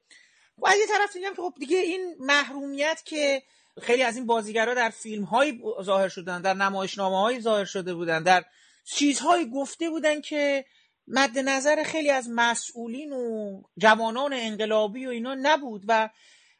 [0.58, 3.44] و از یه طرف دیگه که خب دیگه این محرومیت که
[3.82, 8.24] خیلی از این بازیگرا در فیلم های ظاهر شدن در نمایشنامه های ظاهر شده بودن
[8.24, 8.46] در
[8.86, 10.66] چیزهایی گفته بودن که
[11.08, 16.10] مد نظر خیلی از مسئولین و جوانان انقلابی و اینا نبود و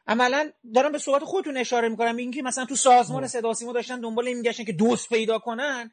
[0.06, 4.28] عملا دارم به صحبت خودتون اشاره می‌کنم اینکه مثلا تو سازمان صدا سیما داشتن دنبال
[4.28, 5.90] این میگشتن که دوست پیدا کنن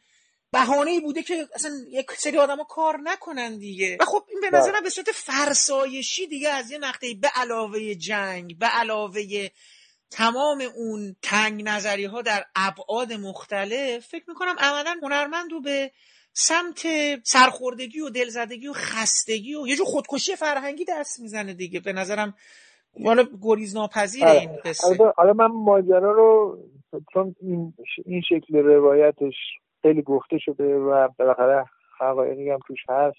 [0.52, 3.98] بهانه ای بوده که اصلا یک سری آدما کار نکنن دیگه.
[4.00, 8.60] و خب این به نظرم به صورت فرسایشی دیگه از یه نقطه به علاوه جنگ
[8.60, 9.50] به علاوه
[10.12, 15.92] تمام اون تنگ نظری ها در ابعاد مختلف فکر می‌کنم عملا هنرمند رو به
[16.34, 16.88] سمت
[17.24, 21.80] سرخوردگی و دلزدگی و خستگی و یه جو خودکشی فرهنگی دست می‌زنه دیگه.
[21.80, 22.34] به نظرم
[23.00, 25.14] والا گریز ناپذیر این قصه.
[25.18, 26.58] حالا من ماجرا رو
[27.14, 27.74] چون این,
[28.06, 29.34] این شکل روایتش
[29.82, 31.66] خیلی گفته شده و بالاخره
[32.00, 33.18] حقایقی هم توش هست.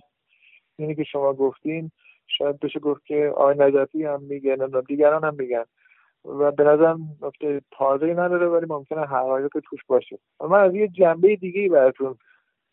[0.78, 1.90] اینی که شما گفتین
[2.38, 5.64] شاید بشه گفت که آقای نجفی هم میگن دیگران هم میگن.
[6.26, 10.18] و به نظرم نکته تازه نداره ولی ممکنه حقایق توش باشه.
[10.40, 12.18] من از یه جنبه دیگه براتون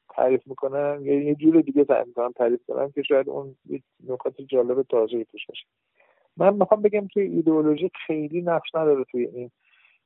[0.09, 0.99] تعریف می‌کنم.
[1.01, 3.55] یا یه جور دیگه تعریف می‌کنم تعریف کنم که شاید اون
[4.07, 5.65] نکات جالب تازه توش باشه.
[6.37, 9.51] من می‌خوام بگم که ایدئولوژی خیلی نقش نداره توی این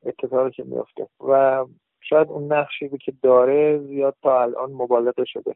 [0.06, 1.66] اتفاقی که میفته و
[2.02, 5.56] شاید اون نقشی که داره زیاد تا الان مبالغه شده.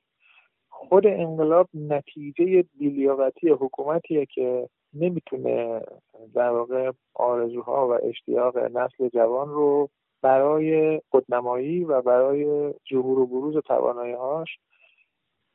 [0.70, 5.82] خود انقلاب نتیجه بیلیاقتی حکومتیه که نمی‌تونه
[6.34, 9.90] در واقع آرزوها و اشتیاق نسل جوان رو
[10.22, 14.60] برای خودنمایی و برای ظهور و بروز توانایی هاش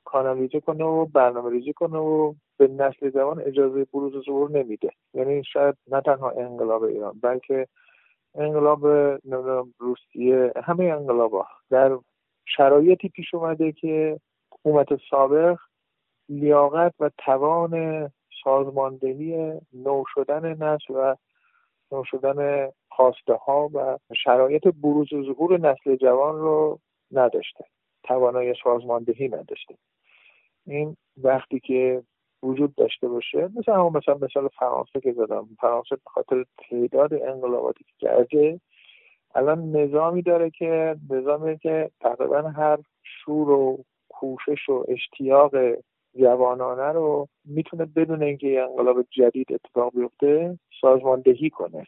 [0.04, 4.90] کانالیزه کنه و برنامه ریزی کنه و به نسل جوان اجازه بروز و ظهور نمیده.
[5.14, 7.66] یعنی شاید نه تنها انقلاب ایران بلکه
[8.34, 8.86] انقلاب
[9.78, 11.98] روسیه همه انقلاب ها در
[12.46, 14.20] شرایطی پیش اومده که
[14.52, 15.58] حکومت سابق
[16.28, 18.10] لیاقت و توان
[18.46, 21.14] سازماندهی نو شدن نسل و
[21.92, 26.78] نو شدن خواسته ها و شرایط بروز و ظهور نسل جوان رو
[27.12, 27.64] نداشته.
[28.02, 29.74] توانایی سازماندهی نداشته.
[30.66, 32.02] این وقتی که
[32.42, 35.48] وجود داشته باشه مثل همون مثلا مثال فرانسه که زدم.
[35.60, 38.60] فرانسه به خاطر تعداد انقلاباتی که کرده
[39.34, 45.54] الان نظامی داره که نظامی که تقریبا هر شور و کوشش و اشتیاق
[46.20, 51.86] جوانانه رو می‌تونه بدون اینکه یه انقلاب جدید اتفاق بیفته سازماندهی کنه.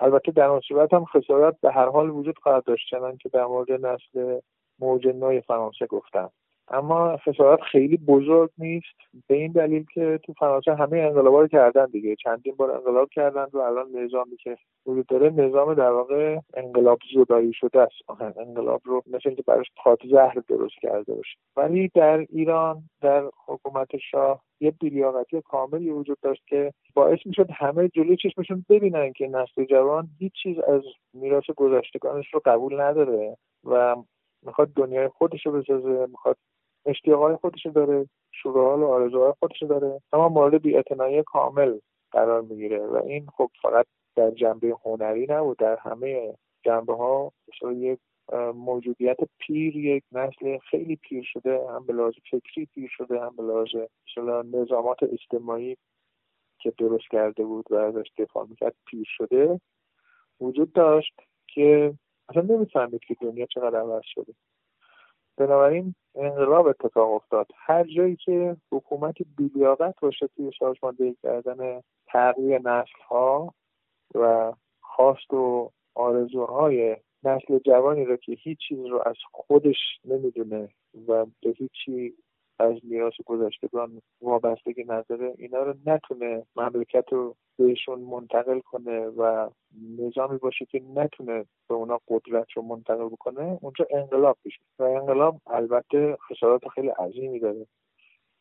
[0.00, 3.44] البته در اون صورت هم خسارت به هر حال وجود خواهد داشت چنان که در
[3.44, 4.40] مورد نسل
[4.78, 6.30] موج نوع فرانسه گفتم.
[6.68, 8.96] اما خسارت خیلی بزرگ نیست.
[9.26, 12.16] به این دلیل که تو فرانسه همه انقلابا رو کردن دیگه.
[12.16, 17.52] چندین بار انقلاب کردن و الان نظامی که وجود داره نظام در واقع انقلاب زدایی
[17.52, 18.10] شده است.
[18.38, 21.36] انقلاب رو مثل اینکه براش پاد زهر درست کرده باشه.
[21.56, 27.88] ولی در ایران در حکومت شاه یه بیلیاقتی کاملی وجود داشت که باعث می‌شد همه
[27.88, 30.82] جلوی چشمشون ببینن که نسل جوان هیچ چیز از
[31.14, 33.96] میراث گذشتگانش رو قبول نداره و
[34.46, 36.36] می‌خواد دنیای خودش رو بسازه می‌خواد
[36.86, 40.00] اشتیاقهای خودش داره شروع و آرزوهای خودش داره.
[40.12, 41.78] اما مورد بیاعتنایی کامل
[42.12, 43.86] قرار می‌گیره و این خب فقط
[44.16, 47.32] در جنبه هنری نبود در همه جنبه ها
[47.72, 47.98] یک
[48.54, 53.42] موجودیت پیر یک نسل خیلی پیر شده هم به لحاظ فکری پیر شده هم به
[53.42, 53.68] لحاظ
[54.44, 55.76] نظامات اجتماعی
[56.58, 59.60] که درست کرده بود و ازش دفاع می‌کرد پیر شده.
[60.40, 61.94] وجود داشت که
[62.28, 64.34] اصلا نمی‌فهمید که دنیا چقدر عوض شده.
[65.36, 67.46] بنابراین انقلاب اتفاق افتاد.
[67.56, 73.54] هر جایی که حکومت بیلیاقت باشه توی سازماندهی کردن تغییر نسل ها
[74.14, 80.68] و خواست و آرزوهای نسل جوانی رو که هیچ چیز رو از خودش نمی‌دونه
[81.08, 82.14] و به هیچی
[82.82, 89.50] میراث گذشتگان وابستگی نداره اینا رو نتونه مملکت رو بهشون منتقل کنه و
[89.98, 94.60] نظامی باشه که نتونه به اونا قدرت رو منتقل بکنه اونجا انقلاب میشه.
[94.78, 97.66] و انقلاب البته خسارات خیلی عظیمی داره.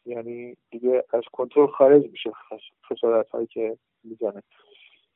[0.06, 2.32] یعنی دیگه از کنترل خارج میشه
[2.90, 4.44] خسارت هایی که می‌زنه.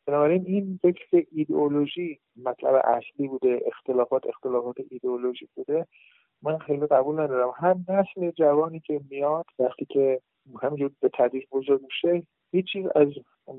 [0.06, 5.88] بنابراین این فکر ایدئولوژی مطلب اصلی بوده اختلافات اختلافات ایدئولوژی بوده.
[6.42, 7.54] من خیلی قبول ندارم.
[7.56, 10.22] هر نسل جوانی که میاد وقتی که
[10.62, 13.08] همینجور به تدریج بزرگ میشه هیچ چیز از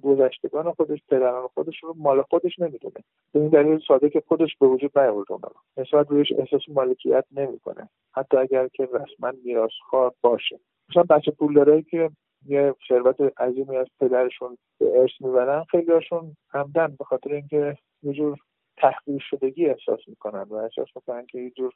[0.03, 2.95] گذشتگان خودش پدران خودش رو مال خودش نمی‌دونه.
[3.33, 7.89] به این دلیل ساده که خودش به وجود نیاورده اونا نسبت رویش احساس مالکیت نمی‌کنه.
[8.13, 10.61] حتی اگر که رسما میراثخوار باشه.
[10.91, 12.11] مثلا بچه پول داره که
[12.47, 18.13] یه ثروت عظیمی از پدرشون به ارث می‌برن خیلی هاشون همدن به خاطر اینکه یه
[18.13, 18.39] جور
[18.77, 21.73] تحقیر شدگی احساس می‌کنن و احساس می‌کنن که یه جور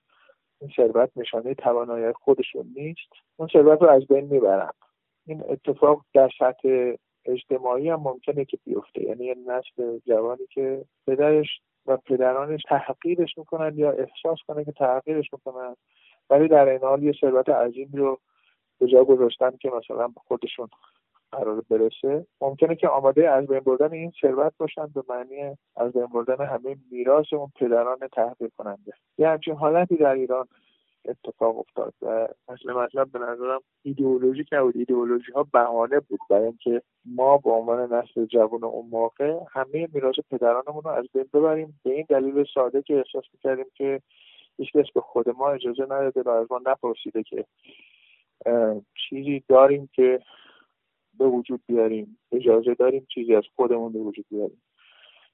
[0.63, 3.13] این ثروت نشانه توانایی خودشون نیست.
[3.37, 4.71] اون ثروت رو از بین می‌برن
[5.27, 6.93] این اتفاق در سطح
[7.25, 9.03] اجتماعی هم ممکنه که بیفته.
[9.03, 15.33] یعنی یه نسل جوانی که پدرش و پدرانش تحقیرش می‌کنن یا احساس کنه که تحقیرش
[15.33, 15.77] می‌کنن
[16.31, 18.19] ولی در این حال یه ثروت عظیمی رو
[18.79, 20.69] به جا گذاشتن که مثلا خودشون
[21.33, 26.07] قرار برسه ممکنه که آماده از بین بردن این ثروت باشن به معنی از بین
[26.07, 28.93] بردن همه میراث اون پدران تحقیر کننده.
[29.19, 30.47] یه همچین حالتی در ایران
[31.05, 34.77] اتفاق افتاد و اصل مطلب به نظرم ایدئولوژی نبود.
[34.77, 40.15] ایدئولوژی ها بهانه بود برای اینکه ما به عنوان نسل جوان اون موقع همه میراث
[40.31, 41.81] پدرانمون رو از بین ببریم.
[41.85, 44.01] به این دلیل ساده که احساس می‌کردیم که
[44.59, 47.45] هیچکس به خود ما اجازه نداده و از ما نپرسیده که
[49.09, 50.21] چیزی داریم که
[51.19, 54.63] به وجود بیاریم اجازه داریم چیزی از خودمون به وجود بیاریم.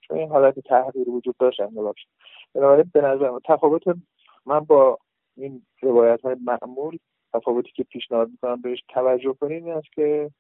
[0.01, 2.09] چون این حالت تحقیر وجود داشت انقلاب شد
[2.55, 3.83] بنابراین به نظر تفاوت
[4.47, 4.99] من با
[5.37, 6.99] این روایت های معمول
[7.33, 10.31] تفاوتی که پیشنهاد می‌کنم بهش توجه کنیم این است که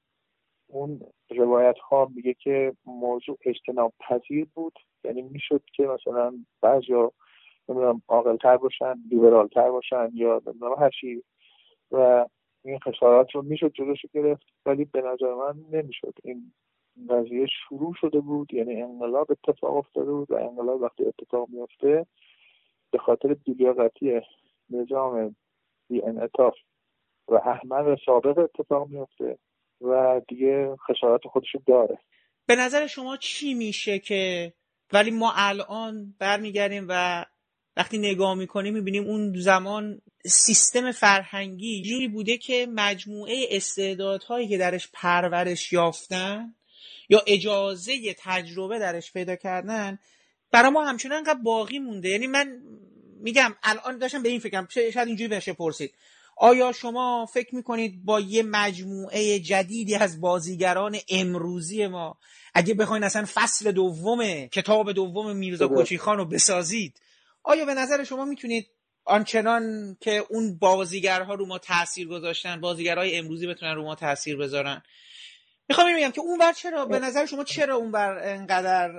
[0.66, 1.01] اون
[1.31, 4.78] روایت ها میگه که موضوع اجتناب پذیر بود.
[5.05, 7.12] یعنی می‌شد که مثلا بعضیا
[7.69, 10.90] نمی‌دونم عاقلتر باشن لیبرالتر باشن یا نمی‌دونم هر
[11.93, 12.27] و
[12.69, 16.15] این خسارات رو می‌شد جلوش گرفت ولی به نظر من نمی‌شد.
[16.24, 16.53] این
[17.11, 22.07] قضیه شروع شده بود یعنی انقلاب اتفاق افتاده بود و انقلاب وقتی اتفاق میفته
[22.90, 24.20] به خاطر بیلیاقتی
[24.70, 25.36] نظام
[25.89, 26.55] بی انعطاف
[27.28, 29.39] و احمد سابق اتفاق میفته
[29.81, 31.99] و دیگه خسارات خودش داره.
[32.47, 34.53] به نظر شما چی میشه که
[34.93, 37.24] ولی ما الان برمیگردیم و
[37.79, 44.89] وقتی نگاه می‌کنیم می‌بینیم اون زمان سیستم فرهنگی جوری بوده که مجموعه استعدادهایی که درش
[44.93, 46.55] پرورش یافتن
[47.09, 49.99] یا اجازه تجربه درش پیدا کردن
[50.51, 52.09] برای ما همچنان انقدر باقی مونده.
[52.09, 52.63] یعنی من
[53.21, 55.95] میگم الان داشتم به این فکرم شاید اینجوری بشه پرسید.
[56.37, 62.19] آیا شما فکر می‌کنید با یه مجموعه جدیدی از بازیگران امروزی ما
[62.55, 67.01] اگه بخواین اصلا فصل دوم کتاب دوم میرزا کوچیخان رو بسازید
[67.43, 68.70] آیا به نظر شما می‌تونید
[69.05, 74.82] آنچنان که اون بازیگرها رو ما تاثیر گذاشتن بازیگرهای امروزی بتونن رو ما تاثیر بذارن؟
[75.69, 78.93] می‌خوام بگم که اون بر چرا به نظر شما چرا اون بر انقدر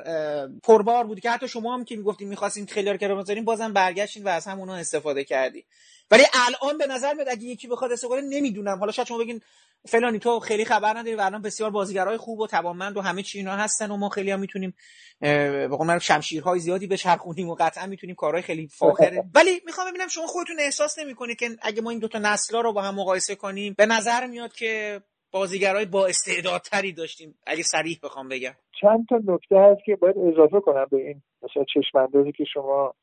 [0.63, 4.27] پربار بود که حتی شما هم که می‌گفتین می‌خواستین خیلی رو بذارین بازم برگشتین و
[4.27, 5.65] از همونا استفاده کردی.
[6.11, 8.79] ولی الان به نظر میاد اگه یکی بخواد استفاده نمی‌دونم.
[8.79, 9.41] حالا شاید شما بگین
[9.85, 13.38] فلانی تو خیلی خبر نداری و الان بسیار بازیگرای خوب و توانمند و همه چی
[13.38, 14.73] اینا هستن و ما خیلی هم می‌تونیم
[15.19, 19.23] به قول شمشیرهای زیادی بچرخونیم و قطعا می‌تونیم کارهای خیلی فاخره.
[19.35, 22.81] ولی می‌خوام ببینم شما خودتون احساس نمی‌کنید که اگه ما این دوتا نسلا رو با
[22.81, 25.01] هم مقایسه کنیم به نظر میاد که
[25.31, 28.53] بازیگرای با استعدادتری داشتیم؟ اگه صریح بخوام بگم.
[28.81, 32.93] چند تا نکته هست که باید اضافه کنم به این مثلا چشم که شما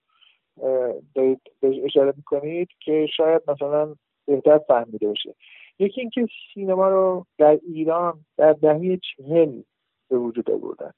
[1.14, 1.40] دارید
[1.84, 3.94] اشاره می‌کنید که شاید مثلا
[4.26, 5.34] بهتر فهمیده باشه
[5.78, 9.62] یکی اینکه سینما رو در ایران در دهه چهل
[10.08, 10.92] به وجود آوردن.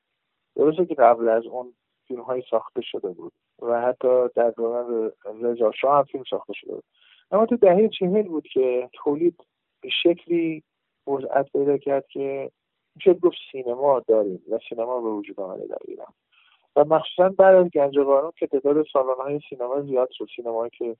[0.57, 1.75] درسته که قبل از اون
[2.09, 3.33] فیلم های ساخته شده بود
[3.63, 6.85] و حتی در دوران رضا شاه هم فیلم ساخته شده بود.
[7.31, 9.41] اما تو دهه چهل بود که تولید
[9.81, 10.63] به شکلی
[11.07, 12.51] وضعیت پیدا کرد که
[12.97, 16.13] میشه گفت سینما داریم و سینما به وجود آمده در ایران.
[16.77, 17.95] و مخصوصا بعد از گنج
[18.37, 20.97] که تعداد سالن های سینما زیاد شد سینمایی که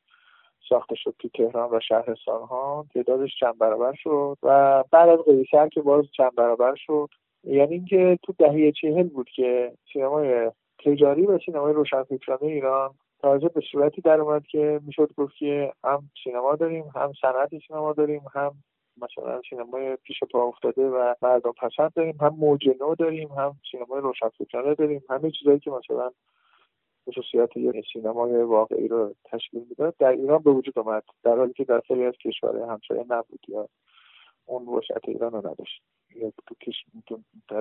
[0.69, 5.69] ساخته شد تو تهران و شهرستان ها تعدادش چند برابر شد و بعد از قیصر
[5.69, 7.09] که باز چند برابر شد.
[7.45, 10.51] یعنی اینکه تو دهه چهل بود که سینمای
[10.85, 16.11] تجاری و سینمای روشنفکرانه ایران تازه به صورتی در اومد که می‌شد گفت که هم
[16.25, 18.53] سینما داریم هم صنعت سینما داریم هم
[19.03, 24.01] مثلا سینمای پیش پا افتاده و مردم پسند داریم هم موج نو داریم هم سینمای
[24.01, 25.03] روشنفکرانه داریم.
[25.11, 26.11] همه چیزایی که مثلا
[27.09, 31.65] خصوصیات یه سینمای واقعی رو تشکیل می‌داد در ایران به وجود آمد در حالی که
[31.65, 33.69] در خیلی از کشورهای همسایه نبود یا
[34.47, 35.83] اون وسعت ایران رو نداشت.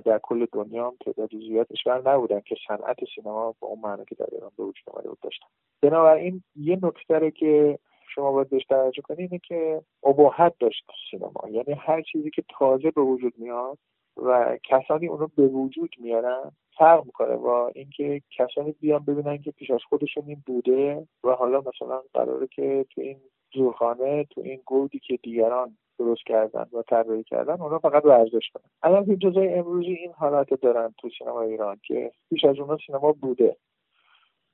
[0.06, 4.16] در کل دنیا هم تعداد زیاد کشور نبودن که صنعت سینما با اون معنی که
[4.16, 5.48] در ایران به وجود آمده بود داشتن.
[5.82, 7.80] بنابراین یه نکته که
[8.16, 11.50] شما باید بهش توجه کنید اینه که ابهت داشت سینما.
[11.50, 13.78] یعنی هر چیزی که تازه به وجود میاد
[14.18, 19.52] و کسانی اون رو به وجود میارن فرق می‌کنه با اینکه کسانی بیان ببینن که
[19.52, 23.18] پیش از خودشون این بوده و حالا مثلا قراره که تو این
[23.54, 28.72] زورخانه تو این گودی که دیگران درست کردن و طراحی کردن اونا فقط ورزش کنن.
[28.84, 33.58] الان فیلمسازهای امروزی این حالت دارن تو سینما ایران که پیش از اونا سینما بوده.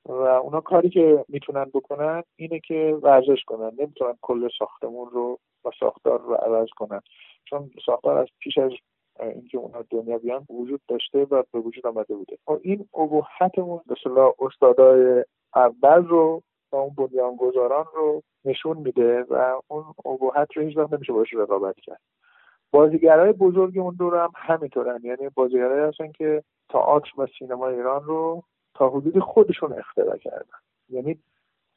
[0.05, 3.71] و اونا کاری که می‌تونن بکنن اینه که ورزش کنن.
[3.79, 7.01] نمی‌تونن کل ساختمون رو و ساختار رو عوض کنن.
[7.45, 8.71] چون ساختار از پیش از
[9.19, 9.83] اینکه اونها
[10.17, 12.37] بیان وجود داشته و به وجود آمده بوده.
[12.47, 13.95] و این ابهتمون به
[14.39, 15.25] استادای
[15.55, 16.41] اول رو
[16.71, 21.75] و اون بنیانگذاران رو نشون میده و اون ابهت رو هیچ وقت نمیشه باش رقابت
[21.75, 21.99] کرد.
[22.71, 24.99] بازیگرای بزرگ اون دور هم همینطورن.
[25.03, 30.57] یعنی بازیگرایی هستن که تئاتر و سینما ایران رو تا حدود خودشون اختراع کردن.
[30.89, 31.19] یعنی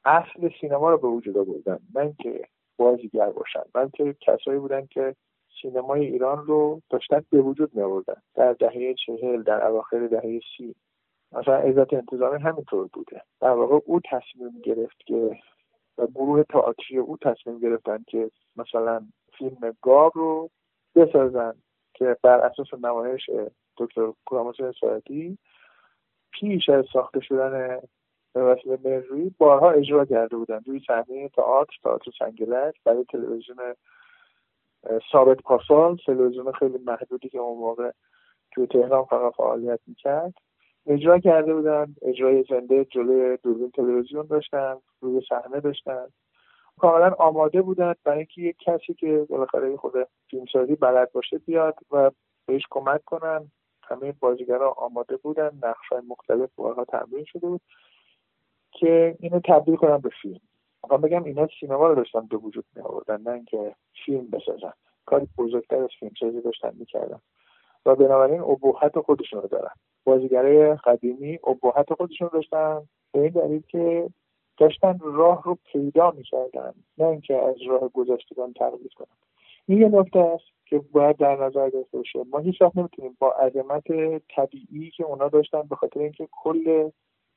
[0.04, 1.78] اصل سینما رو به وجود آوردن.
[1.94, 2.44] نه اینکه
[2.76, 5.14] بازیگر باشن بلکه کسایی بودن که
[5.62, 8.02] سینمای ایران رو داشتن به وجود می
[8.34, 10.74] در دهه چهل در اواخر دهه سی.
[11.32, 13.22] مثلا عزت انتظامی همینطور بوده.
[13.40, 15.38] در واقع او تصمیم گرفت که
[15.98, 19.06] و گروه تئاتری او تصمیم گرفتن که مثلا
[19.38, 20.50] فیلم گاب رو
[20.94, 21.54] بسازن
[21.94, 23.30] که بر اساس نمایش
[23.76, 25.38] دکتر کوراموس ساعتی
[26.32, 27.80] پیش از ساخته شدن
[28.32, 29.00] به وسیله
[29.38, 30.60] بارها اجرا کرده بودن.
[30.66, 33.58] روی صحنه تئاتر تئاتر سنگلک برای تلویزیون
[35.12, 37.90] ثابت پاسال تلویزیون خیلی محدودی که اون موقع
[38.52, 40.34] توی تهران فقط فعالیت می‌کرد.
[40.86, 46.06] اجرا کرده بودن اجرای زنده جلوی دوربین تلویزیون داشتن روی صحنه داشتن.
[46.78, 49.92] کاملا آماده بودن برای اینکه یک کسی که بالاخره خود
[50.30, 52.10] فیلمسازی بلد باشه بیاد و
[52.46, 53.50] بهش کمک کنن.
[53.82, 57.60] همه بازیگرا آماده بودن نقش های مختلف بارها تمرین شده بود
[58.72, 60.40] که اینو تبدیل کنن به فیلم.
[60.86, 64.72] می‌خوام بگم اینا سینما رو داشتن به وجود می آوردن نه اینکه فیلم بسازن.
[65.06, 67.20] کاری بزرگتر از فیلم سازی داشتن می‌کردن.
[67.86, 69.70] و بنابراین ابهت خودشون رو دارن.
[70.04, 72.82] بازیگرای قدیمی ابهت خودشون داشتن
[73.12, 74.10] به این دلیل که
[74.58, 79.16] داشتن راه رو پیدا می‌کردن نه اینکه از راه گذشتگان تقلید کنن.
[79.66, 82.24] این یه نکته است که باید در نظر گرفته باشه.
[82.30, 83.86] ما هیچ وقت نمی‌تونیم با عظمت
[84.36, 86.90] طبیعی که اونا داشتن به خاطر اینکه کل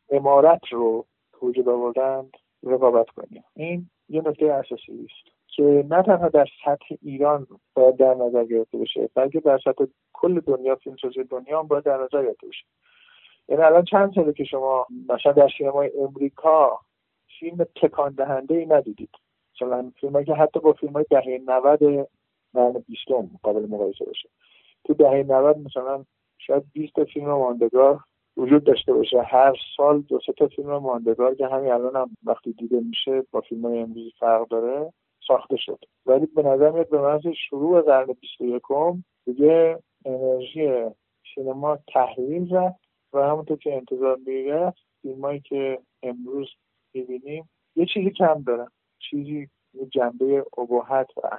[0.10, 1.06] امارت رو
[1.42, 2.32] وجود آوردند
[2.64, 3.44] رقابت کنیم.
[3.56, 8.77] این یه نکته اساسی است که نه تنها در سطح ایران باید در نظر گرفته
[8.77, 12.65] بشه بلکه در سطح کل دنیا فیلمسازی دنیا هم باید در نظر گرفته بشه.
[13.49, 16.80] یعنی الان چند ساله که شما مثلا در سینمای امریکا
[17.40, 19.10] فیلم تکان دهنده ای ندیدید.
[19.56, 22.07] مثلا فیلم که حتی با فیلم های دهه 90
[22.53, 24.30] قرن بیستم قابل مقایسه باشه.
[24.84, 26.06] تو دهه 90 مثلا
[26.38, 27.99] شاید 20 فیلم ماندگار
[28.40, 29.22] وجود داشته باشه.
[29.22, 33.66] هر سال دو تا فیلم ماندگار که همین الان هم وقتی دیده میشه با فیلم
[33.66, 34.94] های امروزی فرق داره
[35.28, 38.61] ساخته شد ولی به نظر میاد به محض شروع قرن 21
[39.26, 40.86] دیگه انرژی
[41.36, 42.80] سینما تحلیل رفت
[43.14, 46.49] و همونطور که انتظار می‌رفت فیلمایی که امروز
[46.94, 48.68] می‌بینیم یه چیزی کم دارن.
[48.99, 49.49] چیزی
[49.90, 51.30] جنبه ابهت و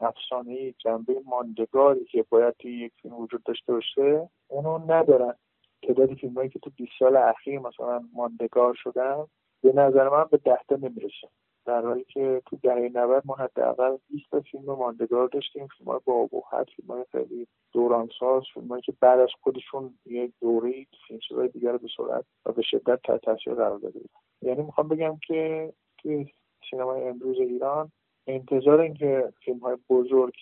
[0.00, 5.34] افسانه جنبه ماندگاری که باید یک فیلم وجود داشته باشه اونو ندارن.
[5.82, 9.26] تعداد فیلمایی که تو 20 سال اخیر مثلا ماندگار شدن
[9.62, 11.28] به نظر من به ده تا نمی‌رسه.
[11.66, 16.14] در حالی که تو دهه 90 ما حداقل 20 تا فیلم ماندگار داشتیم فیلم با
[16.14, 21.88] ابهت فیلم خیلی دورانساز فیلم که بعد از خودشون یه دوره فیلمسازهای دیگر رو به
[21.96, 24.00] سرعت و به شدت تحت تاثیر قرار داده
[24.42, 26.26] یعنی می‌خوام بگم که توی
[26.70, 27.92] سینمای امروز ایران
[28.26, 30.34] انتظار اینکه فیلم های بزرگ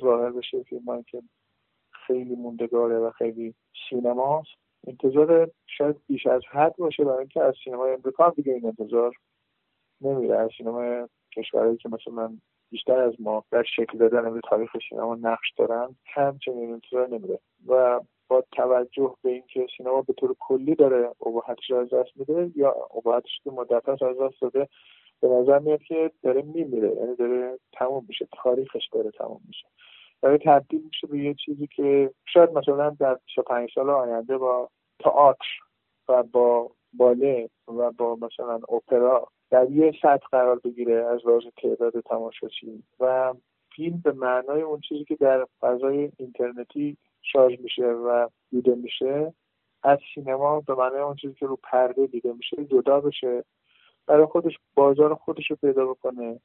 [0.00, 1.22] ظاهر بشه فیلم که
[2.06, 3.54] خیلی موندگاره و خیلی
[3.90, 9.16] سینماست انتظار شاید بیش از حد باشه برای اینکه از سینمای امریکا دیگه این انتظار
[10.00, 10.38] نمیره.
[10.38, 12.36] از سینما کشورهایی که مثلا
[12.70, 17.38] بیشتر از ما در شکل دادن به تاریخ سینما نقش دارن همچنین انتظار نمیره.
[17.66, 22.74] و با توجه به اینکه سینما به طور کلی داره ابهتش از دست میده یا
[22.96, 24.68] ابهتش که مدت از دست داده
[25.20, 26.96] به نظر میاد که داره میمیره.
[26.96, 28.28] یعنی داره تموم میشه.
[28.42, 29.66] تاریخش داره تموم میشه.
[30.22, 34.68] داره تبدیل میشه به یه چیزی که شاید مثلا در 25 سال آینده با
[35.00, 35.46] تئاتر
[36.08, 42.00] و با باله و با مثلا اپرا در یه سطح قرار بگیره از لحاظ تعداد
[42.00, 42.82] تماشاچی.
[43.00, 43.34] و
[43.76, 49.34] فیلم به معنای اون چیزی که در فضای اینترنتی شارژ میشه و دیده میشه
[49.82, 53.44] از سینما به معنای اون چیزی که رو پرده دیده میشه جدا بشه.
[54.06, 56.40] برای خودش بازار خودش رو پیدا بکنه.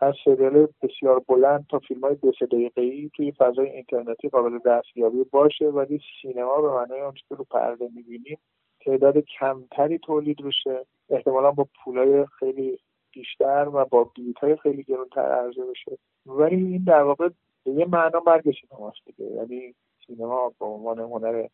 [0.00, 4.58] از سریال بسیار بلند تا فیلم های دو سه دقیقه ای توی فضای اینترنتی قابل
[4.58, 8.38] دستیابی باشه ولی سینما به معنای اون که رو پرده می‌بینیم
[8.80, 12.78] تعداد کمتری تولید بشه احتمالا با پولای خیلی
[13.12, 17.28] بیشتر و با بیت های خیلی گرونتر عرضه بشه ولی این در واقع
[17.64, 19.30] به یه معنا مرگ سینماست دیگه.
[19.30, 19.74] یعنی
[20.06, 21.46] سینما به عنوان هنر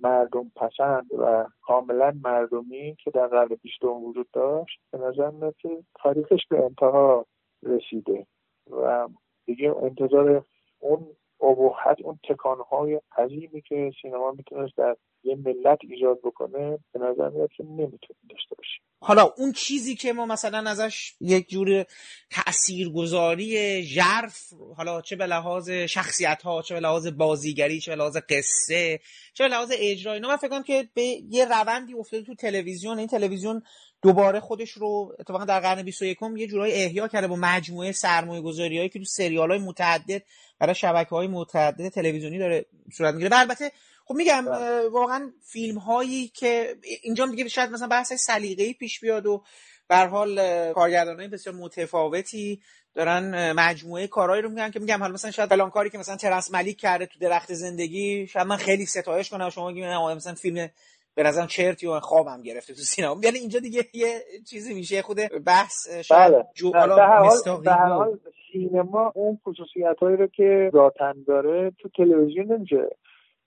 [0.00, 5.78] مردم پسند و کاملا مردمی که در قرن بیستم وجود داشت به نظر میاد که
[5.94, 7.26] تاریخش به انتها
[7.62, 8.26] رسیده.
[8.70, 9.08] و
[9.46, 10.44] دیگه انتظار
[10.78, 11.06] اون
[11.40, 14.96] ابهت اون تکانهای عظیمی که سینما می‌تونست در
[15.26, 18.80] یه ملت ایجاد بکنه به نظر میاد که نمی‌تونیم داشته باشیم.
[19.00, 21.84] حالا اون چیزی که ما مثلا ازش یک جور
[22.30, 28.16] تاثیرگذاری ژرف حالا چه به لحاظ شخصیت ها چه به لحاظ بازیگری چه به لحاظ
[28.16, 29.00] قصه
[29.34, 32.98] چه به لحاظ اجرا اینا من فکر که به یه روندی افتاده تو تلویزیون.
[32.98, 33.62] این تلویزیون
[34.02, 38.88] دوباره خودش رو اتفاقا در قرن 21 یه جورایی احیا کرده با مجموعه سرمایه گذاری
[38.88, 40.22] که تو سریال های متعدد
[40.58, 43.38] برای شبکه های متعدد تلویزیونی داره صورت می‌گیره.
[43.38, 43.72] البته
[44.08, 44.88] خب میگم بله.
[44.88, 49.42] واقعا فیلم هایی که اینجا دیگه شاید مثلا بحث سلیقه‌ای پیش بیاد و
[49.88, 50.36] به حال
[50.72, 52.60] کارگردانای بسیار متفاوتی
[52.94, 56.54] دارن مجموعه کارهایی رو میگن که میگم حالا مثلا شاید فلان کاری که مثلا ترنس
[56.54, 60.68] ملیک کرده تو درخت زندگی شاید من خیلی ستایش کنم شما میگین مثلا فیلم
[61.14, 65.18] به نظرم چرتی و خوابم گرفته تو سینما یعنی اینجا دیگه یه چیزی میشه خود
[65.46, 66.44] بحث شاید بله.
[66.54, 68.18] جو حال
[68.52, 72.88] سینما اون خصوصیت هایی رو که ذاتن داره تو تلویزیون نمیشه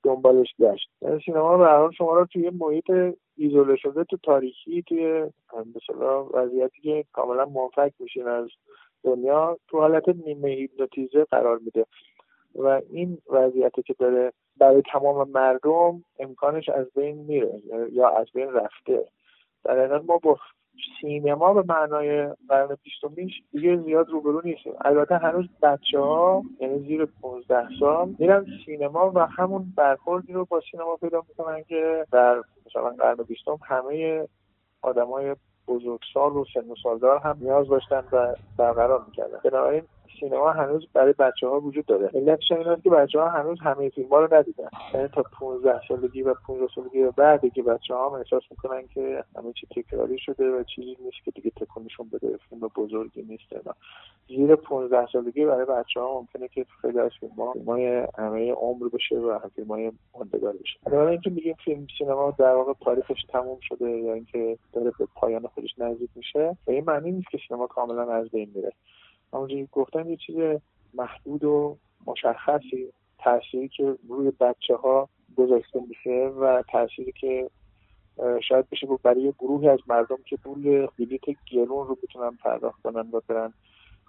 [0.03, 0.89] دنبالش گشت.
[1.01, 2.91] یعنی سینما به حال شما رو توی محیط
[3.37, 5.25] ایزوله شده تو تاریخی توی
[5.75, 8.49] مثلا وضعیتی که کاملا منفک میشین از
[9.03, 11.85] دنیا تو حالت نیمه هیپنوتیزه قرار میده.
[12.55, 17.61] و این وضعیتی که داره برای تمام مردم امکانش از بین میره
[17.91, 19.07] یا از بین رفته.
[19.63, 20.37] در ما با
[21.01, 24.59] سینما به معنای قرن بیستمیش دیگه زیاد روبرو نیست.
[24.81, 30.61] البته هنوز بچه ها یعنی زیر 15 سال میرن سینما و همون برخوردی رو با
[30.71, 34.27] سینما پیدا می‌کنن که در مثلا قرن بیستم همه
[34.81, 35.35] آدمای
[35.67, 39.39] بزرگسال و سن و سالدار هم نیاز داشتن و برقرار می‌کردن.
[39.43, 39.83] بنابراین
[40.19, 42.09] سینما هنوز برای بچه ها وجود داره.
[42.13, 44.69] علتش این که بچه ها هنوز همه فیلم ها رو ندیدن.
[44.93, 49.23] یعنی تا 15 سالگی و 15 سالگی و بعد که بچه ها احساس می‌کنن که
[49.35, 53.53] همه چی تکراری شده و چیزی نیست که دیگه تکونشون بده فیلم بزرگی نیست.
[53.53, 53.75] اینا
[54.27, 58.87] زیر 15 سالگی برای بچه ها ممکنه که خیلی از فیلم ها فیلم همه عمر
[58.93, 60.79] بشه و فیلم های ماندگار بشه.
[60.85, 65.47] بنابراین اینکه میگیم فیلم سینما در واقع تاریخش تموم شده یا اینکه داره به پایان
[65.47, 68.71] خودش نزدیک میشه به این معنی نیست که سینما کاملا از بین میره.
[69.33, 70.35] همونجوری گفتم یه چیز
[70.93, 71.77] محدود و
[72.07, 77.49] مشخصی تأثیری که روی بچه ها گذاشته میشه و تأثیری که
[78.49, 83.21] شاید بشه برای گروهی از مردم که پول بلیت گرون رو بتونن پرداخت کنن و
[83.27, 83.53] برن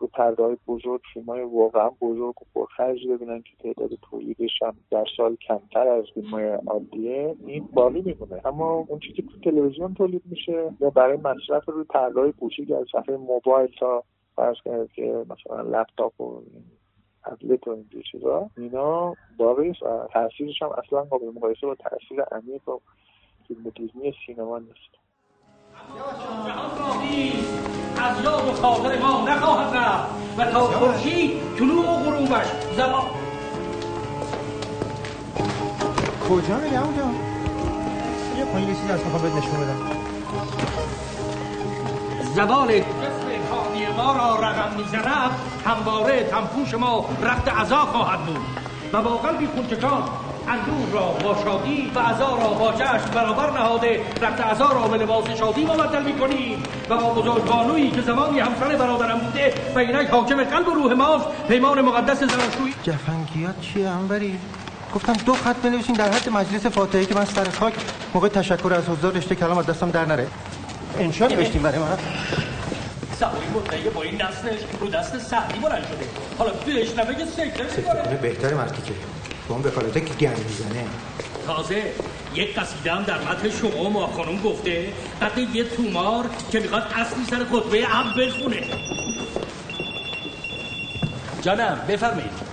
[0.01, 4.77] رو پرده های بزرگ فیلم های واقعا بزرگ و پرخرج ببینن که تعداد تولیدش هم
[4.91, 7.37] در سال کمتر از فیلم های عادیه.
[7.47, 8.47] این باقی میمونه.
[8.47, 12.87] اما اون چیزی که تلویزیون تولید میشه یا برای مصرف روی پرده های کوچیک از
[12.93, 14.05] صفحه موبایل تا
[14.41, 16.43] فرض کنید که مثلا لپتاپ و
[17.25, 22.69] تبلت و اینجور چیزا اینا باقی و تاثیرش هم اصلا قابل مقایسه با تاثیر عمیق
[22.69, 22.79] و
[23.49, 24.93] فیلم دیزنی سینما نیست.
[28.03, 32.47] از یاد و خاطر ما نخواهد رفت و تا خورشید طلوع و غروبش
[32.77, 33.05] زمان
[36.29, 37.03] کجا میری اونجا
[38.39, 40.01] یه پایین یه چیزی از می‌خوام بهت نشون بدم.
[42.35, 42.69] زبان
[43.51, 45.31] کانی ما را رقم می‌زند
[45.67, 48.41] همواره تنفوش ما رفت عذا خواهد بود.
[48.93, 50.03] و با قلبی خونچکان
[50.49, 54.97] اندوه را با شادی و عذا را با جشن برابر نهاده رفت عذا را به
[54.97, 56.63] لباس شادی مبدل می‌کنیم.
[56.91, 61.27] و با بزرگبانویی که زمانی همسر برادرم بوده و اینک حاکم قلب و روح ماست
[61.49, 64.39] پیمان مقدس زناشویی جفنگیات چیه انبری
[64.95, 67.75] گفتم دو خط بنویسین در حد مجلس فاتحه که من سر خاک
[68.15, 70.27] موقع تشکر از حضار رشته کلام از دستم در نره.
[70.99, 71.87] انشا نوشتیم برای من
[73.21, 76.07] سواری مطلعه با این دستش رو دست سعدی بلند شده.
[76.39, 78.93] حالا بشنوه که سکره می‌کنه بهتر مرتی که
[79.49, 80.85] با اون بکالته که گن می‌زنه.
[81.47, 81.83] تازه
[82.35, 84.93] یک قصیده هم در متن شما و ما خانم گفته.
[85.23, 88.63] قد یه تومار که می‌خواد اصلی سر خطبه هم بخونه.
[91.43, 92.50] جانم بفرمایید.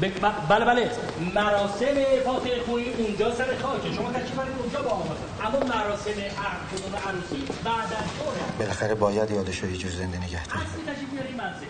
[0.00, 0.90] بله بله.
[1.34, 1.94] مراسم
[2.24, 3.92] فاتحه خونی اونجا سر خاکه.
[3.92, 9.30] شما تشریف برید اونجا با آمد اما مراسم عقد عروسی بعد از ظهره بالاخره باید
[9.30, 10.62] یادش رو یه جور زنده نگه داریم.
[10.62, 11.66] اصلی تشریف میاری منزل.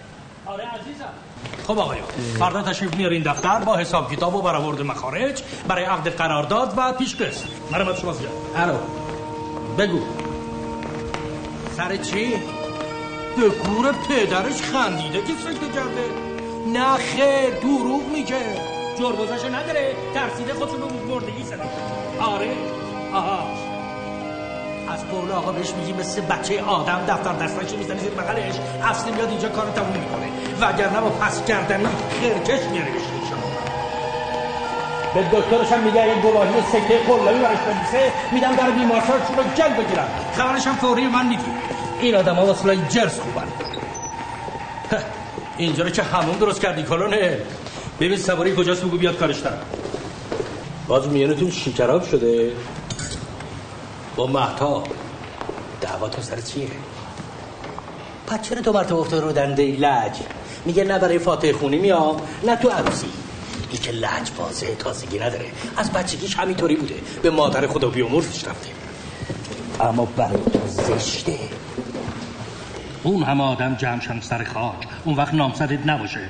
[0.47, 1.13] آره عزیزم.
[1.67, 2.05] خب آقایون
[2.39, 7.47] فردا تشریف میارین دفتر با حساب کتاب و برآورد مخارج برای عقد قرارداد و پیشقسط
[7.73, 8.33] مرحمت شما زیاد.
[8.57, 8.75] الو.
[9.79, 10.01] بگو.
[11.77, 12.29] سر چی؟
[13.37, 16.30] به گور پدرش خندیده که سکته کرده.
[16.79, 18.37] خیر دروغ میگه.
[18.99, 21.63] جربوزش نداره ترسیده خودشو به مردگی زده.
[22.21, 22.51] آره.
[23.15, 23.39] آها.
[24.93, 28.55] از قول آقا بهش میگی مثل بچه آدم دفتر دستش می‌زنی زیر بغلش.
[28.91, 30.29] اصلی میاد اینجا کار تموم می‌کنه
[30.61, 31.87] وگرنه با پس کردنی
[32.21, 32.91] خرکش میاره
[35.15, 38.13] به دکترش هم میگه این گواهی سکه قلابی براش بنویسه.
[38.33, 40.09] میدم در بیمارستانشون رو جنگ بگیرم.
[40.37, 41.45] خبرش هم فوری من میدی
[42.01, 43.49] این آدم ها واسه جرس خوبن.
[45.61, 47.39] اینجا رو که همون درست کردی کلونه.
[48.01, 49.63] ببین سواری کجاست بگو بیاد کارش دارم.
[50.89, 52.53] باز میانتون شیکراب شده.
[54.17, 54.85] با مهتا.
[55.81, 56.69] دعواتون سر چیه؟
[58.27, 60.13] پس چرا تو مرتبه افتاد رو دنده لج؟
[60.65, 63.07] میگه نه برای فاتح خونی میام نه تو عروسی.
[63.71, 65.47] این که لج بازه تازگی نداره.
[65.77, 66.95] از بچگیش همینطوری بوده.
[67.23, 68.69] به مادر خدا بیامرزش رفته.
[69.81, 71.39] اما برای تو زشته.
[73.03, 74.75] اون همه آدم جمعشن سر خاک.
[75.05, 76.21] اون وقت نامزدت نباشه.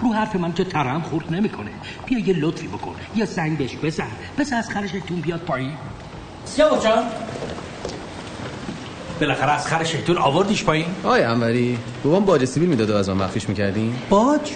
[0.00, 1.70] رو حرف من که ترم خورد نمی‌کنه.
[2.06, 2.94] بیا یه لطفی بکن.
[3.16, 4.08] یه سنگ بهش بزن.
[4.38, 5.72] بس از خرشتون بیاد پایین.
[6.44, 7.04] سیاه جان.
[9.20, 10.86] بالاخره از خر شیطون آوردیش پایین.
[11.04, 14.40] آقای انوری بابام باج سیبیل می‌داد و از من مخفیش می‌کردیم؟ باج؟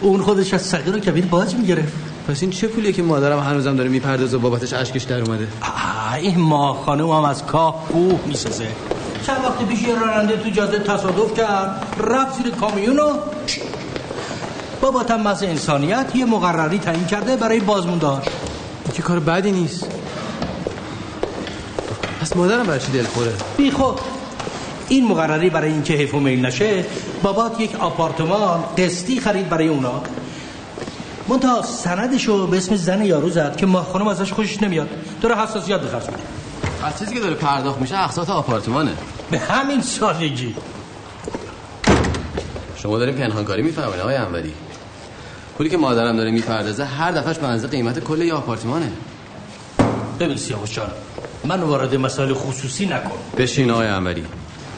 [0.00, 1.92] اون خودش از صغیر و کبیر باج می‌گرفت.
[2.28, 5.48] پس این چه پولیه که مادرم هنوزم داره می‌پردازه و بابتش اشکش در اومده؟
[6.18, 8.68] این ماه خانم هم از کاه کوه می‌سازه.
[9.26, 13.12] چند وقت پیش یه راننده تو جاده تصادف کرد رفت زیر کامیون و
[14.80, 18.22] باباتم مثل انسانیت یه مقرری تعیین کرده برای بازموندار
[18.94, 19.86] که کار بدی نیست.
[22.20, 24.00] پس مادرم برای چی دلخوره بی خود.
[24.88, 26.84] این مقرری برای اینکه حیف و میل نشه
[27.22, 30.02] بابات یک آپارتمان قسطی خرید برای اونا.
[31.28, 34.88] منتها سندشو به اسم زن یارو زد که ماه خانم ازش خوشش نمیاد.
[35.20, 36.18] داره حساسیت بخرج کنه
[36.82, 38.90] از چیزی که داره پرداخت میشه اقساط آپارتمانه.
[39.30, 40.54] به همین سادگی.
[42.76, 44.52] شما دارین پنهانکاری می‌فهمین آقای انوری.
[45.58, 48.92] پولی که مادرم داره می‌پردازه هر دفعش به اندازه قیمت کل یه آپارتمانه.
[50.20, 50.90] ببین سیاوش جان
[51.44, 53.18] من وارد مسائل خصوصی نکن.
[53.38, 54.24] بشین آقای انوری.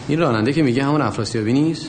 [0.09, 1.87] این راننده که میگه همون افراسیابی نیست؟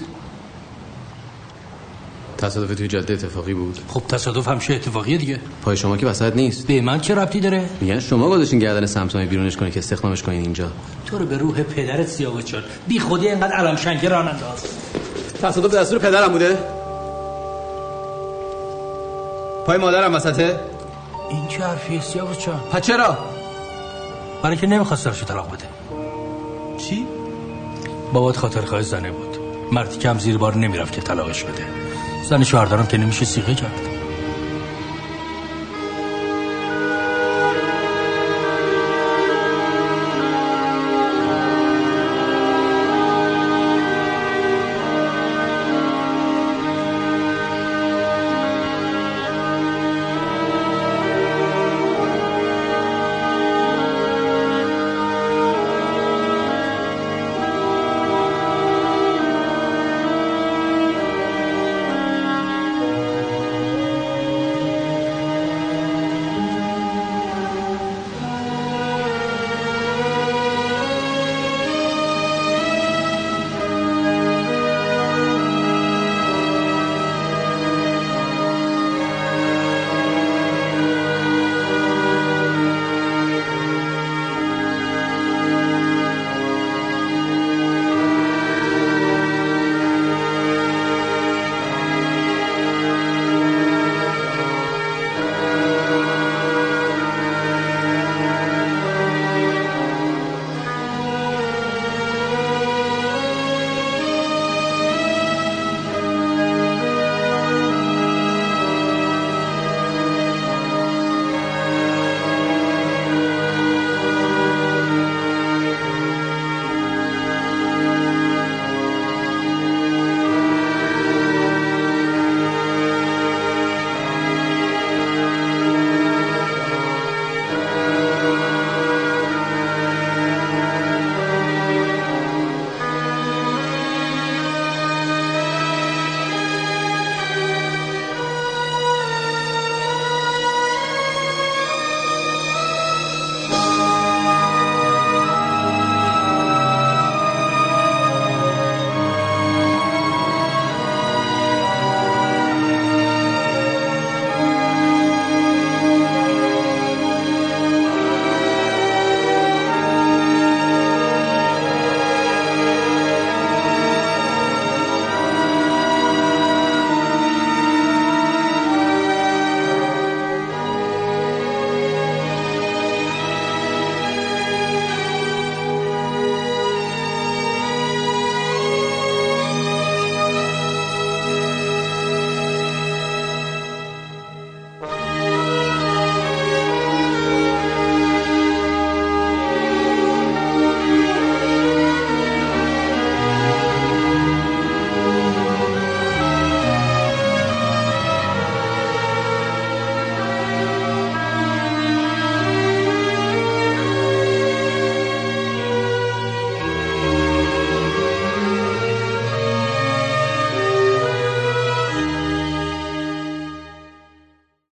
[2.42, 3.80] تصادف توی جاده اتفاقی بود.
[3.88, 5.40] خب تصادف همشه اتفاقیه دیگه.
[5.62, 6.68] پای شما که وسط نیست.
[6.68, 10.42] به من چه ربطی داره؟ میگن شما گذاشتین گردن سمسامی بیرونش کنه که استخدامش کنین
[10.42, 10.72] اینجا.
[11.06, 14.78] تو رو به روح پدرت سیاوش جان بی خودی اینقدر علم شنگه راننده هست
[15.42, 16.58] تصادف دستور پدرم بوده؟
[19.66, 20.60] پای مادرم وسطه؟
[21.30, 23.18] این چه حرفیه سیاوش جان پس چرا؟
[24.44, 25.66] برای که نمی‌خواست سرشو طلاق بده.
[26.78, 27.06] چی؟
[28.14, 29.38] بابات خاطر خواهی زنه بود.
[29.72, 31.91] مردی که هم زیر بار نمی‌رفت که طلاقش بده.
[32.24, 33.91] زن شوهردارم که نمیشه سیغه کرد.